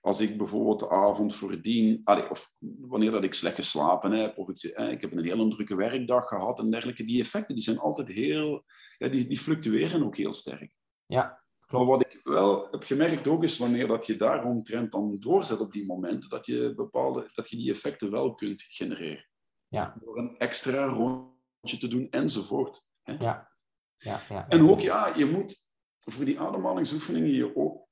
Als 0.00 0.20
ik 0.20 0.36
bijvoorbeeld 0.36 0.78
de 0.78 0.90
avond 0.90 1.34
voordien, 1.34 2.00
of 2.30 2.54
wanneer 2.80 3.10
dat 3.10 3.24
ik 3.24 3.34
slecht 3.34 3.54
geslapen 3.54 4.12
heb, 4.12 4.38
of 4.38 4.48
ik, 4.48 4.62
ik 4.62 5.00
heb 5.00 5.12
een 5.12 5.24
hele 5.24 5.48
drukke 5.48 5.76
werkdag 5.76 6.28
gehad 6.28 6.58
en 6.58 6.70
dergelijke, 6.70 7.04
die 7.04 7.20
effecten 7.20 7.54
die 7.54 7.64
zijn 7.64 7.78
altijd 7.78 8.08
heel, 8.08 8.64
ja, 8.98 9.08
die, 9.08 9.26
die 9.26 9.38
fluctueren 9.38 10.04
ook 10.04 10.16
heel 10.16 10.32
sterk. 10.32 10.74
Ja, 11.06 11.42
klopt. 11.66 11.86
Maar 11.86 11.96
wat 11.96 12.06
ik 12.12 12.20
wel 12.22 12.68
heb 12.70 12.82
gemerkt 12.82 13.26
ook 13.26 13.42
is 13.42 13.58
wanneer 13.58 13.86
dat 13.86 14.06
je 14.06 14.16
daaromtrent 14.16 14.92
dan 14.92 15.16
doorzet 15.20 15.60
op 15.60 15.72
die 15.72 15.86
momenten, 15.86 16.30
dat 16.30 16.46
je, 16.46 16.72
bepaalde, 16.76 17.30
dat 17.34 17.50
je 17.50 17.56
die 17.56 17.70
effecten 17.70 18.10
wel 18.10 18.34
kunt 18.34 18.62
genereren. 18.62 19.28
Ja. 19.68 19.96
Door 20.00 20.18
een 20.18 20.38
extra 20.38 20.86
rondje 20.86 21.78
te 21.78 21.88
doen, 21.88 22.10
enzovoort. 22.10 22.86
Hè? 23.02 23.12
Ja. 23.12 23.52
Ja, 23.96 24.20
ja. 24.28 24.48
En 24.48 24.70
ook, 24.70 24.80
ja, 24.80 25.12
je 25.16 25.26
moet 25.26 25.68
voor 25.98 26.24
die 26.24 26.40
ademhalingsoefeningen 26.40 27.30
je 27.30 27.56
ook 27.56 27.83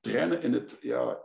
trainen 0.00 0.42
in 0.42 0.52
het 0.52 0.78
ja, 0.80 1.22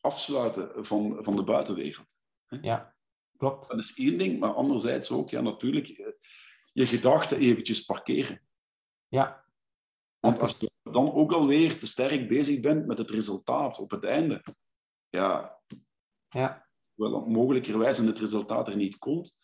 afsluiten 0.00 0.84
van, 0.84 1.24
van 1.24 1.36
de 1.36 1.44
buitenwereld. 1.44 2.20
Ja, 2.46 2.94
klopt. 3.36 3.68
Dat 3.68 3.78
is 3.78 3.94
één 3.94 4.18
ding, 4.18 4.40
maar 4.40 4.54
anderzijds 4.54 5.10
ook, 5.10 5.30
ja, 5.30 5.40
natuurlijk, 5.40 5.88
eh, 5.88 6.12
je 6.72 6.86
gedachten 6.86 7.38
eventjes 7.38 7.84
parkeren. 7.84 8.42
Ja. 9.08 9.44
Want 10.18 10.38
als 10.38 10.60
je 10.60 10.70
dan 10.82 11.12
ook 11.12 11.32
alweer 11.32 11.78
te 11.78 11.86
sterk 11.86 12.28
bezig 12.28 12.60
bent 12.60 12.86
met 12.86 12.98
het 12.98 13.10
resultaat 13.10 13.78
op 13.78 13.90
het 13.90 14.04
einde, 14.04 14.42
ja, 15.08 15.60
Ja. 16.28 16.68
wel 16.94 17.20
mogelijkerwijs 17.20 17.98
en 17.98 18.06
het 18.06 18.18
resultaat 18.18 18.68
er 18.68 18.76
niet 18.76 18.98
komt. 18.98 19.40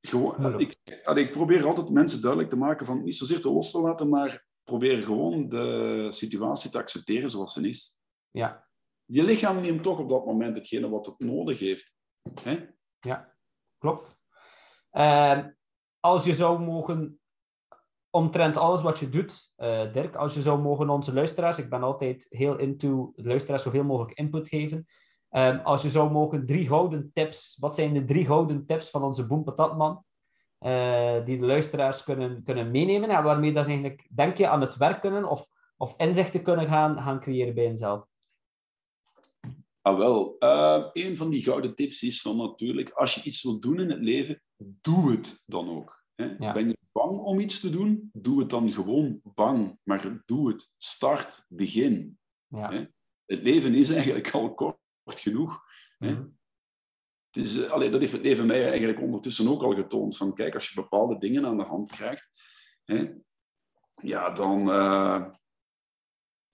Gewoon, 0.00 0.60
ik, 0.60 0.76
ik 1.14 1.30
probeer 1.30 1.66
altijd 1.66 1.90
mensen 1.90 2.20
duidelijk 2.20 2.50
te 2.50 2.56
maken 2.56 2.86
van 2.86 3.02
niet 3.02 3.16
zozeer 3.16 3.40
te 3.40 3.50
los 3.50 3.70
te 3.70 3.78
laten, 3.78 4.08
maar 4.08 4.45
probeer 4.66 5.02
gewoon 5.02 5.48
de 5.48 6.08
situatie 6.12 6.70
te 6.70 6.78
accepteren 6.78 7.30
zoals 7.30 7.52
ze 7.52 7.68
is. 7.68 8.00
Ja. 8.30 8.68
Je 9.04 9.22
lichaam 9.22 9.60
neemt 9.60 9.82
toch 9.82 9.98
op 9.98 10.08
dat 10.08 10.26
moment 10.26 10.56
hetgene 10.56 10.88
wat 10.88 11.06
het 11.06 11.18
nodig 11.18 11.58
heeft. 11.58 11.92
Hè? 12.42 12.66
Klopt. 13.78 14.18
Ehm, 14.90 15.50
als 16.00 16.24
je 16.24 16.34
zou 16.34 16.60
mogen, 16.60 17.20
omtrent 18.10 18.56
alles 18.56 18.82
wat 18.82 18.98
je 18.98 19.08
doet, 19.08 19.52
eh, 19.56 19.92
Dirk, 19.92 20.16
als 20.16 20.34
je 20.34 20.40
zou 20.40 20.60
mogen 20.60 20.90
onze 20.90 21.12
luisteraars, 21.12 21.58
ik 21.58 21.70
ben 21.70 21.82
altijd 21.82 22.26
heel 22.28 22.56
into 22.56 23.12
luisteraars 23.14 23.62
zoveel 23.62 23.84
mogelijk 23.84 24.18
input 24.18 24.48
geven. 24.48 24.86
Ehm, 25.28 25.58
als 25.64 25.82
je 25.82 25.90
zou 25.90 26.10
mogen 26.10 26.46
drie 26.46 26.66
gouden 26.66 27.10
tips, 27.12 27.56
wat 27.60 27.74
zijn 27.74 27.94
de 27.94 28.04
drie 28.04 28.26
gouden 28.26 28.66
tips 28.66 28.90
van 28.90 29.02
onze 29.02 29.26
Boem 29.26 29.44
Patatman, 29.44 30.04
eh, 30.58 31.24
die 31.24 31.38
de 31.38 31.46
luisteraars 31.46 32.04
kunnen, 32.04 32.42
kunnen 32.42 32.70
meenemen 32.70 33.08
en 33.10 33.22
waarmee 33.22 33.52
dat 33.52 33.64
ze 33.64 33.70
eigenlijk, 33.70 34.08
denk 34.10 34.36
je, 34.36 34.48
aan 34.48 34.60
het 34.60 34.76
werk 34.76 35.00
kunnen 35.00 35.24
of, 35.30 35.48
of 35.76 35.94
inzichten 35.96 36.42
kunnen 36.42 36.66
gaan, 36.66 37.02
gaan 37.02 37.20
creëren 37.20 37.54
bij 37.54 37.64
jezelf? 37.64 38.06
Ah, 39.82 39.96
wel. 39.98 40.36
eh, 40.38 40.84
een 40.92 41.16
van 41.16 41.30
die 41.30 41.42
gouden 41.42 41.74
tips 41.74 42.02
is 42.02 42.20
van 42.22 42.36
natuurlijk, 42.36 42.90
als 42.90 43.14
je 43.14 43.22
iets 43.22 43.42
wilt 43.42 43.62
doen 43.62 43.80
in 43.80 43.90
het 43.90 44.02
leven, 44.02 44.42
doe 44.56 45.10
het 45.10 45.42
dan 45.46 45.68
ook. 45.70 46.04
Hè? 46.14 46.34
Ja. 46.38 46.52
Ben 46.52 46.68
je 46.68 46.78
bang 46.92 47.18
om 47.18 47.40
iets 47.40 47.60
te 47.60 47.70
doen? 47.70 48.10
Doe 48.12 48.38
het 48.40 48.50
dan 48.50 48.72
gewoon 48.72 49.20
bang. 49.22 49.78
Maar 49.82 50.22
doe 50.26 50.48
het. 50.48 50.72
Start, 50.76 51.44
begin. 51.48 52.18
Ja. 52.46 52.70
Hè? 52.70 52.84
Het 53.26 53.42
leven 53.42 53.74
is 53.74 53.90
eigenlijk 53.90 54.30
al 54.30 54.54
kort 54.54 54.78
genoeg. 55.04 55.62
hè? 55.98 56.12
Mhm. 56.12 56.26
Het 57.36 57.44
is, 57.44 57.64
eh, 57.64 57.70
allee, 57.70 57.90
dat 57.90 58.00
heeft 58.00 58.12
het 58.12 58.22
leven 58.22 58.46
mij 58.46 58.68
eigenlijk 58.68 59.00
ondertussen 59.00 59.48
ook 59.48 59.62
al 59.62 59.74
getoond. 59.74 60.16
Van 60.16 60.34
kijk, 60.34 60.54
als 60.54 60.68
je 60.68 60.80
bepaalde 60.80 61.18
dingen 61.18 61.46
aan 61.46 61.56
de 61.56 61.62
hand 61.62 61.92
krijgt, 61.92 62.30
hè, 62.84 63.12
ja, 64.02 64.30
dan, 64.30 64.70
eh, 64.70 65.26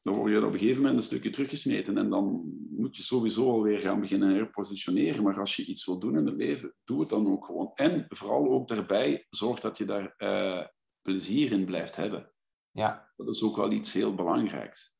dan 0.02 0.14
word 0.14 0.30
je 0.32 0.46
op 0.46 0.52
een 0.52 0.58
gegeven 0.58 0.80
moment 0.82 0.98
een 0.98 1.04
stukje 1.04 1.30
teruggesmeten. 1.30 1.98
En 1.98 2.10
dan 2.10 2.52
moet 2.70 2.96
je 2.96 3.02
sowieso 3.02 3.50
alweer 3.50 3.80
gaan 3.80 4.00
beginnen 4.00 4.34
herpositioneren. 4.34 5.22
Maar 5.22 5.40
als 5.40 5.56
je 5.56 5.64
iets 5.64 5.86
wil 5.86 5.98
doen 5.98 6.18
in 6.18 6.26
het 6.26 6.36
leven, 6.36 6.74
doe 6.84 7.00
het 7.00 7.08
dan 7.08 7.32
ook 7.32 7.44
gewoon. 7.44 7.72
En 7.74 8.06
vooral 8.08 8.50
ook 8.50 8.68
daarbij, 8.68 9.26
zorg 9.30 9.60
dat 9.60 9.78
je 9.78 9.84
daar 9.84 10.14
eh, 10.16 10.66
plezier 11.02 11.52
in 11.52 11.64
blijft 11.64 11.96
hebben. 11.96 12.32
ja. 12.70 13.10
Dat 13.16 13.34
is 13.34 13.42
ook 13.42 13.56
wel 13.56 13.70
iets 13.70 13.92
heel 13.92 14.14
belangrijks. 14.14 14.96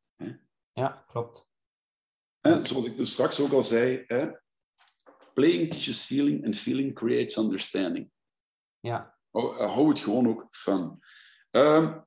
Ja, 0.73 1.05
klopt. 1.09 1.47
Hè, 2.41 2.65
zoals 2.65 2.87
ik 2.87 2.97
dus 2.97 3.13
straks 3.13 3.41
ook 3.41 3.53
al 3.53 3.63
zei, 3.63 4.05
hè, 4.07 4.31
playing 5.35 5.71
teaches 5.71 6.05
feeling 6.05 6.45
and 6.45 6.57
feeling 6.57 6.95
creates 6.95 7.37
understanding. 7.37 8.11
Ja, 8.81 9.19
Hou, 9.31 9.59
eh, 9.59 9.89
het 9.89 9.99
gewoon 9.99 10.29
ook 10.29 10.47
fun. 10.51 10.99
Ehm, 11.51 12.01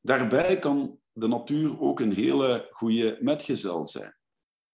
daarbij 0.00 0.58
kan 0.58 1.00
de 1.12 1.26
natuur 1.28 1.80
ook 1.80 2.00
een 2.00 2.12
hele 2.12 2.68
goede 2.70 3.18
metgezel 3.20 3.84
zijn. 3.84 4.16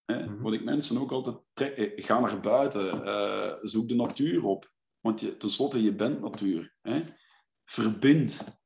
Hè? 0.04 0.24
Mhm. 0.24 0.42
Wat 0.42 0.52
ik 0.52 0.64
mensen 0.64 0.98
ook 0.98 1.10
altijd 1.12 1.36
trek, 1.52 1.76
eh, 1.76 2.04
ga 2.04 2.20
naar 2.20 2.40
buiten, 2.40 3.04
eh, 3.04 3.54
zoek 3.62 3.88
de 3.88 3.94
natuur 3.94 4.44
op. 4.44 4.72
Want 5.00 5.20
je, 5.20 5.36
tenslotte, 5.36 5.82
je 5.82 5.94
bent 5.94 6.20
natuur. 6.20 6.74
Hè? 6.80 7.02
Verbind. 7.64 8.60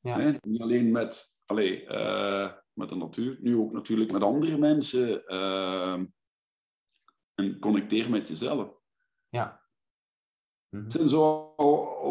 Ja. 0.00 0.20
Hè? 0.20 0.32
Niet 0.40 0.60
alleen 0.60 0.90
met, 0.90 1.40
allee, 1.46 1.86
eh, 1.86 2.52
met 2.72 2.88
de 2.88 2.96
natuur, 2.96 3.38
nu 3.40 3.56
ook 3.56 3.72
natuurlijk 3.72 4.12
met 4.12 4.22
andere 4.22 4.58
mensen. 4.58 5.26
ehm, 5.26 6.04
en 7.42 7.58
connecteer 7.58 8.10
met 8.10 8.28
jezelf. 8.28 8.74
ja. 9.28 9.60
Mhm. 10.68 10.82
Het 10.82 10.92
zijn 10.92 11.08
zo 11.08 11.54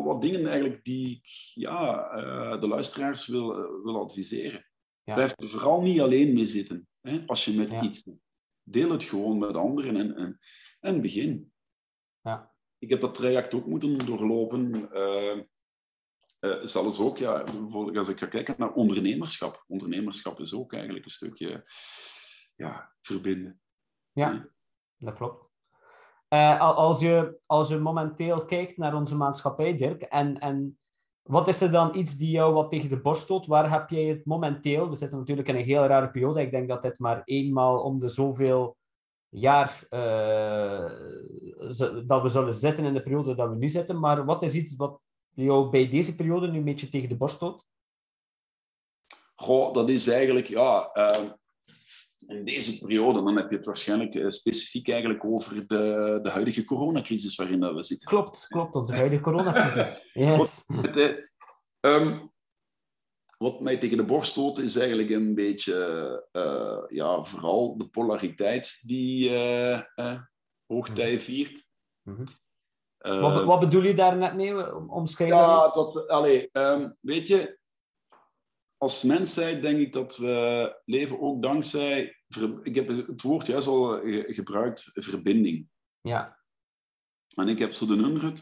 wat 0.04 0.22
dingen 0.22 0.46
eigenlijk 0.48 0.84
die 0.84 1.10
ik 1.16 1.28
ja, 1.54 2.10
eh, 2.10 2.60
de 2.62 2.68
luisteraars 2.68 3.28
wil, 3.28 3.52
eh, 3.58 3.84
wil 3.84 4.00
adviseren. 4.04 4.66
Ja. 5.04 5.14
Blijf 5.14 5.34
er 5.36 5.48
vooral 5.48 5.82
niet 5.82 6.00
alleen 6.02 6.34
mee 6.34 6.48
zitten. 6.48 6.88
Hè, 7.02 7.24
als 7.26 7.46
je 7.46 7.54
met 7.58 7.72
Ja. 7.72 7.82
iets 7.82 8.04
doet. 8.04 8.20
Deel 8.64 8.92
het 8.92 9.04
gewoon 9.04 9.38
met 9.38 9.56
anderen 9.56 9.96
en, 9.96 10.16
en, 10.16 10.40
en 10.80 11.02
begin. 11.02 11.54
Ja. 12.22 12.54
Ik 12.78 12.90
heb 12.90 13.02
dat 13.02 13.14
traject 13.14 13.54
ook 13.54 13.66
moeten 13.66 14.06
doorlopen. 14.06 14.92
eh, 14.92 15.40
zelfs 16.64 17.00
ook, 17.00 17.18
ja, 17.18 17.44
bijvoorbeeld 17.44 17.98
als 17.98 18.10
ik 18.10 18.20
ga 18.20 18.26
kijken 18.26 18.56
naar 18.58 18.74
ondernemerschap. 18.74 19.64
Ondernemerschap 19.68 20.40
is 20.40 20.54
ook 20.54 20.74
eigenlijk 20.74 21.06
een 21.06 21.12
stukje 21.12 21.64
ja, 22.56 22.96
verbinden. 23.02 23.62
Ja, 24.12 24.50
dat 25.02 25.14
klopt. 25.14 25.50
Eh, 26.28 26.60
al- 26.60 26.74
als, 26.74 27.00
je, 27.00 27.40
als 27.46 27.70
je 27.70 27.78
momenteel 27.78 28.46
kijkt 28.46 28.78
naar 28.78 28.96
onze 28.96 29.16
maatschappij, 29.16 29.76
Dirk, 29.78 30.02
en, 30.02 30.40
en 30.40 30.80
wat 31.22 31.48
is 31.48 31.62
er 31.62 31.72
dan 31.72 31.96
iets 31.96 32.18
die 32.18 32.32
jou 32.32 32.54
wat 32.54 32.70
tegen 32.70 32.90
de 32.90 33.02
borst 33.02 33.22
stoot? 33.22 33.46
Waar 33.48 33.72
heb 33.72 33.90
jij 33.90 34.04
het 34.04 34.26
momenteel? 34.26 34.90
We 34.90 34.96
zitten 34.96 35.18
natuurlijk 35.18 35.48
in 35.48 35.56
een 35.56 35.64
heel 35.64 35.86
rare 35.86 36.12
periode. 36.12 36.42
Ik 36.42 36.52
denk 36.52 36.68
dat 36.68 36.82
dit 36.82 37.00
maar 37.00 37.22
eenmaal 37.26 37.80
om 37.82 38.00
de 38.00 38.08
zoveel 38.08 38.78
jaar 39.30 39.86
eh, 39.90 40.92
dat 42.06 42.22
we 42.22 42.30
zullen 42.30 42.54
zitten 42.54 42.86
in 42.86 42.94
de 42.94 43.04
periode 43.04 43.36
dat 43.36 43.50
we 43.50 43.56
nu 43.56 43.70
zitten. 43.70 44.00
Maar 44.00 44.26
wat 44.26 44.44
is 44.44 44.54
iets 44.54 44.76
wat 44.76 45.00
jou 45.34 45.70
bij 45.70 45.90
deze 45.90 46.16
periode 46.16 46.48
nu 46.48 46.58
een 46.58 46.64
beetje 46.64 46.90
tegen 46.90 47.10
de 47.10 47.18
borst 47.18 47.36
stoot? 47.36 47.66
Goh, 49.36 49.74
dat 49.74 49.90
is 49.90 50.08
eigenlijk, 50.08 50.48
ja, 50.48 50.90
eh, 50.94 51.32
in 52.28 52.46
deze 52.46 52.78
periode, 52.78 53.24
dan 53.24 53.38
heb 53.38 53.50
je 53.50 53.56
het 53.56 53.66
waarschijnlijk 53.66 54.16
eh, 54.16 54.28
specifiek 54.28 54.90
eigenlijk 54.90 55.26
over 55.26 55.68
de, 55.68 56.20
de 56.22 56.30
huidige 56.30 56.64
coronacrisis 56.64 57.36
waarin 57.36 57.60
dat 57.60 57.74
we 57.74 57.84
zitten. 57.84 58.08
Klopt, 58.08 58.46
klopt. 58.48 58.76
Onze 58.76 58.94
huidige 58.94 59.22
coronacrisis. 59.22 60.10
Yes. 60.14 60.64
Het, 60.68 60.98
eh, 60.98 61.16
ehm, 61.80 62.20
wat 63.42 63.62
mij 63.62 63.78
tegen 63.78 63.98
de 63.98 64.06
borst 64.06 64.32
stoot, 64.32 64.58
is 64.58 64.76
eigenlijk 64.76 65.10
een 65.10 65.36
beetje, 65.36 66.28
eh, 66.32 66.84
ja, 66.88 67.24
vooral 67.24 67.78
de 67.78 67.88
polariteit 67.88 68.80
die 68.82 69.30
eh 69.30 69.82
eh, 69.96 70.22
hoogtij 70.66 71.20
viert. 71.20 71.66
Mhm. 72.02 72.26
Wat, 72.98 73.44
wat 73.44 73.60
bedoel 73.60 73.84
je 73.84 73.94
daar 73.94 74.18
net 74.18 74.36
mee? 74.36 74.54
Dat 74.54 75.18
ja, 75.18 75.54
eens. 75.54 75.74
dat 75.74 75.94
we, 75.94 76.08
allee, 76.08 76.50
ehm, 76.52 76.92
weet 77.00 77.28
je, 77.28 77.60
als 78.82 79.04
mensheid 79.04 79.62
denk 79.62 79.80
ik 79.80 79.94
dat 79.94 80.18
we 80.18 80.82
leven 80.86 81.20
ook 81.22 81.42
dankzij, 81.42 82.16
ik 82.64 82.76
heb 82.76 82.88
het 82.88 83.22
woord 83.22 83.48
juist 83.48 83.68
al 83.68 84.02
eh, 84.02 84.26
ge- 84.26 84.34
gebruikt, 84.34 84.90
verbinding. 84.94 85.68
Ja, 86.02 86.40
En 87.36 87.48
ik 87.48 87.60
heb 87.60 87.74
zo 87.74 87.86
de 87.86 87.94
indruk 87.96 88.42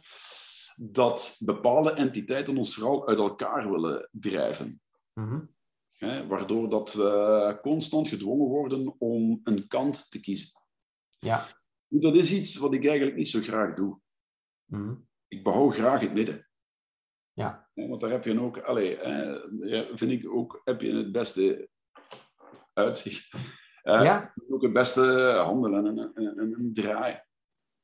dat 0.76 1.36
bepaalde 1.40 1.92
entiteiten 1.92 2.58
ons 2.58 2.76
vooral 2.76 3.08
uit 3.08 3.18
elkaar 3.18 3.72
willen 3.72 4.10
drijven. 4.12 4.82
Mhm. 5.14 5.46
Hè, 5.92 6.28
waardoor 6.28 6.70
dat 6.70 6.94
we 6.94 7.58
constant 7.62 8.08
gedwongen 8.08 8.48
worden 8.48 8.96
om 9.00 9.40
een 9.44 9.68
kant 9.68 10.12
te 10.12 10.20
kiezen. 10.20 10.52
ja. 11.20 11.46
Dat 11.92 12.16
is 12.16 12.32
iets 12.32 12.56
wat 12.56 12.74
ik 12.74 12.86
eigenlijk 12.86 13.18
niet 13.18 13.28
zo 13.28 13.40
graag 13.40 13.76
doe. 13.76 14.00
Mhm. 14.66 14.96
Ik 15.28 15.44
behoud 15.44 15.74
graag 15.74 16.00
het 16.02 16.14
midden. 16.14 16.48
Ja. 17.34 17.69
Want 17.88 18.02
daar 18.02 18.10
heb 18.10 18.24
je 18.24 18.42
ook, 18.42 18.58
allee, 18.60 18.98
eh, 18.98 19.86
vind 19.96 20.12
ik 20.12 20.32
ook, 20.34 20.62
heb 20.64 20.82
je 20.82 20.94
het 20.96 21.12
beste 21.12 21.70
uitzicht. 22.74 23.34
Eh, 23.84 24.04
Ja. 24.04 24.34
Ook 24.50 24.62
het 24.62 24.74
beste 24.74 25.02
handelen 25.44 25.86
en, 25.88 25.98
en, 26.16 26.38
en, 26.38 26.54
en 26.54 26.70
draaien. 26.74 27.24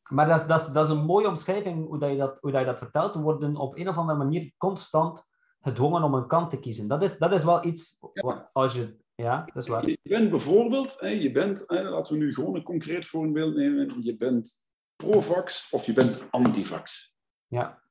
Maar 0.10 0.28
dat, 0.28 0.42
is- 0.42 0.48
dat, 0.48 0.74
dat 0.74 0.86
is 0.86 0.92
een 0.92 1.06
mooie 1.06 1.28
omschrijving 1.28 1.86
hoe, 1.88 2.00
dat 2.00 2.10
je 2.12 2.18
dat, 2.18 2.38
hoe 2.42 2.52
dat 2.52 2.60
je 2.60 2.66
dat 2.66 2.80
vertelt. 2.80 3.16
We 3.16 3.22
worden 3.22 3.56
op 3.56 3.78
een 3.78 3.88
of 3.90 3.98
andere 3.98 4.18
manier 4.18 4.52
constant 4.58 5.24
gedwongen 5.62 6.04
om 6.04 6.14
een 6.14 6.28
kant 6.28 6.50
te 6.50 6.60
kiezen. 6.60 6.88
Dat 6.88 7.04
is, 7.04 7.18
dat 7.18 7.34
is 7.34 7.44
wel 7.44 7.66
iets 7.66 7.98
wat 8.00 8.50
als 8.54 8.74
je... 8.74 8.98
Ja, 9.16 9.46
dat 9.46 9.64
is 9.64 9.68
waar. 9.70 9.86
Je 9.90 9.98
bent 10.04 10.30
bijvoorbeeld, 10.30 10.98
je 11.02 11.32
bent, 11.32 11.64
laten 11.68 12.14
we 12.14 12.20
nu 12.20 12.34
gewoon 12.34 12.56
een 12.56 12.64
concreet 12.64 13.06
voorbeeld 13.06 13.56
nemen, 13.56 14.04
je 14.04 14.16
bent 14.18 14.66
pro-vax 14.96 15.70
of 15.72 15.86
je 15.86 15.94
bent 15.94 16.24
anti-vax. 16.30 17.16
Ja, 17.48 17.84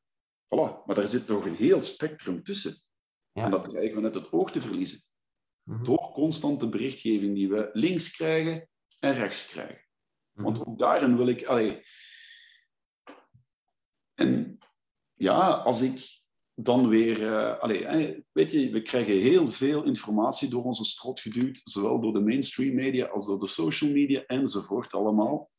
Voilà, 0.44 0.84
maar 0.86 0.94
daar 0.94 1.08
zit 1.08 1.28
nog 1.28 1.44
een 1.44 1.54
heel 1.54 1.82
spectrum 1.82 2.42
tussen. 2.42 2.82
Ja. 3.32 3.44
En 3.44 3.50
dat 3.50 3.64
dreigen 3.64 3.94
we 3.96 4.00
net 4.00 4.14
het 4.14 4.32
oog 4.32 4.50
te 4.50 4.60
verliezen. 4.60 5.00
Mhm. 5.62 5.84
Door 5.84 6.12
constante 6.12 6.68
berichtgeving 6.68 7.34
die 7.34 7.48
we 7.48 7.70
links 7.72 8.10
krijgen 8.10 8.68
en 8.98 9.14
rechts 9.14 9.46
krijgen. 9.46 9.84
Want 10.32 10.66
ook 10.66 10.78
daarin 10.78 11.16
wil 11.16 11.28
ik... 11.28 11.44
Allee, 11.44 11.82
en 14.14 14.58
ja, 15.14 15.50
als 15.50 15.80
ik 15.80 16.22
dan 16.54 16.88
weer... 16.88 17.20
Uh, 17.20 17.58
allee, 17.58 18.24
weet 18.32 18.50
je, 18.50 18.70
we 18.70 18.82
krijgen 18.82 19.14
heel 19.14 19.48
veel 19.48 19.84
informatie 19.84 20.48
door 20.48 20.64
onze 20.64 20.84
strot 20.84 21.20
geduwd, 21.20 21.60
zowel 21.64 22.00
door 22.00 22.12
de 22.12 22.20
mainstream 22.20 22.74
media 22.74 23.06
als 23.06 23.26
door 23.26 23.40
de 23.40 23.46
social 23.46 23.90
media 23.90 24.24
enzovoort 24.26 24.92
allemaal. 24.92 25.50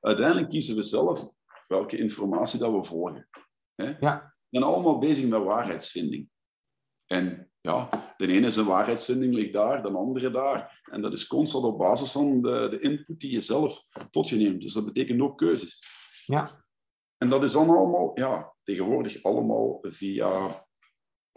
Uiteindelijk 0.00 0.48
kiezen 0.48 0.76
we 0.76 0.82
zelf 0.82 1.32
welke 1.68 1.96
informatie 1.96 2.58
dat 2.58 2.72
we 2.72 2.84
volgen. 2.84 3.28
Hè? 3.74 3.94
Ja. 4.00 4.34
We 4.48 4.58
zijn 4.58 4.72
allemaal 4.72 4.98
bezig 4.98 5.28
met 5.28 5.42
waarheidsvinding. 5.42 6.28
En 7.06 7.50
ja, 7.60 7.88
de 8.16 8.26
ene 8.26 8.50
zijn 8.50 8.66
waarheidsvinding 8.66 9.34
ligt 9.34 9.52
daar, 9.52 9.82
de 9.82 9.88
andere 9.88 10.30
daar. 10.30 10.82
En 10.90 11.02
dat 11.02 11.12
is 11.12 11.26
constant 11.26 11.64
op 11.64 11.78
basis 11.78 12.12
van 12.12 12.42
de, 12.42 12.66
de 12.70 12.80
input 12.80 13.20
die 13.20 13.32
je 13.32 13.40
zelf 13.40 13.86
tot 14.10 14.28
je 14.28 14.36
neemt. 14.36 14.60
Dus 14.60 14.72
dat 14.72 14.84
betekent 14.84 15.20
ook 15.20 15.38
keuzes. 15.38 15.78
Ja. 16.26 16.64
En 17.16 17.28
dat 17.28 17.44
is 17.44 17.52
dan 17.52 17.68
allemaal, 17.68 18.18
ja, 18.18 18.54
tegenwoordig 18.62 19.22
allemaal 19.22 19.78
via 19.82 20.66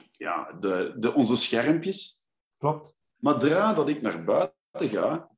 ja, 0.09 0.51
de, 0.51 0.95
de, 0.97 1.13
onze 1.13 1.35
schermpjes. 1.35 2.29
Klopt. 2.57 2.95
Maar 3.15 3.41
zodra 3.41 3.73
dat 3.73 3.89
ik 3.89 4.01
naar 4.01 4.23
buiten 4.23 4.53
ga, 4.89 5.29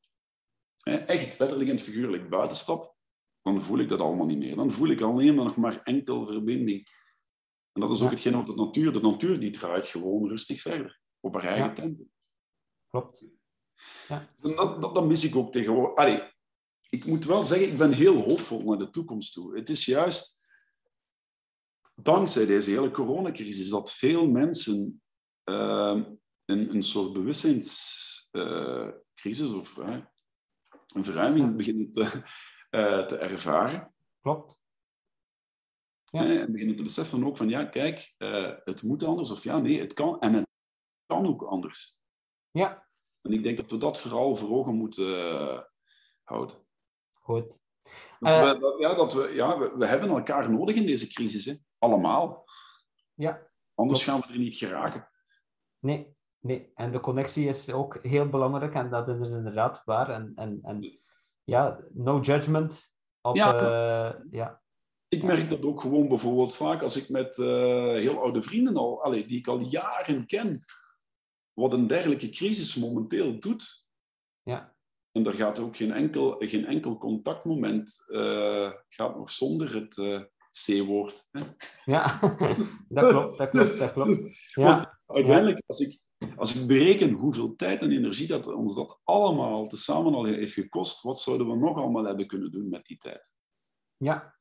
echt 0.83 1.39
letterlijk 1.39 1.69
en 1.69 1.79
figuurlijk 1.79 2.29
buitenstap, 2.29 2.95
dan 3.53 3.61
voel 3.61 3.79
ik 3.79 3.87
dat 3.87 3.99
allemaal 3.99 4.25
niet 4.25 4.37
meer. 4.37 4.55
Dan 4.55 4.71
voel 4.71 4.89
ik 4.89 5.01
alleen 5.01 5.35
nog 5.35 5.55
maar 5.57 5.81
enkel 5.83 6.25
verbinding. 6.27 6.87
En 7.71 7.81
dat 7.81 7.89
is 7.91 7.95
ook 7.97 8.03
Ja. 8.03 8.09
hetgeen 8.09 8.33
wat 8.33 8.47
de 8.47 8.55
natuur, 8.55 8.93
de 8.93 9.01
natuur 9.01 9.39
die 9.39 9.51
draait 9.51 9.85
gewoon 9.85 10.27
rustig 10.27 10.61
verder, 10.61 10.99
op 11.19 11.33
haar 11.33 11.43
eigen 11.43 11.67
Ja. 11.69 11.73
tempo. 11.73 12.03
Klopt. 12.89 13.23
En 14.07 14.27
dat, 14.55 14.81
dat, 14.81 14.95
dat 14.95 15.05
mis 15.05 15.23
ik 15.23 15.35
ook 15.35 15.51
tegenwoordig. 15.51 15.95
Allee, 15.95 16.21
ik 16.89 17.05
moet 17.05 17.25
wel 17.25 17.43
zeggen, 17.43 17.67
ik 17.67 17.77
ben 17.77 17.91
heel 17.93 18.21
hoopvol 18.21 18.61
naar 18.63 18.77
de 18.77 18.89
toekomst 18.89 19.33
toe. 19.33 19.55
Het 19.57 19.69
is 19.69 19.85
juist 19.85 20.47
dankzij 21.95 22.45
deze 22.45 22.69
hele 22.69 22.91
coronacrisis 22.91 23.69
dat 23.69 23.93
veel 23.93 24.27
mensen 24.29 25.01
eh, 25.43 26.01
een, 26.45 26.73
een 26.75 26.83
soort 26.83 27.13
bewustzijnscrisis 27.13 29.49
of 29.51 29.77
eh, 29.77 29.97
een 30.93 31.05
verruiming 31.05 31.55
beginnen 31.55 31.93
te, 31.93 32.21
eh, 32.69 33.05
te 33.05 33.17
ervaren. 33.17 33.93
Klopt. 34.21 34.57
Ja. 36.03 36.23
hè, 36.23 36.39
En 36.39 36.51
beginnen 36.51 36.75
te 36.75 36.83
beseffen 36.83 37.25
ook 37.25 37.37
van, 37.37 37.49
ja, 37.49 37.65
kijk, 37.65 38.13
eh, 38.17 38.51
het 38.63 38.83
moet 38.83 39.03
anders. 39.03 39.31
Of 39.31 39.43
ja, 39.43 39.59
nee, 39.59 39.79
het 39.79 39.93
kan. 39.93 40.19
En 40.19 40.33
het 40.33 40.47
kan 41.05 41.27
ook 41.27 41.43
anders. 41.43 41.99
Ja, 42.51 42.87
En 43.21 43.31
ik 43.31 43.43
denk 43.43 43.57
dat 43.57 43.71
we 43.71 43.77
dat 43.77 43.99
vooral 44.01 44.35
voor 44.35 44.49
ogen 44.57 44.75
moeten 44.75 45.17
eh, 45.17 45.59
houden. 46.23 46.55
goed. 47.13 47.59
Dat 48.19 48.29
Eh, 48.29 48.51
we, 48.51 48.59
dat, 48.59 48.79
ja, 48.79 48.93
dat 48.95 49.13
we, 49.13 49.31
ja 49.33 49.59
we, 49.59 49.77
we 49.77 49.87
hebben 49.87 50.09
elkaar 50.09 50.51
nodig 50.51 50.75
in 50.75 50.85
deze 50.85 51.07
crisis. 51.07 51.45
Hè? 51.45 51.53
Allemaal. 51.77 52.45
Ja, 53.13 53.47
Anders 53.75 54.03
Klopt. 54.03 54.19
gaan 54.19 54.27
we 54.29 54.33
er 54.33 54.39
niet 54.43 54.55
geraken. 54.55 55.09
nee, 55.79 56.15
nee. 56.39 56.71
En 56.75 56.91
de 56.91 56.99
connectie 56.99 57.47
is 57.47 57.69
ook 57.71 57.99
heel 58.03 58.29
belangrijk 58.29 58.73
en 58.73 58.89
dat 58.89 59.07
is 59.07 59.31
inderdaad 59.31 59.81
waar. 59.85 60.09
En, 60.09 60.31
en, 60.35 60.59
en 60.63 60.99
ja, 61.49 61.79
no 61.93 62.19
judgment. 62.19 62.91
Op, 63.21 63.35
Ja. 63.35 63.53
ja. 63.61 64.23
ja, 64.31 64.61
Ik 65.07 65.23
merk 65.23 65.49
dat 65.49 65.63
ook 65.63 65.81
gewoon 65.81 66.07
bijvoorbeeld 66.07 66.55
vaak 66.55 66.81
als 66.81 66.97
ik 66.97 67.09
met 67.09 67.37
eh, 67.37 67.45
heel 67.83 68.19
oude 68.21 68.41
vrienden 68.41 68.77
al, 68.77 69.03
allee, 69.03 69.27
die 69.27 69.37
ik 69.37 69.47
al 69.47 69.59
jaren 69.59 70.25
ken, 70.25 70.65
wat 71.53 71.73
een 71.73 71.87
dergelijke 71.87 72.29
crisis 72.29 72.75
momenteel 72.75 73.39
doet. 73.39 73.87
Ja. 74.43 74.75
En 75.11 75.25
er 75.25 75.33
gaat 75.33 75.59
ook 75.59 75.75
geen 75.77 75.91
enkel, 75.91 76.35
geen 76.39 76.65
enkel 76.65 76.97
contactmoment 76.97 78.05
eh, 78.07 78.71
gaat 78.89 79.15
nog 79.17 79.31
zonder 79.31 79.75
het 79.75 79.97
eh, 79.97 80.21
C-woord. 80.65 81.27
ja. 81.85 82.19
dat 82.89 83.09
klopt, 83.09 83.37
dat 83.37 83.49
klopt, 83.49 83.79
dat 83.79 83.93
klopt. 83.93 84.19
Ja, 84.53 84.65
Want 84.65 84.87
uiteindelijk, 85.05 85.61
als 85.65 85.79
ik, 85.79 85.99
als 86.35 86.55
ik 86.55 86.67
bereken 86.67 87.11
hoeveel 87.11 87.55
tijd 87.55 87.81
en 87.81 87.91
energie 87.91 88.27
dat 88.27 88.47
ons 88.47 88.75
dat 88.75 88.99
allemaal 89.03 89.67
tezamen 89.67 90.13
al 90.13 90.25
heeft 90.25 90.53
gekost, 90.53 91.01
wat 91.01 91.19
zouden 91.19 91.47
we 91.47 91.55
nog 91.55 91.77
allemaal 91.77 92.03
hebben 92.05 92.27
kunnen 92.27 92.51
doen 92.51 92.69
met 92.69 92.85
die 92.85 92.97
tijd? 92.97 93.33
ja. 93.97 94.37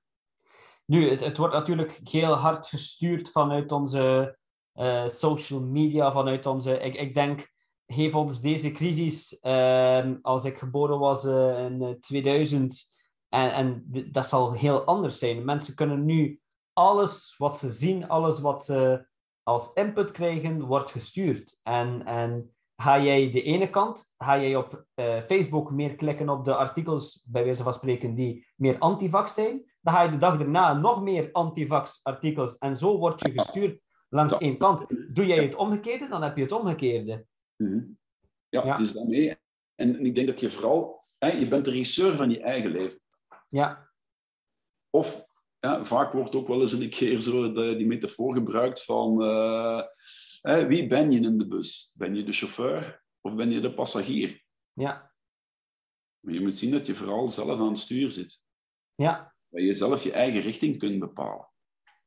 Nu, 0.85 1.11
het, 1.11 1.21
het 1.21 1.39
wordt 1.39 1.55
natuurlijk 1.55 2.01
heel 2.03 2.33
hard 2.33 2.67
gestuurd 2.67 3.31
vanuit 3.31 3.73
onze 3.73 4.39
eh, 4.73 5.07
social 5.07 5.61
media, 5.61 6.13
vanuit 6.13 6.47
onze... 6.47 6.79
Ik, 6.79 6.95
ik 6.95 7.15
denk, 7.15 7.53
heeft 7.85 8.15
ons 8.15 8.41
deze 8.41 8.71
crisis, 8.71 9.39
eh, 9.39 10.11
als 10.23 10.45
ik 10.45 10.59
geboren 10.59 10.99
was 10.99 11.25
eh, 11.25 11.65
in 11.65 11.83
eh, 11.83 11.91
2000, 11.91 12.93
en, 13.29 13.53
en 13.53 13.87
d- 13.93 14.15
dat 14.15 14.27
zal 14.27 14.53
heel 14.53 14.85
anders 14.85 15.19
zijn. 15.19 15.45
Mensen 15.45 15.75
kunnen 15.75 16.05
nu 16.05 16.41
alles 16.73 17.35
wat 17.37 17.59
ze 17.59 17.73
zien, 17.73 18.09
alles 18.09 18.41
wat 18.41 18.65
ze 18.65 19.07
als 19.49 19.73
input 19.73 20.11
krijgen, 20.11 20.61
wordt 20.61 20.91
gestuurd. 20.91 21.59
En, 21.63 22.05
en 22.07 22.55
ga 22.77 23.01
jij 23.01 23.31
de 23.31 23.43
ene 23.43 23.71
kant, 23.71 24.15
ga 24.19 24.39
jij 24.41 24.57
op 24.57 24.85
eh, 24.95 25.23
Facebook 25.23 25.71
meer 25.71 25.95
klikken 25.97 26.29
op 26.29 26.45
de 26.45 26.55
artikels, 26.55 27.23
bij 27.27 27.45
wijze 27.45 27.63
van 27.63 27.73
spreken, 27.75 28.15
die 28.15 28.47
meer 28.57 28.79
antivax 28.79 29.35
zijn, 29.35 29.73
dan 29.81 29.95
ga 29.95 30.03
je 30.03 30.11
de 30.11 30.19
dag 30.19 30.39
daarna 30.39 30.73
nog 30.73 31.03
meer 31.03 31.29
antivax 31.33 32.01
artikels. 32.03 32.59
En 32.59 32.77
zo 32.77 32.99
word 32.99 33.21
je 33.21 33.31
gestuurd 33.33 33.81
langs 34.09 34.33
Ja. 34.33 34.39
één 34.41 34.59
kant. 34.59 34.87
Doe 35.15 35.27
jij 35.27 35.43
het 35.45 35.55
omgekeerde, 35.55 36.09
dan 36.09 36.23
heb 36.23 36.37
je 36.37 36.43
het 36.43 36.53
omgekeerde. 36.53 37.27
Mhm. 37.57 37.81
Ja, 38.49 38.65
Ja. 38.65 38.71
het 38.71 38.81
is 38.81 38.93
daarmee. 38.93 39.31
En, 39.75 39.97
en 39.97 40.07
ik 40.07 40.15
denk 40.15 40.27
dat 40.27 40.41
je 40.41 40.51
vooral, 40.51 41.05
hè, 41.19 41.29
je 41.29 41.49
bent 41.49 41.65
de 41.65 41.71
regisseur 41.71 42.17
van 42.17 42.31
je 42.31 42.41
eigen 42.41 42.71
leven. 42.71 43.01
Ja, 43.49 43.87
Of 44.91 45.27
ja, 45.61 45.85
vaak 45.85 46.13
wordt 46.13 46.35
ook 46.35 46.49
wel 46.49 46.61
eens 46.61 46.73
een 46.73 46.89
keer 46.91 47.19
zo 47.19 47.53
de, 47.53 47.77
die 47.77 47.87
metafoor 47.87 48.35
gebruikt 48.35 48.85
van 48.85 49.23
eh, 49.23 49.83
hè, 50.41 50.67
wie 50.67 50.87
ben 50.87 51.11
je 51.11 51.21
in 51.21 51.39
de 51.39 51.47
bus? 51.47 51.95
Ben 51.97 52.15
je 52.15 52.23
de 52.25 52.33
chauffeur 52.33 53.03
of 53.21 53.35
ben 53.35 53.51
je 53.51 53.61
de 53.61 53.75
passagier? 53.75 54.45
ja, 54.73 55.13
Maar 56.21 56.35
je 56.35 56.41
moet 56.41 56.55
zien 56.55 56.71
dat 56.71 56.87
je 56.87 56.95
vooral 56.95 57.29
zelf 57.29 57.61
aan 57.61 57.69
het 57.69 57.79
stuur 57.79 58.11
zit. 58.11 58.45
ja, 58.95 59.35
Dat 59.49 59.63
je 59.63 59.73
zelf 59.73 60.03
je 60.03 60.13
eigen 60.13 60.41
richting 60.41 60.79
kunt 60.79 60.99
bepalen. 60.99 61.49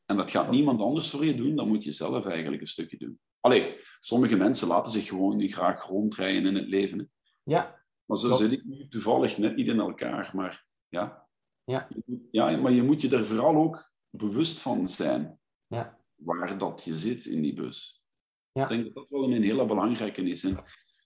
En 0.06 0.18
dat 0.18 0.32
gaat 0.32 0.52
niemand 0.52 0.82
anders 0.82 1.10
voor 1.10 1.26
je 1.26 1.36
doen, 1.36 1.56
dan 1.56 1.68
moet 1.68 1.84
je 1.84 1.92
zelf 1.92 2.26
eigenlijk 2.26 2.62
een 2.62 2.68
stukje 2.68 2.98
doen. 2.98 3.20
Allee, 3.40 3.80
sommige 4.00 4.36
mensen 4.36 4.68
laten 4.68 4.92
zich 4.92 5.08
gewoon 5.08 5.36
niet 5.38 5.54
graag 5.54 5.84
rondrijden 5.84 6.46
in 6.46 6.56
het 6.56 6.68
leven. 6.68 7.00
Hè. 7.00 7.06
ja, 7.44 7.84
Maar 8.06 8.18
zo 8.18 8.28
Klopt. 8.28 8.42
zit 8.42 8.52
ik 8.52 8.66
nu 8.66 8.88
toevallig 8.88 9.38
net 9.38 9.56
niet 9.56 9.68
in 9.68 9.80
elkaar. 9.80 10.32
Maar 10.34 10.66
ja. 10.88 11.30
Ja. 11.72 11.88
ja, 12.32 12.58
maar 12.58 12.72
je 12.72 12.84
moet 12.84 13.02
je 13.02 13.10
er 13.10 13.26
vooral 13.26 13.56
ook 13.56 13.92
bewust 14.10 14.60
van 14.60 14.90
zijn 14.90 15.40
ja, 15.68 16.00
waar 16.16 16.58
dat 16.58 16.84
je 16.84 16.98
zit 16.98 17.26
in 17.26 17.42
die 17.42 17.54
bus. 17.54 18.04
Ja. 18.52 18.64
Ik 18.64 18.70
denk 18.70 18.84
dat 18.84 18.94
dat 18.94 19.10
wel 19.10 19.24
een 19.24 19.44
hele 19.44 19.66
belangrijke 19.66 20.22
is. 20.22 20.44
En 20.44 20.58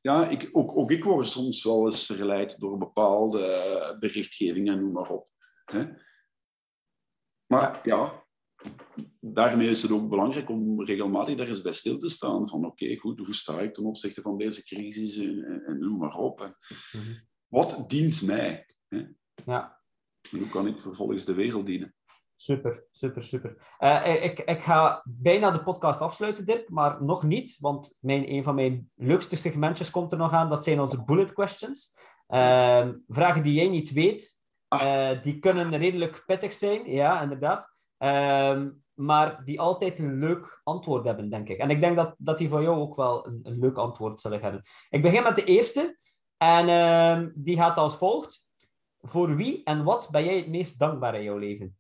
ja, 0.02 0.30
ik, 0.30 0.50
ook, 0.52 0.78
ook 0.78 0.92
ik 0.92 1.04
word 1.04 1.28
soms 1.28 1.64
wel 1.64 1.86
eens 1.86 2.06
verleid 2.06 2.60
door 2.60 2.78
bepaalde 2.78 3.98
berichtgeving 4.00 4.70
en 4.70 4.80
noem 4.80 4.92
maar 4.92 5.10
op. 5.10 5.30
Hè? 5.66 5.86
Maar 7.46 7.80
ja. 7.84 8.26
daarmee 9.20 9.70
is 9.70 9.82
het 9.82 9.92
ook 9.92 10.10
belangrijk 10.10 10.50
om 10.50 10.84
regelmatig 10.84 11.36
daar 11.36 11.48
eens 11.48 11.62
bij 11.62 11.74
stil 11.74 11.98
te 11.98 12.10
staan. 12.10 12.50
Van 12.50 12.66
oké, 12.66 12.96
goed, 12.96 13.20
hoe 13.20 13.36
sta 13.36 13.60
ik 13.60 13.74
ten 13.74 13.86
opzichte 13.86 14.22
van 14.22 14.38
deze 14.38 14.64
crisis 14.64 15.18
en, 15.18 15.44
en, 15.44 15.64
en 15.66 15.80
noem 15.80 15.98
maar 15.98 16.16
op. 16.16 16.42
En 16.42 16.58
mhm. 16.92 17.14
wat 17.48 17.90
dient 17.90 18.22
mij? 18.22 18.66
ja. 19.46 19.75
En 20.32 20.38
hoe 20.38 20.48
kan 20.48 20.68
ik 20.68 20.80
vervolgens 20.80 21.26
de 21.26 21.34
wereld 21.34 21.66
dienen? 21.66 21.96
Super, 22.38 22.86
super, 22.92 23.24
super. 23.24 23.76
Eh, 23.78 24.24
ik, 24.24 24.40
ik 24.40 24.64
ga 24.64 25.04
bijna 25.06 25.52
de 25.52 25.64
podcast 25.64 26.02
afsluiten, 26.02 26.46
Dirk, 26.46 26.70
maar 26.70 27.04
nog 27.04 27.24
niet, 27.24 27.58
want 27.60 27.98
mijn, 28.00 28.32
een 28.32 28.44
van 28.44 28.56
mijn 28.56 28.92
leukste 28.96 29.36
segmentjes 29.36 29.92
komt 29.92 30.12
er 30.12 30.18
nog 30.18 30.32
aan. 30.32 30.50
Dat 30.50 30.64
zijn 30.64 30.80
onze 30.80 31.04
bullet 31.04 31.34
questions. 31.34 31.98
Ehm, 32.28 32.94
vragen 33.08 33.44
die 33.44 33.54
jij 33.54 33.68
niet 33.68 33.92
weet, 33.92 34.40
eh, 34.68 35.22
die 35.22 35.40
kunnen 35.40 35.78
redelijk 35.78 36.24
pittig 36.26 36.54
zijn, 36.54 36.92
ja, 36.92 37.22
inderdaad. 37.22 37.68
Ehm, 37.98 38.70
maar 38.94 39.44
die 39.46 39.60
altijd 39.60 40.00
een 40.00 40.20
leuk 40.20 40.62
antwoord 40.64 41.06
hebben, 41.06 41.30
denk 41.30 41.50
ik. 41.50 41.58
En 41.58 41.70
ik 41.70 41.82
denk 41.82 41.96
dat, 41.96 42.16
dat 42.18 42.38
die 42.38 42.50
van 42.50 42.62
jou 42.62 42.80
ook 42.80 42.96
wel 42.96 43.28
een, 43.28 43.40
een 43.44 43.60
leuk 43.60 43.78
antwoord 43.78 44.20
zullen 44.20 44.42
hebben. 44.42 44.62
Ik 44.90 45.02
begin 45.02 45.24
met 45.24 45.36
de 45.36 45.44
eerste. 45.44 45.98
En 46.38 46.70
ehm, 46.70 47.30
die 47.36 47.58
gaat 47.58 47.78
als 47.78 47.96
volgt. 47.96 48.45
Voor 49.06 49.36
wie 49.36 49.64
en 49.64 49.84
wat 49.84 50.10
ben 50.12 50.24
jij 50.24 50.38
het 50.38 50.48
meest 50.48 50.80
dankbaar 50.80 51.16
in 51.16 51.24
jouw 51.24 51.38
leven? 51.38 51.78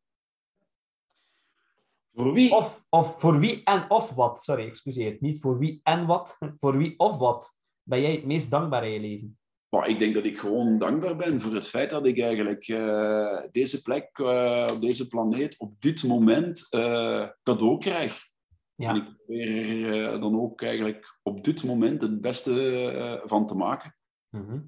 Voor 2.13 2.33
wie? 2.33 2.51
Of, 2.51 2.85
of 2.89 3.19
voor 3.19 3.39
wie 3.39 3.63
en 3.63 3.89
of 3.89 4.11
wat, 4.11 4.39
sorry, 4.43 4.67
excuseer. 4.67 5.17
Niet 5.19 5.39
voor 5.39 5.57
wie 5.57 5.79
en 5.83 6.05
wat, 6.05 6.37
voor 6.59 6.77
wie 6.77 6.99
of 6.99 7.17
wat 7.17 7.57
ben 7.83 8.01
jij 8.01 8.11
het 8.11 8.25
meest 8.25 8.51
dankbaar 8.51 8.85
in 8.85 8.91
je 8.91 8.99
leven? 8.99 9.37
Maar 9.69 9.89
ik 9.89 9.99
denk 9.99 10.13
dat 10.13 10.23
ik 10.23 10.39
gewoon 10.39 10.77
dankbaar 10.77 11.15
ben 11.15 11.41
voor 11.41 11.53
het 11.53 11.67
feit 11.67 11.89
dat 11.89 12.05
ik 12.05 12.19
eigenlijk 12.19 12.67
eh, 12.67 13.41
deze 13.51 13.81
plek 13.81 14.09
eh, 14.13 14.69
op 14.73 14.81
deze 14.81 15.07
planeet 15.07 15.59
op 15.59 15.81
dit 15.81 16.03
moment 16.03 16.67
eh, 16.69 17.29
cadeau 17.43 17.77
krijg. 17.77 18.29
Ja. 18.75 18.89
En 18.89 18.95
ik 18.95 19.15
probeer 19.15 19.93
er 19.93 20.19
dan 20.19 20.39
ook 20.39 20.61
eigenlijk 20.61 21.17
op 21.23 21.43
dit 21.43 21.63
moment 21.63 22.01
het 22.01 22.21
beste 22.21 23.21
van 23.25 23.47
te 23.47 23.55
maken. 23.55 23.95
Mhm. 24.29 24.59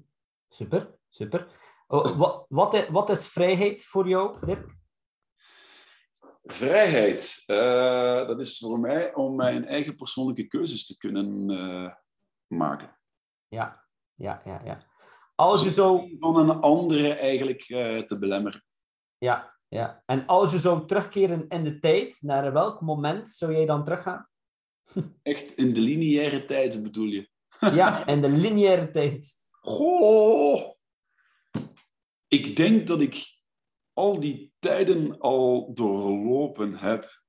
Super, 0.48 0.94
super. 1.08 1.57
Oh, 1.90 2.16
wat, 2.16 2.46
wat, 2.48 2.74
is, 2.74 2.88
wat 2.88 3.10
is 3.10 3.26
vrijheid 3.26 3.84
voor 3.84 4.08
jou, 4.08 4.46
Dirk? 4.46 4.76
Vrijheid, 6.44 7.42
uh, 7.46 8.26
dat 8.26 8.40
is 8.40 8.58
voor 8.58 8.80
mij 8.80 9.14
om 9.14 9.36
mijn 9.36 9.66
eigen 9.66 9.94
persoonlijke 9.94 10.46
keuzes 10.46 10.86
te 10.86 10.96
kunnen 10.96 11.50
uh, 11.50 11.92
maken. 12.46 12.98
Ja, 13.48 13.84
ja, 14.14 14.42
ja, 14.44 14.60
ja. 14.64 14.86
Als 15.34 15.62
je 15.62 15.70
zo... 15.70 16.08
Van 16.18 16.36
een 16.36 16.60
andere 16.60 17.12
eigenlijk 17.12 17.68
uh, 17.68 17.98
te 17.98 18.18
belemmeren. 18.18 18.64
Ja, 19.18 19.56
ja. 19.68 20.02
En 20.06 20.26
als 20.26 20.52
je 20.52 20.58
zou 20.58 20.86
terugkeren 20.86 21.48
in 21.48 21.64
de 21.64 21.78
tijd, 21.78 22.18
naar 22.20 22.52
welk 22.52 22.80
moment 22.80 23.30
zou 23.30 23.52
jij 23.52 23.66
dan 23.66 23.84
teruggaan? 23.84 24.28
Echt 25.22 25.54
in 25.54 25.72
de 25.72 25.80
lineaire 25.80 26.44
tijd 26.44 26.82
bedoel 26.82 27.06
je? 27.06 27.28
ja, 27.58 28.06
in 28.06 28.20
de 28.20 28.28
lineaire 28.28 28.90
tijd. 28.90 29.36
Goh! 29.50 30.76
Ik 32.28 32.56
denk 32.56 32.86
dat 32.86 33.00
ik 33.00 33.38
al 33.92 34.20
die 34.20 34.52
tijden 34.58 35.18
al 35.18 35.74
doorlopen 35.74 36.74
heb. 36.74 37.20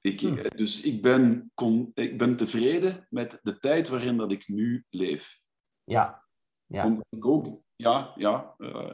Ik, 0.00 0.20
hm. 0.20 0.48
Dus 0.56 0.82
ik 0.82 1.02
ben, 1.02 1.50
kon, 1.54 1.90
ik 1.94 2.18
ben 2.18 2.36
tevreden 2.36 3.06
met 3.10 3.38
de 3.42 3.58
tijd 3.58 3.88
waarin 3.88 4.16
dat 4.16 4.32
ik 4.32 4.48
nu 4.48 4.84
leef. 4.90 5.40
Ja. 5.84 6.24
ja. 6.66 6.84
Omdat 6.84 7.06
ik 7.10 7.26
ook, 7.26 7.60
ja, 7.76 8.12
ja. 8.14 8.54
Uh... 8.58 8.90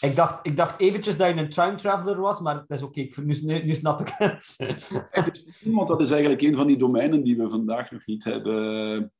Ik, 0.00 0.16
dacht, 0.16 0.46
ik 0.46 0.56
dacht 0.56 0.80
eventjes 0.80 1.16
dat 1.16 1.28
je 1.28 1.34
een 1.34 1.48
time 1.48 1.74
traveler 1.74 2.20
was, 2.20 2.40
maar 2.40 2.56
het 2.56 2.70
is 2.70 2.82
oké, 2.82 3.00
okay. 3.00 3.24
nu, 3.24 3.64
nu, 3.64 3.74
snap 3.74 4.00
ik 4.00 4.08
het. 4.08 4.56
Want 5.64 5.88
dat 5.88 6.00
is 6.00 6.10
eigenlijk 6.10 6.42
een 6.42 6.56
van 6.56 6.66
die 6.66 6.78
domeinen 6.78 7.22
die 7.22 7.36
we 7.36 7.50
vandaag 7.50 7.90
nog 7.90 8.06
niet 8.06 8.24
hebben. 8.24 9.12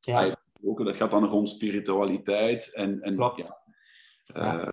Ja. 0.00 0.36
Ook, 0.62 0.84
dat 0.84 0.96
gaat 0.96 1.10
dan 1.10 1.24
rond 1.24 1.48
spiritualiteit 1.48 2.72
en, 2.72 3.00
en 3.00 3.14
Klopt. 3.14 3.38
ja. 3.38 3.63
Ja. 4.24 4.60
Uh, 4.60 4.68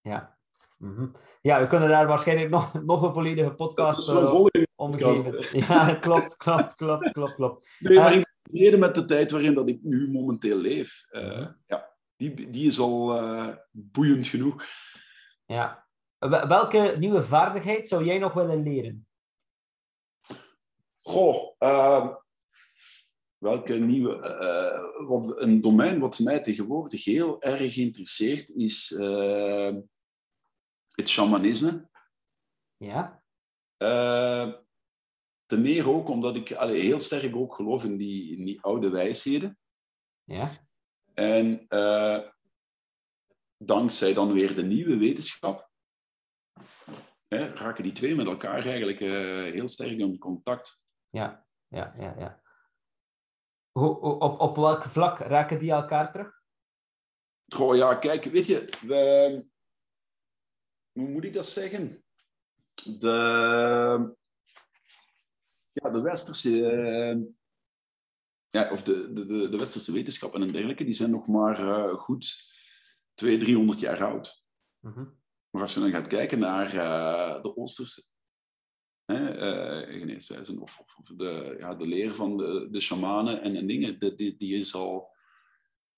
ja. 0.00 0.38
Mhm. 0.78 1.06
Ja, 1.40 1.60
we 1.60 1.66
kunnen 1.66 1.88
daar 1.88 2.06
waarschijnlijk 2.06 2.50
nog, 2.50 2.72
nog 2.84 3.02
een 3.02 3.12
volledige 3.12 3.54
podcast 3.54 4.08
uh, 4.08 4.46
omgeven. 4.74 5.44
Ja, 5.68 5.94
klopt, 5.94 6.36
klopt, 6.36 6.74
klopt, 6.74 7.12
klopt, 7.12 7.34
klopt. 7.34 7.76
Nee, 7.78 7.98
maar 7.98 8.10
uh, 8.10 8.16
ik 8.16 8.24
ben 8.24 8.34
tevreden 8.42 8.78
met 8.78 8.94
de 8.94 9.04
tijd 9.04 9.30
waarin 9.30 9.54
dat 9.54 9.68
ik 9.68 9.82
nu 9.82 10.10
momenteel 10.10 10.56
leef. 10.56 11.04
Uh, 11.10 11.46
ja, 11.66 11.96
die, 12.16 12.50
die 12.50 12.66
is 12.66 12.78
al 12.78 13.20
boeiend 13.70 14.26
genoeg. 14.26 14.64
Ja. 15.44 15.86
Welke 16.48 16.96
nieuwe 16.98 17.22
vaardigheid 17.22 17.88
zou 17.88 18.04
jij 18.04 18.18
nog 18.18 18.32
willen 18.32 18.62
leren? 18.62 19.06
Goh, 21.00 21.54
ehm, 21.58 22.08
welke 23.44 23.74
nieuwe... 23.74 24.12
wat, 25.06 25.40
een 25.40 25.60
domein 25.60 25.98
wat 25.98 26.18
mij 26.18 26.40
tegenwoordig 26.40 27.04
heel 27.04 27.42
erg 27.42 27.76
interesseert 27.76 28.50
is 28.50 28.92
ehm, 28.92 29.80
het 30.88 31.08
shamanisme. 31.08 31.88
Ja. 32.76 33.22
Uh, 33.78 34.52
te 35.46 35.56
meer 35.58 35.88
ook 35.88 36.08
omdat 36.08 36.36
ik 36.36 36.52
allee, 36.52 36.80
heel 36.80 37.00
sterk 37.00 37.36
ook 37.36 37.54
geloof 37.54 37.84
in 37.84 37.96
die, 37.96 38.36
in 38.36 38.44
die 38.44 38.60
oude 38.62 38.88
wijsheden. 38.88 39.58
Ja. 40.24 40.50
En 41.14 41.66
dankzij 43.56 44.14
dan 44.14 44.32
weer 44.32 44.54
de 44.54 44.62
nieuwe 44.62 44.96
wetenschap, 44.96 45.70
hè, 47.28 47.54
raken 47.54 47.82
die 47.82 47.92
twee 47.92 48.14
met 48.14 48.26
elkaar 48.26 48.66
eigenlijk 48.66 48.98
heel 49.52 49.68
sterk 49.68 49.98
in 49.98 50.18
contact. 50.18 50.82
Ja, 51.10 51.46
ja, 51.68 51.94
ja. 51.98 52.14
ja. 52.18 52.42
Op, 53.76 54.40
op 54.40 54.56
welk 54.56 54.84
vlak 54.84 55.18
raken 55.18 55.58
die 55.58 55.70
elkaar 55.70 56.12
terug? 56.12 56.42
Goh, 57.54 57.76
ja, 57.76 57.94
kijk, 57.94 58.24
weet 58.24 58.46
je, 58.46 58.64
we, 58.86 59.48
hoe 60.92 61.08
moet 61.08 61.24
ik 61.24 61.32
dat 61.32 61.46
zeggen? 61.46 62.04
De, 62.98 64.16
ja, 65.72 65.90
de 65.90 66.00
westerse, 66.00 66.50
uh, 66.50 67.22
ja, 68.50 68.70
of 68.70 68.82
de, 68.82 69.12
de, 69.12 69.24
de, 69.48 69.56
westerse 69.56 69.92
wetenschappen 69.92 70.42
en 70.42 70.52
dergelijke, 70.52 70.84
die 70.84 70.94
zijn 70.94 71.10
nog 71.10 71.28
maar 71.28 71.60
uh, 71.60 71.94
goed 71.94 72.52
200, 73.14 73.48
300 73.48 73.80
jaar 73.80 74.04
oud. 74.04 74.44
Mm 74.80 74.92
-hmm. 74.92 75.22
Maar 75.50 75.62
als 75.62 75.74
je 75.74 75.80
dan 75.80 75.90
gaat 75.90 76.06
kijken 76.06 76.38
naar 76.38 76.74
uh, 76.74 77.42
de 77.42 77.56
Oosterse 77.56 78.02
geneeswijzen, 79.06 80.58
of, 80.58 80.78
of, 80.78 80.96
of, 80.96 81.06
de, 81.16 81.56
ja, 81.58 81.74
de 81.74 81.86
leer 81.86 82.14
van 82.14 82.36
de, 82.36 82.68
de 82.70 82.80
shamanen 82.80 83.42
en, 83.42 83.56
en 83.56 83.66
dingen, 83.66 83.98
die, 83.98 84.14
die, 84.14 84.36
die 84.36 84.58
is 84.58 84.74
al 84.74 85.12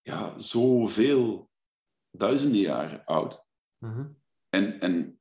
ja, 0.02 0.38
zoveel 0.38 1.50
duizenden 2.10 2.60
jaren 2.60 3.04
oud. 3.04 3.44
Mm 3.78 3.92
-hmm. 3.92 4.18
En, 4.48 4.80
en 4.80 5.20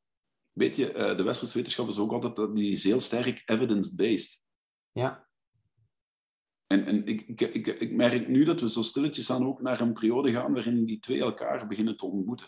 weet 0.51 0.75
je, 0.75 0.91
eh, 0.91 1.17
de 1.17 1.23
westerse 1.23 1.57
wetenschap 1.57 1.88
is 1.88 1.97
ook 1.97 2.11
altijd 2.11 2.55
die 2.55 2.71
is 2.71 2.83
heel 2.83 2.99
sterk 2.99 3.41
evidence-based. 3.45 4.43
Ja. 4.91 5.27
En, 6.67 6.86
en 6.86 7.07
ik, 7.07 7.21
ik, 7.21 7.41
ik, 7.41 7.67
ik 7.67 7.91
merk 7.91 8.27
nu 8.27 8.43
dat 8.43 8.61
we 8.61 8.69
zo 8.69 8.81
stilletjes 8.81 9.31
aan 9.31 9.45
ook 9.45 9.61
naar 9.61 9.81
een 9.81 9.93
periode 9.93 10.31
gaan 10.31 10.53
waarin 10.53 10.86
die 10.86 10.99
twee 10.99 11.19
elkaar 11.19 11.67
beginnen 11.67 11.97
te 11.97 12.05
ontmoeten. 12.05 12.47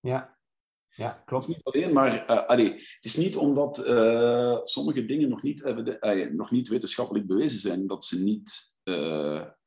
Ja, 0.00 0.37
ja 0.98 1.22
klopt. 1.24 1.48
Niet 1.48 1.62
alleen, 1.62 1.92
maar 1.92 2.30
uh, 2.30 2.46
allee, 2.46 2.72
het 2.72 3.04
is 3.04 3.16
niet 3.16 3.36
omdat 3.36 3.86
uh, 3.86 4.58
sommige 4.62 5.04
dingen 5.04 5.28
nog 5.28 5.42
niet, 5.42 5.60
uh, 5.60 6.30
nog 6.30 6.50
niet 6.50 6.68
wetenschappelijk 6.68 7.26
bewezen 7.26 7.58
zijn 7.58 7.86
dat 7.86 8.04
ze 8.04 8.22
niet 8.22 8.76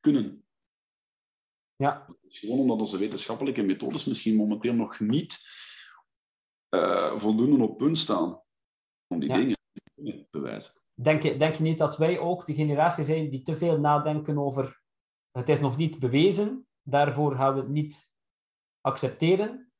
kunnen. 0.00 0.46
Ja. 1.76 2.06
gewoon 2.28 2.58
omdat 2.58 2.78
onze 2.78 2.98
wetenschappelijke 2.98 3.62
methodes 3.62 4.04
misschien 4.04 4.36
momenteel 4.36 4.74
nog 4.74 5.00
niet 5.00 5.38
voldoende 7.14 7.64
op 7.64 7.78
punt 7.78 7.98
staan 7.98 8.42
om 9.06 9.20
die 9.20 9.34
dingen 9.34 9.56
te 9.94 10.26
bewijzen. 10.30 10.82
Denk 10.94 11.22
je, 11.22 11.36
denk 11.36 11.54
je 11.54 11.62
niet 11.62 11.78
dat 11.78 11.96
wij 11.96 12.18
ook 12.18 12.46
de 12.46 12.54
generatie 12.54 13.04
zijn 13.04 13.30
die 13.30 13.42
te 13.42 13.56
veel 13.56 13.78
nadenken 13.78 14.38
over 14.38 14.82
het 15.30 15.48
is 15.48 15.60
nog 15.60 15.76
niet 15.76 15.98
bewezen, 15.98 16.66
daarvoor 16.82 17.36
gaan 17.36 17.54
we 17.54 17.60
het 17.60 17.68
niet 17.68 18.14
accepteren? 18.80 19.71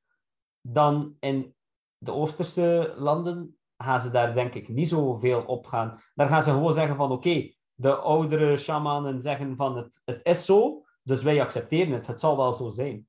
Dan 0.62 1.16
in 1.20 1.54
de 1.98 2.12
Oosterse 2.12 2.94
landen 2.96 3.56
gaan 3.76 4.00
ze 4.00 4.10
daar 4.10 4.34
denk 4.34 4.54
ik 4.54 4.68
niet 4.68 4.88
zoveel 4.88 5.42
op 5.42 5.66
gaan. 5.66 6.00
Daar 6.14 6.28
gaan 6.28 6.42
ze 6.42 6.50
gewoon 6.50 6.72
zeggen 6.72 6.96
van 6.96 7.10
oké, 7.10 7.50
de 7.74 7.94
oudere 7.94 8.56
shamanen 8.56 9.22
zeggen 9.22 9.56
van 9.56 9.76
het, 9.76 10.00
het 10.04 10.20
is 10.22 10.44
zo, 10.44 10.84
dus 11.02 11.22
wij 11.22 11.40
accepteren 11.40 11.92
het, 11.92 12.06
het 12.06 12.20
zal 12.20 12.36
wel 12.36 12.52
zo 12.52 12.70
zijn. 12.70 13.06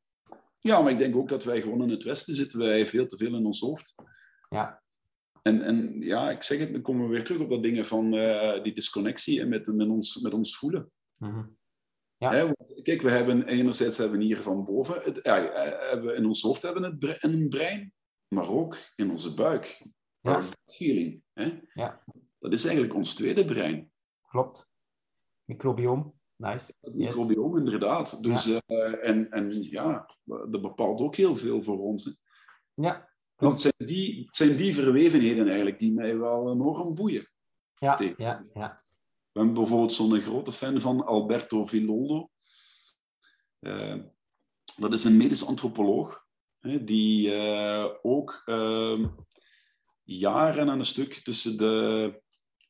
Ja, 0.59 0.81
maar 0.81 0.91
ik 0.91 0.97
denk 0.97 1.15
ook 1.15 1.29
dat 1.29 1.43
wij 1.43 1.61
gewoon 1.61 1.81
in 1.81 1.89
het 1.89 2.03
Westen 2.03 2.35
zitten. 2.35 2.59
Wij 2.59 2.85
veel 2.85 3.05
te 3.05 3.17
veel 3.17 3.35
in 3.35 3.45
ons 3.45 3.59
hoofd. 3.59 3.95
Ja. 4.49 4.81
En, 5.41 5.61
en 5.61 6.01
ja, 6.01 6.29
ik 6.29 6.43
zeg 6.43 6.59
het, 6.59 6.71
dan 6.71 6.81
komen 6.81 7.05
we 7.05 7.11
weer 7.11 7.23
terug 7.23 7.41
op 7.41 7.49
dat 7.49 7.63
dingen 7.63 7.85
van 7.85 8.13
uh, 8.13 8.63
die 8.63 8.73
disconnectie 8.73 9.41
en 9.41 9.49
met, 9.49 9.67
met, 9.67 9.87
ons, 9.87 10.21
met 10.21 10.33
ons 10.33 10.57
voelen. 10.57 10.91
Mm 11.17 11.29
-hmm. 11.29 11.57
Ja. 12.23 12.31
Hè, 12.31 12.43
want, 12.43 12.81
kijk, 12.83 13.01
we 13.01 13.09
hebben 13.09 13.47
enerzijds 13.47 13.97
hebben 13.97 14.17
we 14.17 14.23
hier 14.23 14.41
van 14.41 14.65
boven, 14.65 15.01
het, 15.03 15.19
ja, 15.23 15.49
eh, 15.49 15.89
hebben 15.89 16.15
in 16.15 16.25
ons 16.25 16.41
hoofd 16.41 16.61
hebben 16.61 16.83
het 16.83 16.99
bre 16.99 17.17
een 17.19 17.49
brein, 17.49 17.93
maar 18.27 18.49
ook 18.49 18.77
in 18.95 19.11
onze 19.11 19.33
buik. 19.33 19.91
Ja. 20.19 20.41
feeling. 20.65 21.23
Hè? 21.33 21.59
Ja. 21.73 22.03
Dat 22.39 22.53
is 22.53 22.65
eigenlijk 22.65 22.95
ons 22.95 23.13
tweede 23.13 23.45
brein. 23.45 23.91
Klopt. 24.29 24.67
Microbioom. 25.43 26.13
Nice. 26.35 26.73
Het 26.81 26.95
inderdaad. 27.57 28.23
Dus, 28.23 28.45
ja. 28.45 28.61
Uh, 28.67 29.09
en, 29.09 29.31
en 29.31 29.61
ja, 29.61 30.15
dat 30.23 30.61
bepaalt 30.61 31.01
ook 31.01 31.15
heel 31.15 31.35
veel 31.35 31.61
voor 31.61 31.79
ons. 31.79 32.05
Hè. 32.05 32.11
Ja. 32.73 33.09
Want 33.35 33.51
het 33.51 33.61
zijn, 33.61 33.89
die, 33.89 34.25
het 34.25 34.35
zijn 34.35 34.57
die 34.57 34.75
verwevenheden 34.75 35.45
eigenlijk 35.47 35.79
die 35.79 35.93
mij 35.93 36.17
wel 36.17 36.51
enorm 36.51 36.95
boeien. 36.95 37.27
Ja, 37.75 38.13
ja, 38.17 38.45
ja. 38.53 38.82
Ben 39.33 39.53
bijvoorbeeld 39.53 39.93
zo'n 39.93 40.21
grote 40.21 40.51
fan 40.51 40.81
van 40.81 41.05
Alberto 41.05 41.65
Villoldo. 41.65 42.29
Uh, 43.59 43.95
dat 44.77 44.93
is 44.93 45.03
een 45.03 45.17
medisch 45.17 45.45
antropoloog, 45.45 46.25
hè, 46.59 46.83
die 46.83 47.33
uh, 47.33 47.85
ook 48.01 48.41
uh, 48.45 49.05
jaren 50.03 50.69
aan 50.69 50.79
een 50.79 50.85
stuk 50.85 51.13
tussen 51.13 51.57
de 51.57 52.21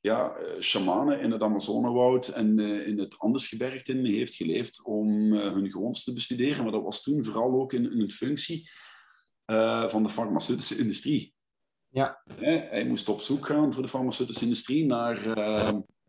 ja, 0.01 0.35
eh, 0.35 0.61
shamanen 0.61 1.19
in 1.19 1.31
het 1.31 1.41
Amazonewoud 1.41 2.27
en 2.27 2.59
in 2.59 2.99
het 2.99 3.19
Andesgebergte 3.19 3.93
heeft 3.93 4.35
geleefd 4.35 4.83
om 4.85 5.33
hun 5.33 5.71
gewoontes 5.71 6.03
te 6.03 6.13
bestuderen. 6.13 6.63
Maar 6.63 6.71
dat 6.71 6.83
was 6.83 7.03
toen 7.03 7.23
vooral 7.23 7.61
ook 7.61 7.73
in, 7.73 7.91
in 7.91 8.01
een 8.01 8.11
functie 8.11 8.69
van 9.87 10.03
de 10.03 10.09
farmaceutische 10.09 10.77
industrie. 10.77 11.33
Ja. 11.89 12.23
hij 12.35 12.85
moest 12.85 13.09
op 13.09 13.21
zoek 13.21 13.45
gaan 13.45 13.73
voor 13.73 13.83
de 13.83 13.89
farmaceutische 13.89 14.43
industrie 14.43 14.85
naar 14.85 15.17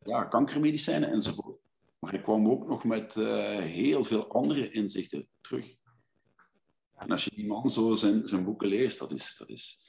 ja, 0.04 0.24
kankermedicijnen 0.24 1.10
enzovoort. 1.10 1.60
Maar 1.98 2.10
hij 2.10 2.22
kwam 2.22 2.48
ook 2.48 2.68
nog 2.68 2.84
met 2.84 3.14
heel 3.14 4.04
veel 4.04 4.28
andere 4.28 4.70
inzichten 4.70 5.28
terug. 5.40 5.76
En 6.96 7.10
als 7.10 7.24
je 7.24 7.30
die 7.34 7.46
man 7.46 7.70
zo 7.70 7.94
zijn, 7.94 8.28
zijn 8.28 8.44
boeken 8.44 8.68
leest, 8.68 8.98
dat 8.98 9.10
is, 9.10 9.36
dat 9.38 9.48
is 9.48 9.88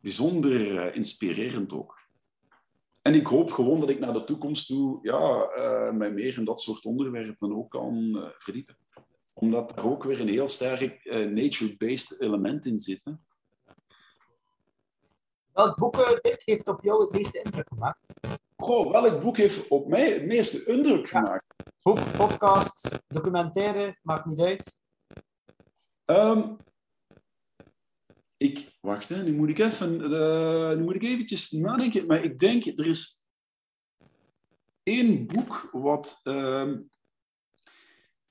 bijzonder 0.00 0.94
inspirerend 0.94 1.72
ook. 1.72 1.98
En 3.02 3.14
ik 3.14 3.26
hoop 3.26 3.52
gewoon 3.52 3.80
dat 3.80 3.88
ik 3.88 3.98
naar 3.98 4.12
de 4.12 4.24
toekomst 4.24 4.66
toe 4.66 4.98
ja, 5.02 5.50
uh, 5.56 5.92
mij 5.92 6.12
meer 6.12 6.38
in 6.38 6.44
dat 6.44 6.60
soort 6.60 6.84
onderwerpen 6.84 7.56
ook 7.56 7.70
kan 7.70 8.24
verdiepen. 8.36 8.76
Omdat 9.32 9.76
er 9.76 9.88
ook 9.88 10.04
weer 10.04 10.20
een 10.20 10.28
heel 10.28 10.48
sterk 10.48 11.04
nature-based 11.30 12.20
element 12.20 12.66
in 12.66 12.80
zit. 12.80 13.04
Hè? 13.04 13.12
Welk 15.52 15.76
boek 15.76 16.20
heeft 16.44 16.68
op 16.68 16.82
jou 16.82 17.02
het 17.02 17.12
meeste 17.12 17.42
indruk 17.42 17.68
gemaakt? 17.68 18.12
Goh, 18.56 18.90
welk 18.90 19.22
boek 19.22 19.36
heeft 19.36 19.68
op 19.68 19.88
mij 19.88 20.12
het 20.12 20.26
meeste 20.26 20.64
indruk 20.64 21.08
gemaakt? 21.08 21.54
Boek, 21.82 21.98
podcast, 22.16 23.00
documentaire, 23.06 23.98
maakt 24.02 24.26
niet 24.26 24.40
uit. 24.40 24.76
Um, 26.04 26.56
ik, 28.36 28.76
wacht, 28.80 29.08
hè, 29.08 29.22
nu, 29.22 29.32
moet 29.32 29.48
ik 29.48 29.58
even, 29.58 30.00
uh, 30.00 30.76
nu 30.76 30.82
moet 30.82 30.94
ik 30.94 31.02
eventjes 31.02 31.50
nadenken. 31.50 32.06
Maar 32.06 32.24
ik 32.24 32.38
denk, 32.38 32.64
er 32.64 32.86
is 32.86 33.24
één 34.82 35.26
boek 35.26 35.68
wat 35.72 36.20
uh, 36.24 36.72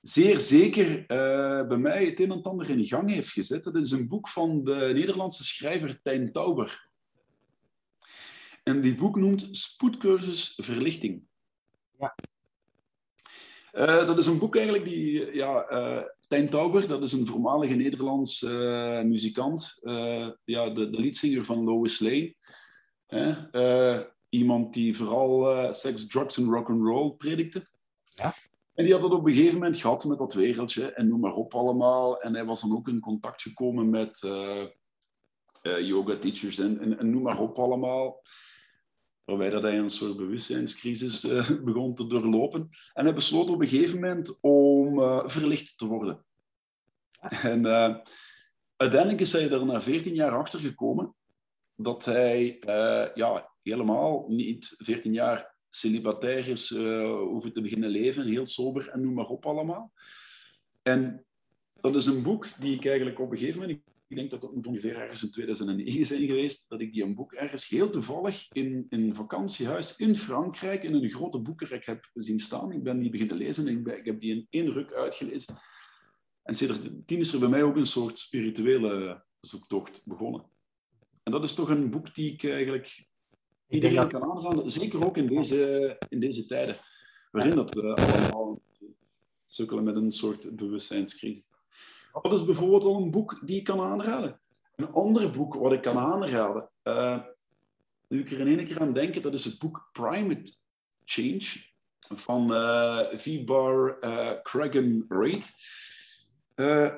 zeer 0.00 0.40
zeker 0.40 0.98
uh, 0.98 1.66
bij 1.66 1.78
mij 1.78 2.04
het 2.06 2.20
een 2.20 2.32
en 2.32 2.42
ander 2.42 2.70
in 2.70 2.84
gang 2.84 3.10
heeft 3.10 3.32
gezet. 3.32 3.64
Dat 3.64 3.76
is 3.76 3.90
een 3.90 4.08
boek 4.08 4.28
van 4.28 4.64
de 4.64 4.90
Nederlandse 4.94 5.44
schrijver 5.44 6.02
Tijn 6.02 6.32
Tauber. 6.32 6.85
En 8.68 8.80
die 8.80 8.94
boek 8.94 9.16
noemt 9.16 9.48
Spoedcursus 9.50 10.58
Verlichting. 10.62 11.22
Ja. 11.98 12.14
Uh, 13.72 14.06
dat 14.06 14.18
is 14.18 14.26
een 14.26 14.38
boek 14.38 14.56
eigenlijk 14.56 14.84
die 14.84 15.34
ja, 15.34 15.66
Tijn 16.28 16.48
Tauber, 16.48 16.88
dat 16.88 17.02
is 17.02 17.12
een 17.12 17.26
voormalige 17.26 17.74
Nederlands 17.74 18.42
uh, 18.42 19.02
muzikant. 19.02 19.78
Uh, 19.82 20.28
ja, 20.44 20.70
de, 20.70 20.90
de 20.90 21.00
leadzanger 21.00 21.44
van 21.44 21.64
Lois 21.64 22.00
Lane. 22.00 22.34
Uh, 23.52 24.00
iemand 24.28 24.74
die 24.74 24.96
vooral 24.96 25.72
seks, 25.74 26.06
drugs 26.06 26.36
en 26.36 26.50
rock 26.50 26.70
and 26.70 26.82
roll 26.82 27.10
predikte. 27.10 27.68
Ja. 28.14 28.34
En 28.74 28.84
die 28.84 28.92
had 28.92 29.02
het 29.02 29.12
op 29.12 29.26
een 29.26 29.32
gegeven 29.32 29.58
moment 29.58 29.76
gehad 29.76 30.04
met 30.04 30.18
dat 30.18 30.34
wereldje 30.34 30.92
en 30.92 31.08
noem 31.08 31.20
maar 31.20 31.34
op 31.34 31.54
allemaal. 31.54 32.20
En 32.20 32.34
hij 32.34 32.44
was 32.44 32.60
dan 32.60 32.76
ook 32.76 32.88
in 32.88 33.00
contact 33.00 33.42
gekomen 33.42 33.90
met 33.90 34.18
yoga 35.62 36.16
teachers 36.16 36.58
en, 36.58 36.80
en, 36.80 36.98
en, 36.98 37.10
noem 37.10 37.22
maar 37.22 37.40
op 37.40 37.58
allemaal. 37.58 38.22
Waarbij 39.26 39.50
dat 39.50 39.62
hij 39.62 39.78
een 39.78 39.90
soort 39.90 40.16
bewustzijnscrisis 40.16 41.24
uh, 41.24 41.50
begon 41.64 41.94
te 41.94 42.06
doorlopen. 42.06 42.70
En 42.92 43.04
hij 43.04 43.14
besloot 43.14 43.50
op 43.50 43.60
een 43.60 43.68
gegeven 43.68 44.00
moment 44.00 44.40
om 44.40 44.98
uh, 44.98 45.22
verlicht 45.24 45.78
te 45.78 45.86
worden. 45.86 46.24
En 47.42 47.64
uh, 47.64 47.96
uiteindelijk 48.76 49.20
is 49.20 49.32
hij 49.32 49.50
er 49.50 49.66
na 49.66 49.82
14 49.82 50.14
jaar 50.14 50.32
achter 50.32 50.60
gekomen 50.60 51.14
dat 51.74 52.04
hij 52.04 52.58
ja, 53.14 53.52
helemaal 53.62 54.24
niet 54.28 54.74
14 54.78 55.12
jaar 55.12 55.54
celibatair 55.68 56.48
is, 56.48 56.68
hoeven 56.68 57.52
te 57.52 57.60
beginnen 57.60 57.90
leven, 57.90 58.26
heel 58.26 58.46
sober 58.46 58.88
en 58.88 59.00
noem 59.00 59.14
maar 59.14 59.26
op 59.26 59.46
allemaal. 59.46 59.92
En 60.82 61.24
dat 61.80 61.94
is 61.94 62.06
een 62.06 62.22
boek 62.22 62.48
die 62.60 62.74
ik 62.74 62.86
eigenlijk 62.86 63.20
op 63.20 63.30
een 63.30 63.38
gegeven 63.38 63.60
moment 63.60 63.80
ik 64.08 64.16
denk 64.16 64.30
dat 64.30 64.40
dat 64.40 64.54
moet 64.54 64.66
ongeveer 64.66 64.96
ergens 64.96 65.22
in 65.22 65.30
2009 65.30 66.06
zijn 66.06 66.26
geweest, 66.26 66.68
dat 66.68 66.80
ik 66.80 66.92
die 66.92 67.02
een 67.02 67.14
boek 67.14 67.32
ergens 67.32 67.68
heel 67.68 67.90
toevallig 67.90 68.52
in 68.52 68.86
een 68.88 69.14
vakantiehuis 69.14 69.96
in 69.96 70.16
Frankrijk 70.16 70.82
in 70.82 70.94
een 70.94 71.10
grote 71.10 71.38
boekenrek 71.38 71.86
heb 71.86 72.10
zien 72.14 72.38
staan. 72.38 72.72
Ik 72.72 72.82
ben 72.82 73.00
die 73.00 73.10
beginnen 73.10 73.36
lezen 73.36 73.66
en 73.66 73.78
ik, 73.78 73.86
ik 73.86 74.04
heb 74.04 74.20
die 74.20 74.34
in 74.34 74.46
één 74.50 74.72
ruk 74.72 74.92
uitgelezen. 74.92 75.54
En 76.42 76.54
sindsdien 76.54 77.18
is 77.18 77.32
er 77.32 77.40
bij 77.40 77.48
mij 77.48 77.62
ook 77.62 77.76
een 77.76 77.86
soort 77.86 78.18
spirituele 78.18 79.24
zoektocht 79.40 80.02
begonnen. 80.04 80.44
En 81.22 81.32
dat 81.32 81.44
is 81.44 81.54
toch 81.54 81.68
een 81.68 81.90
boek 81.90 82.14
die 82.14 82.32
ik 82.32 82.44
eigenlijk 82.44 83.06
iedereen 83.68 83.96
dat... 83.96 84.12
kan 84.12 84.22
aanraden, 84.22 84.70
zeker 84.70 85.04
ook 85.04 85.16
in 85.16 85.26
deze, 85.26 85.96
in 86.08 86.20
deze 86.20 86.46
tijden, 86.46 86.76
waarin 87.30 87.54
dat 87.54 87.74
we 87.74 87.94
allemaal 87.94 88.62
sukkelen 89.46 89.84
met 89.84 89.96
een 89.96 90.12
soort 90.12 90.56
bewustzijnscrisis. 90.56 91.54
Dat 92.22 92.32
is 92.32 92.44
bijvoorbeeld 92.44 92.84
al 92.84 93.02
een 93.02 93.10
boek 93.10 93.40
die 93.46 93.58
ik 93.58 93.64
kan 93.64 93.80
aanraden. 93.80 94.40
Een 94.76 94.92
ander 94.92 95.30
boek 95.30 95.54
wat 95.54 95.72
ik 95.72 95.82
kan 95.82 95.98
aanraden, 95.98 96.70
uh, 96.84 97.22
nu 98.08 98.20
ik 98.20 98.30
er 98.30 98.40
in 98.40 98.58
één 98.58 98.66
keer 98.66 98.80
aan 98.80 98.92
denk, 98.92 99.22
dat 99.22 99.34
is 99.34 99.44
het 99.44 99.58
boek 99.58 99.88
Primate 99.92 100.54
Change 101.04 101.44
van 101.98 102.52
uh, 102.52 103.06
V-Bar 103.14 103.96
uh, 104.00 104.32
Cragen 104.42 105.04
Reid. 105.08 105.50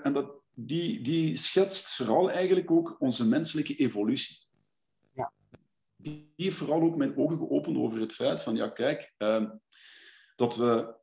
en 0.03 0.13
dat, 0.13 0.33
die, 0.55 1.01
die 1.01 1.37
schetst 1.37 1.95
vooral 1.95 2.31
eigenlijk 2.31 2.71
ook 2.71 2.97
onze 2.99 3.29
menselijke 3.29 3.77
evolutie. 3.77 4.39
Ja. 5.15 5.33
Die 5.97 6.33
heeft 6.37 6.57
vooral 6.57 6.83
ook 6.83 6.97
mijn 6.97 7.17
ogen 7.17 7.39
geopend 7.39 7.77
over 7.77 8.01
het 8.01 8.13
feit 8.13 8.43
van, 8.43 8.57
ja 8.57 8.69
kijk, 8.69 9.15
dat 10.37 10.57
we 10.57 10.98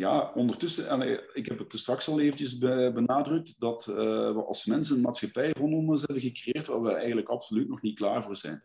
ja, 0.00 0.32
ondertussen, 0.34 1.00
ik 1.34 1.46
heb 1.46 1.58
het 1.58 1.72
er 1.72 1.78
straks 1.78 2.08
al 2.08 2.20
eventjes 2.20 2.58
benadrukt, 2.58 3.60
dat 3.60 3.86
uh, 3.90 3.96
we 4.32 4.44
als 4.46 4.64
mensen 4.64 4.96
een 4.96 5.02
maatschappij 5.02 5.50
rondom 5.50 5.90
ons 5.90 6.02
hebben 6.02 6.20
gecreëerd 6.20 6.66
waar 6.66 6.82
we 6.82 6.92
eigenlijk 6.92 7.28
absoluut 7.28 7.68
nog 7.68 7.82
niet 7.82 7.96
klaar 7.96 8.22
voor 8.22 8.36
zijn. 8.36 8.62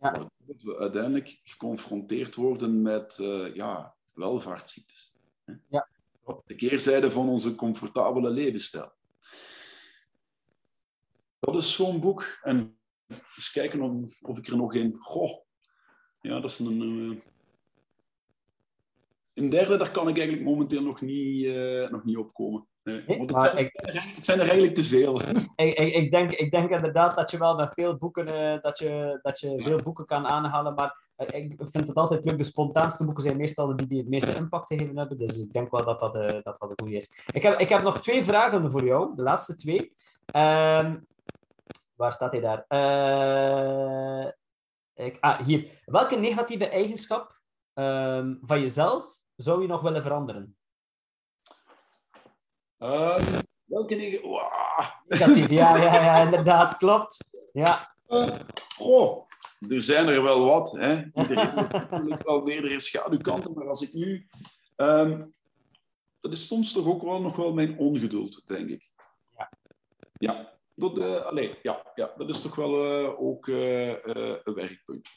Ja. 0.00 0.10
Dat 0.38 0.62
we 0.62 0.78
uiteindelijk 0.78 1.40
geconfronteerd 1.44 2.34
worden 2.34 2.82
met 2.82 3.18
uh, 3.20 3.54
ja, 3.54 3.94
welvaartsziektes. 4.12 5.16
Ja. 5.68 5.88
De 6.46 6.54
keerzijde 6.54 7.10
van 7.10 7.28
onze 7.28 7.54
comfortabele 7.54 8.30
levensstijl. 8.30 8.92
Dat 11.38 11.54
is 11.54 11.74
zo'n 11.74 12.00
boek. 12.00 12.38
En 12.42 12.78
eens 13.08 13.50
kijken 13.52 13.80
of, 13.80 14.22
of 14.22 14.38
ik 14.38 14.46
er 14.46 14.56
nog 14.56 14.74
een... 14.74 14.96
Goh, 14.98 15.44
ja, 16.20 16.40
dat 16.40 16.50
is 16.50 16.58
een... 16.58 16.80
een 16.80 17.22
een 19.34 19.50
derde, 19.50 19.76
daar 19.76 19.90
kan 19.90 20.08
ik 20.08 20.18
eigenlijk 20.18 20.46
momenteel 20.46 20.82
nog 20.82 21.00
niet, 21.00 21.44
uh, 21.44 21.90
nog 21.90 22.04
niet 22.04 22.16
opkomen. 22.16 22.66
Nee, 22.82 23.02
het, 23.06 23.30
zijn, 23.30 23.56
ik, 23.56 23.70
het, 23.72 24.24
zijn, 24.24 24.38
er 24.38 24.44
eigenlijk 24.44 24.74
te 24.74 24.84
veel. 24.84 25.20
Ik, 25.56 25.78
ik, 25.78 25.94
ik, 25.94 26.10
denk, 26.10 26.30
ik 26.30 26.50
denk 26.50 26.70
inderdaad 26.70 27.14
dat 27.14 27.30
je 27.30 27.38
wel 27.38 27.56
met 27.56 27.74
veel 27.74 27.96
boeken, 27.96 28.28
uh, 28.28 28.62
dat 28.62 28.78
je, 28.78 29.18
dat 29.22 29.40
je 29.40 29.62
veel 29.62 29.78
boeken 29.82 30.06
kan 30.06 30.26
aanhalen, 30.26 30.74
maar 30.74 30.98
uh, 31.16 31.44
ik 31.44 31.54
vind 31.58 31.86
het 31.86 31.96
altijd 31.96 32.24
leuk. 32.24 32.38
De 32.38 32.44
spontaanste 32.44 33.04
boeken 33.04 33.22
zijn 33.22 33.36
meestal 33.36 33.76
die 33.76 33.86
die 33.86 33.98
het 33.98 34.08
meeste 34.08 34.34
impact 34.34 34.66
gegeven 34.66 34.96
hebben, 34.96 35.18
dus 35.18 35.38
ik 35.38 35.52
denk 35.52 35.70
wel 35.70 35.84
dat 35.84 36.00
dat, 36.00 36.12
dat, 36.12 36.44
dat 36.44 36.60
een 36.60 36.80
goede 36.82 36.96
is. 36.96 37.12
Ik 37.32 37.42
heb, 37.42 37.58
ik 37.58 37.68
heb 37.68 37.82
nog 37.82 38.00
twee 38.00 38.24
vragen 38.24 38.70
voor 38.70 38.84
jou, 38.84 39.16
de 39.16 39.22
laatste 39.22 39.54
twee. 39.54 39.94
Ehm, 40.26 40.96
waar 41.94 42.12
staat 42.12 42.32
hij 42.32 42.40
daar? 42.40 42.64
Ik, 44.94 45.16
ah, 45.20 45.38
hier. 45.38 45.82
Welke 45.84 46.16
negatieve 46.16 46.68
eigenschap 46.68 47.40
um, 47.74 48.38
van 48.42 48.60
jezelf 48.60 49.13
zou 49.36 49.62
je 49.62 49.68
nog 49.68 49.80
willen 49.80 50.02
veranderen? 50.02 50.56
Um, 52.78 53.24
welke 53.64 53.96
dingen? 53.96 54.20
Negatief, 55.06 55.50
ja, 55.50 55.76
ja, 55.76 56.02
ja, 56.02 56.22
inderdaad, 56.22 56.76
klopt. 56.76 57.30
Ja. 57.52 57.94
Uh, 58.08 58.28
goh, 58.76 59.26
er 59.68 59.82
zijn 59.82 60.08
er 60.08 60.22
wel 60.22 60.44
wat. 60.44 60.72
Hè. 60.72 61.04
Iedereen 61.14 61.58
heeft 61.58 61.72
natuurlijk 61.72 62.22
wel 62.22 62.42
meerdere 62.42 62.80
schaduwkanten, 62.80 63.52
maar 63.52 63.68
als 63.68 63.82
ik 63.82 63.92
nu... 63.92 64.28
Um, 64.76 65.34
dat 66.20 66.32
is 66.32 66.46
soms 66.46 66.72
toch 66.72 66.86
ook 66.86 67.02
wel 67.02 67.20
nog 67.20 67.36
wel 67.36 67.52
mijn 67.52 67.78
ongeduld, 67.78 68.46
denk 68.46 68.68
ik. 68.68 68.90
Ja. 69.36 69.50
Ja, 70.12 70.52
dat, 70.74 70.98
uh, 70.98 71.24
allez, 71.24 71.56
ja, 71.62 71.92
ja, 71.94 72.12
dat 72.16 72.28
is 72.28 72.40
toch 72.40 72.54
wel 72.54 73.02
uh, 73.02 73.20
ook 73.20 73.46
een 73.46 74.54
werkpunt. 74.54 75.08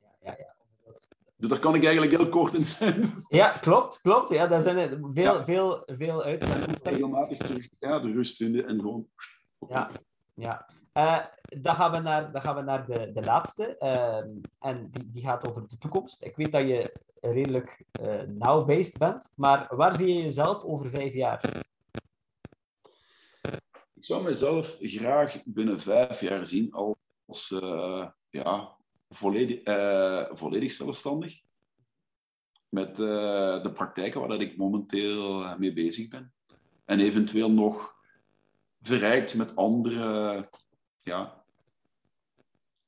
Ja, 0.00 0.06
ja, 0.20 0.36
ja. 0.38 0.54
Dus 1.42 1.50
daar 1.50 1.60
kan 1.60 1.74
ik 1.74 1.84
eigenlijk 1.84 2.16
heel 2.16 2.28
kort 2.28 2.54
in 2.54 2.64
zijn. 2.64 3.14
Ja, 3.28 3.50
klopt, 3.50 4.00
klopt. 4.00 4.30
Ja, 4.30 4.46
daar 4.46 4.60
zijn 4.60 4.76
er 4.76 4.98
veel, 5.12 5.34
ja. 5.36 5.44
veel, 5.44 5.82
veel 5.86 6.22
uit. 6.22 6.44
Regelmatig 6.82 7.38
terug 7.38 7.68
ja, 7.78 7.98
de 7.98 8.12
rust 8.12 8.36
vinden 8.36 8.66
en 8.66 8.80
gewoon... 8.80 9.06
Ja, 9.68 9.90
ja. 10.34 10.68
Uh, 10.94 11.18
dan 11.62 11.74
gaan 11.74 11.90
we 11.90 11.98
naar, 11.98 12.32
dan 12.32 12.42
gaan 12.42 12.54
we 12.54 12.62
naar 12.62 12.86
de, 12.86 13.12
de 13.12 13.20
laatste. 13.20 13.76
Uh, 13.80 14.16
en 14.58 14.90
die, 14.90 15.10
die 15.10 15.22
gaat 15.22 15.48
over 15.48 15.68
de 15.68 15.78
toekomst. 15.78 16.24
Ik 16.24 16.36
weet 16.36 16.52
dat 16.52 16.68
je 16.68 16.92
redelijk 17.20 17.84
uh, 18.02 18.20
now-based 18.20 18.98
bent, 18.98 19.30
maar 19.34 19.76
waar 19.76 19.96
zie 19.96 20.14
je 20.14 20.22
jezelf 20.22 20.64
over 20.64 20.90
vijf 20.90 21.12
jaar? 21.12 21.64
Ik 23.94 24.04
zou 24.04 24.22
mezelf 24.22 24.76
graag 24.80 25.42
binnen 25.44 25.80
vijf 25.80 26.20
jaar 26.20 26.46
zien 26.46 26.72
als 27.26 27.48
ja, 28.30 28.76
volledig, 29.12 29.66
uh, 29.66 30.24
volledig 30.30 30.72
zelfstandig. 30.72 31.42
Met 32.68 32.98
uh, 32.98 33.62
de 33.62 33.72
praktijken 33.72 34.20
waar 34.20 34.28
dat 34.28 34.40
ik 34.40 34.56
momenteel 34.56 35.42
eh, 35.42 35.56
mee 35.56 35.72
bezig 35.72 36.08
ben. 36.08 36.32
En 36.84 37.00
eventueel 37.00 37.50
nog 37.50 37.96
verrijkt 38.80 39.34
met 39.34 39.56
andere 39.56 40.48
ja, 41.02 41.44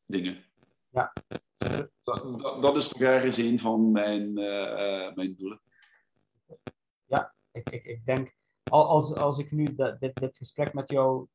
dingen. 0.06 0.44
Ja. 0.90 1.12
Dat, 1.56 1.88
dat, 2.02 2.62
dat, 2.62 2.76
is 2.76 2.88
toch 2.88 3.00
ergens 3.00 3.36
een 3.36 3.58
van 3.58 3.92
mijn, 3.92 4.32
mijn 5.14 5.34
doelen. 5.36 5.60
Ja, 7.06 7.34
ik, 7.52 7.70
ik, 7.70 7.84
ik 7.84 8.06
denk, 8.06 8.34
als, 8.70 9.14
als 9.14 9.38
ik 9.38 9.50
nu 9.50 9.74
dit, 9.74 10.16
dit 10.16 10.36
gesprek 10.36 10.74
met 10.74 10.90
jou 10.90 11.26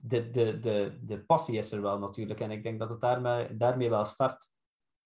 de, 0.00 0.30
de, 0.30 0.58
de, 0.58 0.98
de 1.02 1.24
passie 1.24 1.58
is 1.58 1.72
er 1.72 1.82
wel 1.82 1.98
natuurlijk. 1.98 2.40
En 2.40 2.50
ik 2.50 2.62
denk 2.62 2.78
dat 2.78 2.88
het 2.88 3.00
daarmee, 3.00 3.56
daarmee 3.56 3.90
wel 3.90 4.04
start. 4.04 4.50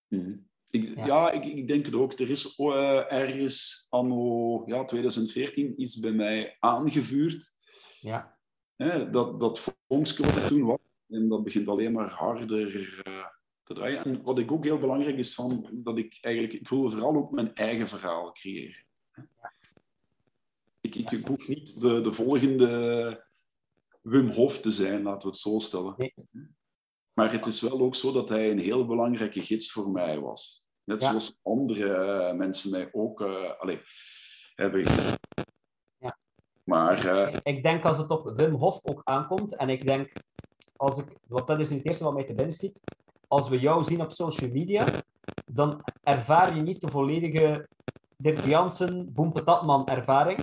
Mhm. 0.07 0.33
Ik, 0.69 1.05
ja, 1.05 1.31
ik, 1.31 1.45
ik, 1.45 1.67
denk 1.67 1.85
het 1.85 1.95
ook. 1.95 2.19
Er 2.19 2.29
is 2.29 2.59
uh, 2.59 3.11
ergens 3.11 3.87
anno 3.89 4.63
ja, 4.65 4.85
2014 4.85 5.81
iets 5.81 5.99
bij 5.99 6.11
mij 6.11 6.57
aangevuurd. 6.59 7.53
Ja. 7.99 8.37
Hè, 8.75 9.09
dat, 9.09 9.39
dat 9.39 9.59
vonkje 9.87 10.23
wat 10.23 10.35
er 10.35 10.47
toen 10.47 10.65
was. 10.65 10.77
En 11.09 11.29
dat 11.29 11.43
begint 11.43 11.67
alleen 11.67 11.91
maar 11.91 12.09
harder 12.09 12.75
uh, 12.75 13.25
te 13.63 13.73
draaien. 13.73 14.03
En 14.03 14.21
wat 14.21 14.39
ik 14.39 14.51
ook 14.51 14.63
heel 14.63 14.79
belangrijk 14.79 15.17
is, 15.17 15.33
van, 15.33 15.69
dat 15.71 15.97
ik 15.97 16.17
eigenlijk... 16.21 16.53
Ik 16.53 16.69
wil 16.69 16.89
vooral 16.89 17.15
ook 17.15 17.31
mijn 17.31 17.53
eigen 17.53 17.87
verhaal 17.87 18.31
creëren. 18.31 18.85
Ik, 20.81 20.95
ik, 20.95 21.11
ik, 21.11 21.27
hoef 21.27 21.47
niet 21.47 21.81
de, 21.81 22.01
de 22.01 22.11
volgende 22.13 23.24
Wim 24.05 24.29
Hof 24.29 24.59
te 24.59 24.71
zijn, 24.71 25.03
laten 25.03 25.21
we 25.21 25.27
het 25.27 25.37
zo 25.37 25.59
stellen. 25.59 25.93
Nee. 25.97 26.13
Maar 27.13 27.31
het 27.31 27.45
is 27.45 27.61
wel 27.61 27.79
ook 27.79 27.95
zo 27.95 28.11
dat 28.11 28.29
hij 28.29 28.51
een 28.51 28.59
heel 28.59 28.85
belangrijke 28.85 29.41
gids 29.41 29.71
voor 29.71 29.91
mij 29.91 30.19
was. 30.19 30.65
Net 30.83 31.01
ja. 31.01 31.09
zoals 31.09 31.37
andere 31.41 31.87
uh, 31.87 32.37
mensen 32.37 32.71
mij 32.71 32.89
ook 32.91 33.21
uh, 33.21 33.59
allez, 33.59 33.79
hebben 34.55 34.83
ja. 35.97 36.17
Maar... 36.63 37.05
Uh... 37.05 37.33
Ik 37.43 37.63
denk 37.63 37.85
als 37.85 37.97
het 37.97 38.09
op 38.09 38.33
Wim 38.35 38.53
Hof 38.53 38.79
ook 38.83 39.01
aankomt, 39.03 39.55
en 39.55 39.69
ik 39.69 39.85
denk, 39.85 40.11
als 40.75 40.97
ik, 40.97 41.17
want 41.27 41.47
dat 41.47 41.59
is 41.59 41.69
het 41.69 41.85
eerste 41.85 42.03
wat 42.03 42.13
mij 42.13 42.23
te 42.23 42.33
binnen 42.33 42.53
schiet, 42.53 42.79
als 43.27 43.49
we 43.49 43.59
jou 43.59 43.83
zien 43.83 44.01
op 44.01 44.11
social 44.11 44.51
media, 44.51 44.85
dan 45.45 45.83
ervaar 46.03 46.55
je 46.55 46.61
niet 46.61 46.81
de 46.81 46.87
volledige 46.87 47.67
Dirk 48.17 48.45
Jansen, 48.45 49.13
Boempetatman 49.13 49.87
ervaring. 49.87 50.39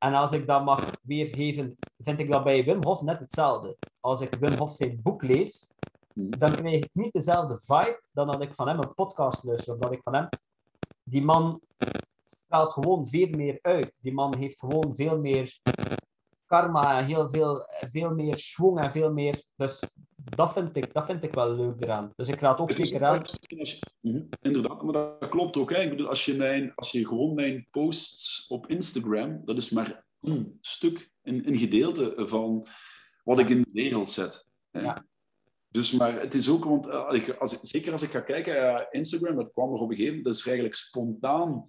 En 0.00 0.14
als 0.14 0.32
ik 0.32 0.46
dat 0.46 0.64
mag 0.64 0.90
weergeven, 1.02 1.76
vind 1.98 2.18
ik 2.18 2.30
dat 2.30 2.44
bij 2.44 2.64
Wim 2.64 2.84
Hof 2.84 3.02
net 3.02 3.18
hetzelfde. 3.18 3.76
Als 4.00 4.20
ik 4.20 4.34
Wim 4.34 4.58
Hof 4.58 4.74
zijn 4.74 5.00
boek 5.02 5.22
lees, 5.22 5.70
dan 6.12 6.54
krijg 6.54 6.84
ik 6.84 6.90
niet 6.92 7.12
dezelfde 7.12 7.58
vibe 7.58 8.02
dan 8.12 8.26
dat 8.26 8.40
ik 8.40 8.54
van 8.54 8.68
hem 8.68 8.78
een 8.78 8.94
podcast 8.94 9.44
luister. 9.44 9.74
Of 9.74 9.78
dat 9.78 9.92
ik 9.92 10.02
van 10.02 10.14
hem... 10.14 10.28
Die 11.02 11.22
man 11.22 11.60
straalt 12.26 12.72
gewoon 12.72 13.06
veel 13.06 13.28
meer 13.28 13.58
uit. 13.62 13.96
Die 14.00 14.12
man 14.12 14.36
heeft 14.36 14.58
gewoon 14.58 14.96
veel 14.96 15.18
meer 15.18 15.60
karma 16.46 16.98
en 16.98 17.04
heel 17.04 17.28
veel, 17.28 17.66
veel 17.90 18.10
meer 18.14 18.38
schwung 18.38 18.80
en 18.80 18.92
veel 18.92 19.12
meer... 19.12 19.42
Dus 19.56 19.84
dat 20.24 20.52
vind 20.52 20.76
ik, 20.76 20.92
dat 20.92 21.04
vind 21.06 21.22
ik 21.22 21.34
wel 21.34 21.54
leuk 21.54 21.84
eraan. 21.84 22.12
Dus 22.16 22.28
ik 22.28 22.40
raad 22.40 22.58
ook 22.58 22.72
zeker 22.72 23.04
aan... 23.04 23.22
Mhm, 24.00 24.22
inderdaad, 24.40 24.82
maar 24.82 24.92
dat 24.92 25.28
klopt 25.28 25.56
ook. 25.56 25.70
Hè. 25.70 25.82
Ik 25.82 25.90
bedoel, 25.90 26.08
als 26.08 26.24
je, 26.24 26.34
mijn, 26.34 26.74
als 26.74 26.90
je 26.90 27.06
gewoon 27.06 27.34
mijn 27.34 27.66
posts 27.70 28.46
op 28.46 28.66
Instagram, 28.66 29.40
dat 29.44 29.56
is 29.56 29.70
maar 29.70 30.04
een 30.20 30.58
stuk, 30.60 31.10
een, 31.22 31.48
een 31.48 31.56
gedeelte 31.56 32.12
van 32.16 32.66
wat 33.24 33.38
ik 33.38 33.48
in 33.48 33.62
de 33.62 33.70
wereld 33.72 34.10
zet. 34.10 34.48
Hè. 34.70 34.80
Ja. 34.80 35.04
Dus, 35.68 35.92
maar 35.92 36.20
het 36.20 36.34
is 36.34 36.48
ook, 36.48 36.64
want 36.64 36.86
uh, 36.86 37.38
als, 37.38 37.60
zeker 37.60 37.92
als 37.92 38.02
ik 38.02 38.10
ga 38.10 38.20
kijken, 38.20 38.56
uh, 38.56 38.80
Instagram, 38.90 39.36
dat 39.36 39.52
kwam 39.52 39.68
er 39.68 39.80
op 39.80 39.90
een 39.90 39.96
gegeven 39.96 40.06
moment, 40.06 40.24
dat 40.24 40.34
is 40.34 40.46
eigenlijk 40.46 40.76
spontaan. 40.76 41.68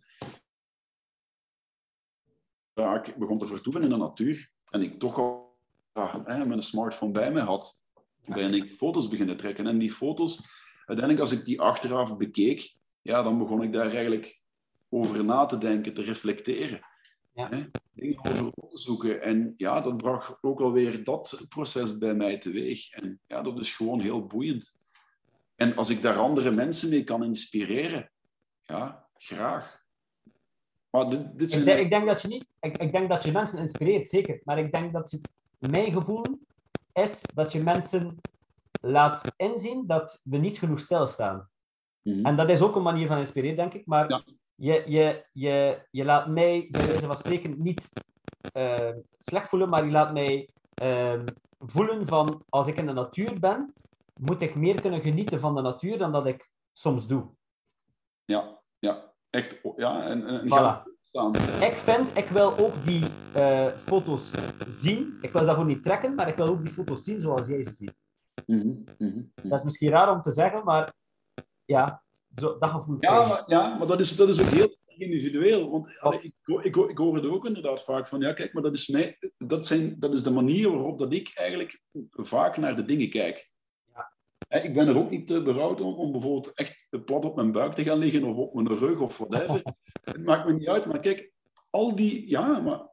Ik 3.03 3.15
begon 3.17 3.37
te 3.37 3.47
vertoeven 3.47 3.83
in 3.83 3.89
de 3.89 3.97
natuur 3.97 4.51
en 4.69 4.81
ik 4.81 4.99
toch 4.99 5.17
al 5.17 5.57
ja, 5.93 6.23
met 6.25 6.51
een 6.51 6.61
smartphone 6.61 7.11
bij 7.11 7.31
me 7.31 7.39
had, 7.39 7.80
ben 8.25 8.53
ik 8.53 8.71
foto's 8.71 9.07
beginnen 9.07 9.37
trekken. 9.37 9.67
En 9.67 9.77
die 9.77 9.91
foto's, 9.91 10.43
uiteindelijk 10.85 11.19
als 11.19 11.39
ik 11.39 11.45
die 11.45 11.61
achteraf 11.61 12.17
bekeek, 12.17 12.75
ja, 13.01 13.23
dan 13.23 13.37
begon 13.37 13.63
ik 13.63 13.73
daar 13.73 13.91
eigenlijk 13.91 14.41
over 14.89 15.25
na 15.25 15.45
te 15.45 15.57
denken, 15.57 15.93
te 15.93 16.03
reflecteren. 16.03 16.79
Ja. 17.33 17.49
Hè? 17.49 17.63
Dingen 17.93 18.19
over 18.23 18.51
op 18.55 18.69
te 18.69 18.77
zoeken. 18.77 19.21
En 19.21 19.53
ja, 19.57 19.81
dat 19.81 19.97
bracht 19.97 20.37
ook 20.41 20.61
alweer 20.61 21.03
dat 21.03 21.45
proces 21.49 21.97
bij 21.97 22.13
mij 22.13 22.37
teweeg. 22.37 22.91
En 22.91 23.19
ja, 23.27 23.41
dat 23.41 23.59
is 23.59 23.75
gewoon 23.75 23.99
heel 23.99 24.25
boeiend. 24.25 24.79
En 25.55 25.75
als 25.75 25.89
ik 25.89 26.01
daar 26.01 26.17
andere 26.17 26.51
mensen 26.51 26.89
mee 26.89 27.03
kan 27.03 27.23
inspireren, 27.23 28.11
ja, 28.65 29.05
graag. 29.17 29.79
Maar 30.89 31.09
dit, 31.09 31.39
dit 31.39 31.53
ik, 31.53 31.65
denk, 31.65 31.79
ik, 31.79 31.89
denk, 31.89 32.05
dat 32.05 32.21
je 32.21 32.27
niet... 32.27 32.45
Ik, 32.59 32.77
ik, 32.77 32.91
denk 32.91 33.09
dat 33.09 33.23
je 33.23 33.31
mensen 33.31 33.59
inspireert, 33.59 34.07
zeker. 34.07 34.41
Maar 34.43 34.59
ik 34.59 34.71
denk 34.71 34.93
dat 34.93 35.11
je... 35.11 35.21
Mijn 35.59 35.91
gevoel 35.91 36.23
is 36.93 37.21
dat 37.33 37.51
je 37.51 37.63
mensen 37.63 38.17
laat 38.81 39.33
inzien 39.37 39.87
dat 39.87 40.21
we 40.23 40.37
niet 40.37 40.59
genoeg 40.59 40.79
stilstaan. 40.79 41.49
Mm 42.01 42.13
-hmm. 42.13 42.25
En 42.25 42.35
dat 42.35 42.49
is 42.49 42.61
ook 42.61 42.75
een 42.75 42.81
manier 42.81 43.07
van 43.07 43.17
inspireren, 43.17 43.55
denk 43.55 43.73
ik. 43.73 43.85
Maar 43.85 44.09
Ja. 44.09 44.23
je, 44.55 44.83
je, 44.85 45.25
je, 45.31 45.81
je 45.91 46.05
laat 46.05 46.27
mij, 46.27 46.67
bij 46.71 46.85
wijze 46.85 47.05
van 47.05 47.17
spreken, 47.17 47.61
niet 47.61 47.91
uh, 48.57 48.89
slecht 49.17 49.49
voelen, 49.49 49.69
maar 49.69 49.85
je 49.85 49.91
laat 49.91 50.13
mij 50.13 50.49
uh, 50.83 51.23
voelen 51.59 52.07
van 52.07 52.43
als 52.49 52.67
ik 52.67 52.77
in 52.77 52.85
de 52.85 52.93
natuur 52.93 53.39
ben, 53.39 53.73
moet 54.19 54.41
ik 54.41 54.55
meer 54.55 54.81
kunnen 54.81 55.01
genieten 55.01 55.39
van 55.39 55.55
de 55.55 55.61
natuur 55.61 55.97
dan 55.97 56.11
dat 56.11 56.25
ik 56.25 56.49
soms 56.73 57.07
doe. 57.07 57.29
Ja, 58.25 58.61
ja. 58.79 59.13
echt. 59.29 59.59
Ja, 59.75 60.03
en, 60.03 60.27
en 60.27 60.47
Voilà. 60.47 60.90
Ik 61.61 61.77
vind, 61.77 62.17
ik 62.17 62.27
wil 62.27 62.57
ook 62.57 62.85
die 62.85 63.03
uh, 63.37 63.67
foto's 63.77 64.31
zien. 64.67 65.17
Ik 65.21 65.31
wil 65.31 65.41
ze 65.41 65.47
daarvoor 65.47 65.65
niet 65.65 65.83
trekken, 65.83 66.15
maar 66.15 66.27
ik 66.27 66.35
wil 66.35 66.47
ook 66.47 66.63
die 66.63 66.73
foto's 66.73 67.03
zien 67.03 67.21
zoals 67.21 67.47
jij 67.47 67.63
ze 67.63 67.73
ziet. 67.73 67.93
Mm 68.45 68.59
-hmm, 68.59 68.83
mm 68.97 69.11
-hmm. 69.11 69.31
Dat 69.49 69.59
is 69.59 69.63
misschien 69.63 69.89
raar 69.89 70.11
om 70.11 70.21
te 70.21 70.31
zeggen, 70.31 70.63
maar 70.63 70.93
ja, 71.65 72.03
zo, 72.35 72.57
dat 72.57 72.69
gevoel. 72.69 72.97
Ja, 72.99 73.27
maar, 73.27 73.43
ja, 73.45 73.77
maar 73.77 73.87
dat 73.87 73.99
is, 73.99 74.15
dat 74.15 74.29
is 74.29 74.41
ook 74.41 74.47
heel 74.47 74.75
individueel. 74.87 75.69
Want 75.69 75.99
allee, 75.99 76.21
ik, 76.21 76.33
ik, 76.63 76.75
ik 76.75 76.97
hoor 76.97 77.15
het 77.15 77.25
ook 77.25 77.45
inderdaad 77.45 77.83
vaak 77.83 78.07
van, 78.07 78.21
ja, 78.21 78.33
kijk, 78.33 78.53
maar 78.53 78.63
dat 78.63 78.73
is, 78.73 78.87
mij, 78.87 79.17
dat, 79.37 79.67
zijn, 79.67 79.99
dat 79.99 80.13
is 80.13 80.23
de 80.23 80.31
manier 80.31 80.71
waarop 80.71 80.99
dat 80.99 81.13
ik 81.13 81.31
eigenlijk 81.33 81.81
vaak 82.11 82.57
naar 82.57 82.75
de 82.75 82.85
dingen 82.85 83.09
kijk. 83.09 83.50
Ik 84.49 84.73
ben 84.73 84.87
er 84.87 84.97
ook 84.97 85.09
niet 85.09 85.27
te 85.27 85.41
berouwd 85.41 85.81
om, 85.81 85.93
om 85.93 86.11
bijvoorbeeld 86.11 86.53
echt 86.53 86.87
plat 87.05 87.25
op 87.25 87.35
mijn 87.35 87.51
buik 87.51 87.73
te 87.73 87.83
gaan 87.83 87.97
liggen 87.97 88.23
of 88.23 88.35
op 88.35 88.53
mijn 88.53 88.77
rug 88.77 88.99
of 88.99 89.17
whatever. 89.17 89.61
het 90.03 90.23
maakt 90.23 90.47
me 90.47 90.53
niet 90.53 90.67
uit, 90.67 90.85
maar 90.85 90.99
kijk, 90.99 91.31
al 91.69 91.95
die, 91.95 92.29
ja, 92.29 92.59
maar 92.59 92.89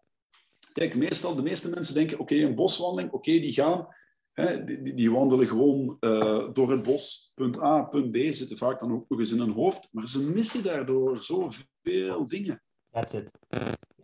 kijk, 0.72 0.94
meestal, 0.94 1.34
de 1.34 1.42
meeste 1.42 1.68
mensen 1.68 1.94
denken, 1.94 2.18
oké, 2.18 2.32
okay, 2.34 2.44
een 2.44 2.54
boswandeling, 2.54 3.12
oké, 3.12 3.30
okay, 3.30 3.40
die 3.40 3.52
gaan, 3.52 3.88
hè, 4.32 4.64
die, 4.64 4.94
die, 4.94 5.10
wandelen 5.10 5.46
gewoon 5.46 5.96
uh, 6.00 6.48
door 6.52 6.70
het 6.70 6.82
bos, 6.82 7.32
punt 7.34 7.62
A, 7.62 7.82
punt 7.82 8.10
B, 8.10 8.16
zitten 8.16 8.56
vaak 8.56 8.80
dan 8.80 8.92
ook 8.92 9.08
nog 9.08 9.18
eens 9.18 9.32
in 9.32 9.40
hun 9.40 9.52
hoofd, 9.52 9.88
maar 9.92 10.08
ze 10.08 10.30
missen 10.30 10.62
daardoor 10.62 11.22
zoveel 11.22 12.26
dingen. 12.26 12.62
That's 12.90 13.12
it. 13.12 13.38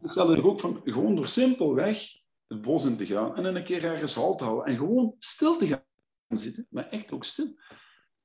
Stel 0.02 0.32
er 0.32 0.46
ook 0.46 0.60
van, 0.60 0.80
gewoon 0.84 1.14
door 1.14 1.28
simpelweg 1.28 2.22
het 2.46 2.62
bos 2.62 2.84
in 2.84 2.96
te 2.96 3.06
gaan 3.06 3.36
en 3.36 3.44
een 3.44 3.64
keer 3.64 3.84
ergens 3.84 4.14
halt 4.14 4.38
te 4.38 4.44
houden 4.44 4.66
en 4.66 4.76
gewoon 4.76 5.14
stil 5.18 5.56
te 5.56 5.66
gaan 5.66 5.84
zitten, 6.36 6.66
maar 6.70 6.88
echt 6.88 7.12
ook 7.12 7.24
stil. 7.24 7.56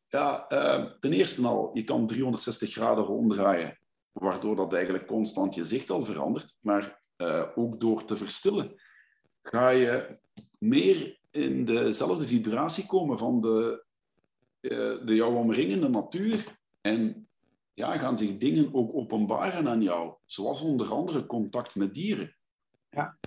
Ja, 0.08 0.46
uh, 0.50 0.92
ten 1.00 1.14
eerste 1.14 1.48
al, 1.48 1.70
je 1.74 1.84
kan 1.84 2.08
360 2.08 2.72
graden 2.72 3.04
ronddraaien, 3.04 3.80
waardoor 4.12 4.56
dat 4.56 4.74
eigenlijk 4.74 5.08
constant 5.08 5.56
je 5.56 5.64
zicht 5.64 5.90
al 5.90 6.06
verandert. 6.06 6.58
Maar 6.60 7.02
uh, 7.18 7.46
ook 7.56 7.80
door 7.80 8.06
te 8.06 8.18
verstillen, 8.18 8.82
ga 9.42 9.70
je 9.70 10.20
meer 10.58 11.20
in 11.32 11.66
dezelfde 11.66 12.28
vibratie 12.28 12.86
komen 12.86 13.18
van 13.18 13.42
de, 13.42 13.86
uh, 14.60 15.06
de 15.06 15.26
omringende 15.26 15.90
natuur. 15.90 16.58
En 16.82 17.28
ja, 17.74 17.98
gaan 17.98 18.18
zich 18.18 18.38
dingen 18.38 18.74
ook 18.74 18.96
openbaren 18.96 19.68
aan 19.68 19.82
jou, 19.82 20.16
zoals 20.26 20.62
onder 20.62 20.92
andere 20.92 21.26
contact 21.26 21.76
met 21.76 21.94
dieren. 21.94 22.36
Ja. 22.90 23.18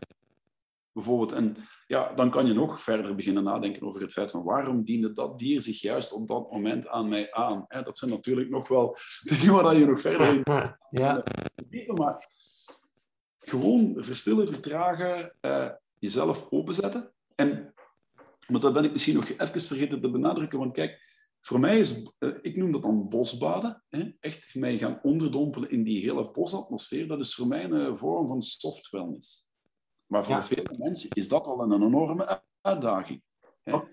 Bijvoorbeeld, 0.93 1.33
en 1.33 1.57
ja, 1.87 2.15
dan 2.15 2.31
kan 2.31 2.47
je 2.47 2.53
nog 2.53 2.81
verder 2.81 3.15
beginnen 3.15 3.45
nadenken 3.45 3.83
over 3.83 4.01
het 4.01 4.13
feit 4.13 4.31
van 4.31 4.43
waarom 4.43 4.85
diende 4.85 5.13
dat 5.13 5.39
dier 5.39 5.63
zich 5.63 5.81
juist 5.81 6.13
op 6.13 6.29
dat 6.29 6.51
moment 6.51 6.89
aan 6.89 7.09
mij 7.09 7.33
aan. 7.33 7.65
Hè, 7.69 7.83
dat 7.83 7.99
zijn 7.99 8.11
natuurlijk 8.11 8.51
nog 8.51 8.69
wel 8.69 8.97
dingen 9.31 9.53
waar 9.53 9.77
je 9.77 9.87
nog 9.87 10.01
verder 10.01 10.27
in 10.29 10.43
ja. 10.91 11.23
maar 11.95 12.29
gewoon 13.39 13.95
verstillen, 13.97 14.49
vertragen, 14.49 15.37
uh, 15.41 15.69
jezelf 15.99 16.47
openzetten. 16.51 17.13
En, 17.35 17.75
maar 18.49 18.61
dat 18.61 18.73
ben 18.73 18.85
ik 18.85 18.93
misschien 18.93 19.15
nog 19.15 19.29
even 19.29 19.61
vergeten 19.61 20.01
te 20.01 20.11
benadrukken, 20.11 20.59
want 20.59 20.73
kijk, 20.73 21.11
voor 21.41 21.61
mij 21.61 21.79
is, 21.79 22.13
uh, 22.19 22.35
ik 22.41 22.57
noem 22.57 22.73
dat 22.73 22.83
dan 22.83 23.09
bosbaden, 23.09 23.85
hè? 23.89 24.11
echt 24.21 24.55
mij 24.55 24.79
gaan 24.79 24.99
onderdompelen 25.03 25.71
in 25.71 25.83
die 25.83 26.01
hele 26.01 26.31
bosatmosfeer, 26.31 27.09
dat 27.09 27.21
is 27.21 27.35
voor 27.35 27.47
mij 27.47 27.65
een 27.65 27.97
vorm 27.97 28.29
van 28.29 28.43
soft 28.43 28.91
wellness. 28.91 29.51
Maar 30.13 30.25
voor 30.25 30.35
ja. 30.35 30.45
veel 30.45 30.65
mensen 30.79 31.11
is 31.11 31.29
dat 31.29 31.47
al 31.47 31.61
een 31.61 31.83
enorme 31.83 32.43
uitdaging. 32.61 33.23
Hè? 33.63 33.75
Oh. 33.75 33.89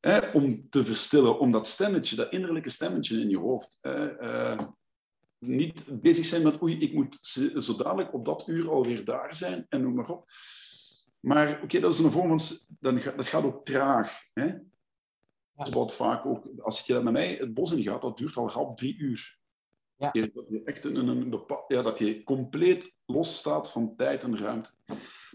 Hè? 0.00 0.30
Om 0.30 0.68
te 0.70 0.84
verstillen, 0.84 1.38
om 1.38 1.50
dat 1.50 1.66
stemmetje, 1.66 2.16
dat 2.16 2.32
innerlijke 2.32 2.70
stemmetje 2.70 3.20
in 3.20 3.30
je 3.30 3.38
hoofd, 3.38 3.78
uh, 3.82 4.58
niet 5.38 6.00
bezig 6.00 6.24
zijn 6.24 6.42
met 6.42 6.62
oei, 6.62 6.78
ik 6.78 6.92
moet 6.92 7.16
zo 7.58 7.76
dadelijk 7.76 8.14
op 8.14 8.24
dat 8.24 8.48
uur 8.48 8.70
alweer 8.70 9.04
daar 9.04 9.34
zijn 9.34 9.66
en 9.68 9.82
noem 9.82 9.94
maar 9.94 10.10
op. 10.10 10.30
Maar 11.20 11.50
oké, 11.50 11.62
okay, 11.62 11.80
dat 11.80 11.92
is 11.92 11.98
een 11.98 12.10
vorm 12.10 12.38
van... 12.38 12.56
Dat 13.16 13.26
gaat 13.26 13.44
ook 13.44 13.64
traag. 13.64 14.20
Hè? 14.32 14.44
Ja. 14.44 15.70
Wat 15.70 15.94
vaak 15.94 16.26
ook, 16.26 16.48
als 16.58 16.80
je 16.80 16.94
met 16.94 17.12
mij 17.12 17.34
het 17.34 17.54
bos 17.54 17.72
in 17.72 17.82
gaat, 17.82 18.02
dat 18.02 18.18
duurt 18.18 18.36
al 18.36 18.50
rap 18.50 18.76
drie 18.76 18.96
uur. 18.96 19.38
Ja. 19.96 20.10
Dat 20.10 20.46
je 20.48 20.62
echt 20.64 20.84
een, 20.84 20.96
een, 20.96 21.08
een, 21.08 21.44
ja, 21.68 21.82
dat 21.82 21.98
je 21.98 22.22
compleet 22.24 22.92
los 23.06 23.36
staat 23.36 23.70
van 23.70 23.96
tijd 23.96 24.24
en 24.24 24.38
ruimte. 24.38 24.70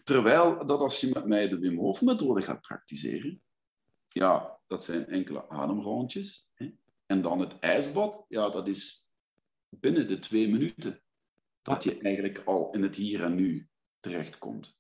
Terwijl 0.04 0.66
dat 0.66 0.80
als 0.80 1.02
je 1.02 1.10
met 1.14 1.26
mij 1.26 1.48
de 1.48 1.60
Wim 1.60 1.78
Hof 1.78 2.02
methode 2.02 2.42
gaat 2.42 2.62
praktiseren, 2.62 3.42
ja, 4.08 4.60
dat 4.68 4.84
zijn 4.84 5.08
enkele 5.08 5.50
ademrondjes. 5.50 6.50
Hè? 6.54 6.72
En 7.06 7.22
dan 7.22 7.40
het 7.40 7.60
ijsbad, 7.60 8.26
ja, 8.28 8.50
dat 8.50 8.68
is 8.68 9.12
binnen 9.70 10.08
de 10.08 10.20
twee 10.20 10.50
minuten 10.50 11.02
dat 11.62 11.84
je 11.84 12.00
eigenlijk 12.00 12.42
al 12.46 12.72
in 12.72 12.84
het 12.84 12.96
hier 12.96 13.24
en 13.24 13.36
nu 13.36 13.68
terechtkomt. 14.00 14.78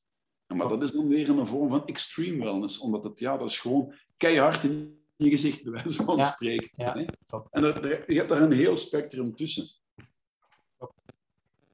Maar 0.47 0.67
dat 0.67 0.83
is 0.83 0.91
dan 0.91 1.07
weer 1.07 1.29
een 1.29 1.47
vorm 1.47 1.69
van 1.69 1.87
extreme 1.87 2.43
wellness, 2.43 2.79
omdat 2.79 3.03
het, 3.03 3.19
ja, 3.19 3.37
dat 3.37 3.49
is 3.49 3.59
gewoon 3.59 3.93
keihard 4.17 4.63
in 4.63 5.05
je 5.15 5.29
gezicht, 5.29 5.63
bij 5.63 5.71
wijze 5.71 6.03
van 6.03 6.23
spreken. 6.23 6.69
Ja, 6.71 6.95
en 6.95 7.61
dat, 7.61 7.83
je 7.83 8.15
hebt 8.15 8.29
daar 8.29 8.41
een 8.41 8.51
heel 8.51 8.77
spectrum 8.77 9.35
tussen. 9.35 9.67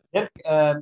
Dirk, 0.10 0.45
uh, 0.45 0.78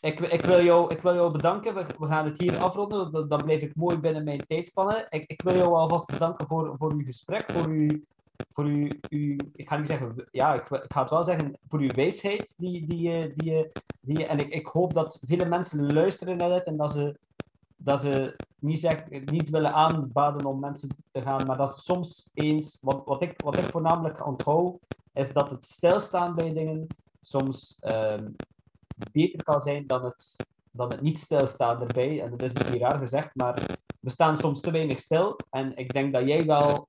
ik, 0.00 0.20
ik, 0.20 0.44
wil 0.44 0.64
jou, 0.64 0.94
ik 0.94 1.02
wil 1.02 1.14
jou 1.14 1.32
bedanken. 1.32 1.74
We, 1.74 1.86
we 1.98 2.06
gaan 2.06 2.24
het 2.24 2.40
hier 2.40 2.56
afronden. 2.56 3.12
Dan, 3.12 3.28
dan 3.28 3.44
blijf 3.44 3.62
ik 3.62 3.76
mooi 3.76 3.98
binnen 3.98 4.24
mijn 4.24 4.46
tijdspannen. 4.46 5.06
Ik, 5.10 5.30
ik 5.30 5.42
wil 5.42 5.54
jou 5.54 5.68
alvast 5.74 6.06
bedanken 6.06 6.46
voor, 6.46 6.74
voor 6.78 6.92
uw 6.92 7.04
gesprek, 7.04 7.52
voor 7.52 7.68
uw, 7.68 7.88
voor 8.52 8.64
uw, 8.64 8.88
uw, 9.10 9.36
ik 9.54 9.68
ga 9.68 9.76
niet 9.76 9.86
zeggen, 9.86 10.28
ja, 10.30 10.54
ik, 10.54 10.66
ga 10.88 11.00
het 11.00 11.10
wel 11.10 11.24
zeggen, 11.24 11.58
voor 11.68 11.78
uw 11.78 11.94
wijsheid. 11.94 12.54
Die, 12.56 12.86
die, 12.86 13.32
die, 13.34 13.70
die, 14.00 14.26
en 14.26 14.38
ik, 14.38 14.48
ik 14.48 14.66
hoop 14.66 14.94
dat 14.94 15.20
vele 15.26 15.44
mensen 15.44 15.92
luisteren 15.92 16.36
naar 16.36 16.48
dit 16.48 16.64
en 16.64 16.76
dat 16.76 16.92
ze, 16.92 17.16
dat 17.76 18.00
ze 18.00 18.36
niet, 18.58 19.04
niet 19.30 19.50
willen 19.50 19.72
aanbaden 19.72 20.46
om 20.46 20.60
mensen 20.60 20.88
te 21.12 21.22
gaan, 21.22 21.46
maar 21.46 21.56
dat 21.56 21.74
ze 21.74 21.80
soms 21.80 22.30
eens, 22.34 22.78
wat, 22.80 23.02
wat, 23.04 23.22
ik, 23.22 23.40
wat 23.44 23.56
ik 23.56 23.64
voornamelijk 23.64 24.26
onthoud, 24.26 24.78
is 25.12 25.32
dat 25.32 25.50
het 25.50 25.64
stilstaan 25.64 26.34
bij 26.34 26.52
dingen 26.52 26.86
soms 27.22 27.78
um, 27.82 28.34
beter 29.12 29.42
kan 29.42 29.60
zijn 29.60 29.86
dan 29.86 30.04
het, 30.04 30.36
dan 30.70 30.90
het 30.90 31.00
niet 31.00 31.20
stilstaan 31.20 31.80
erbij. 31.80 32.22
En 32.22 32.30
dat 32.30 32.42
is 32.42 32.52
misschien 32.52 32.80
raar 32.80 32.98
gezegd, 32.98 33.34
maar 33.34 33.62
we 34.00 34.10
staan 34.10 34.36
soms 34.36 34.60
te 34.60 34.70
weinig 34.70 34.98
stil. 34.98 35.36
En 35.50 35.76
ik 35.76 35.92
denk 35.92 36.12
dat 36.12 36.26
jij 36.26 36.46
wel 36.46 36.86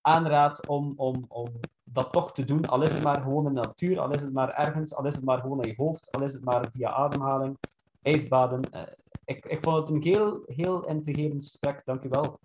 aanraadt 0.00 0.66
om, 0.66 0.92
om, 0.96 1.24
om 1.28 1.46
dat 1.84 2.12
toch 2.12 2.32
te 2.32 2.44
doen. 2.44 2.66
Al 2.66 2.82
is 2.82 2.92
het 2.92 3.02
maar 3.02 3.22
gewoon 3.22 3.46
in 3.46 3.54
de 3.54 3.60
natuur, 3.60 4.00
al 4.00 4.10
is 4.10 4.20
het 4.20 4.32
maar 4.32 4.54
ergens, 4.54 4.94
al 4.94 5.06
is 5.06 5.14
het 5.14 5.24
maar 5.24 5.40
gewoon 5.40 5.62
in 5.62 5.68
je 5.68 5.74
hoofd, 5.76 6.12
al 6.12 6.22
is 6.22 6.32
het 6.32 6.44
maar 6.44 6.70
via 6.72 6.90
ademhaling, 6.90 7.58
ijsbaden. 8.02 8.60
Uh, 8.74 8.82
ik, 9.24 9.46
ik 9.46 9.62
vond 9.62 9.76
het 9.76 9.88
een 9.88 10.02
heel, 10.02 10.42
heel 10.46 10.86
intrigerend 10.86 11.44
gesprek. 11.44 11.82
Dank 11.84 12.02
je 12.02 12.08
wel. 12.08 12.38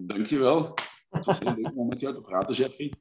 Dank 0.00 0.26
je 0.26 0.38
wel. 0.38 0.74
Het 1.10 1.26
was 1.26 1.38
heel 1.38 1.54
leuk 1.54 1.72
om 1.76 1.88
met 1.88 2.00
jou 2.00 2.14
te 2.14 2.20
praten, 2.20 2.54
Jeffrey. 2.54 2.92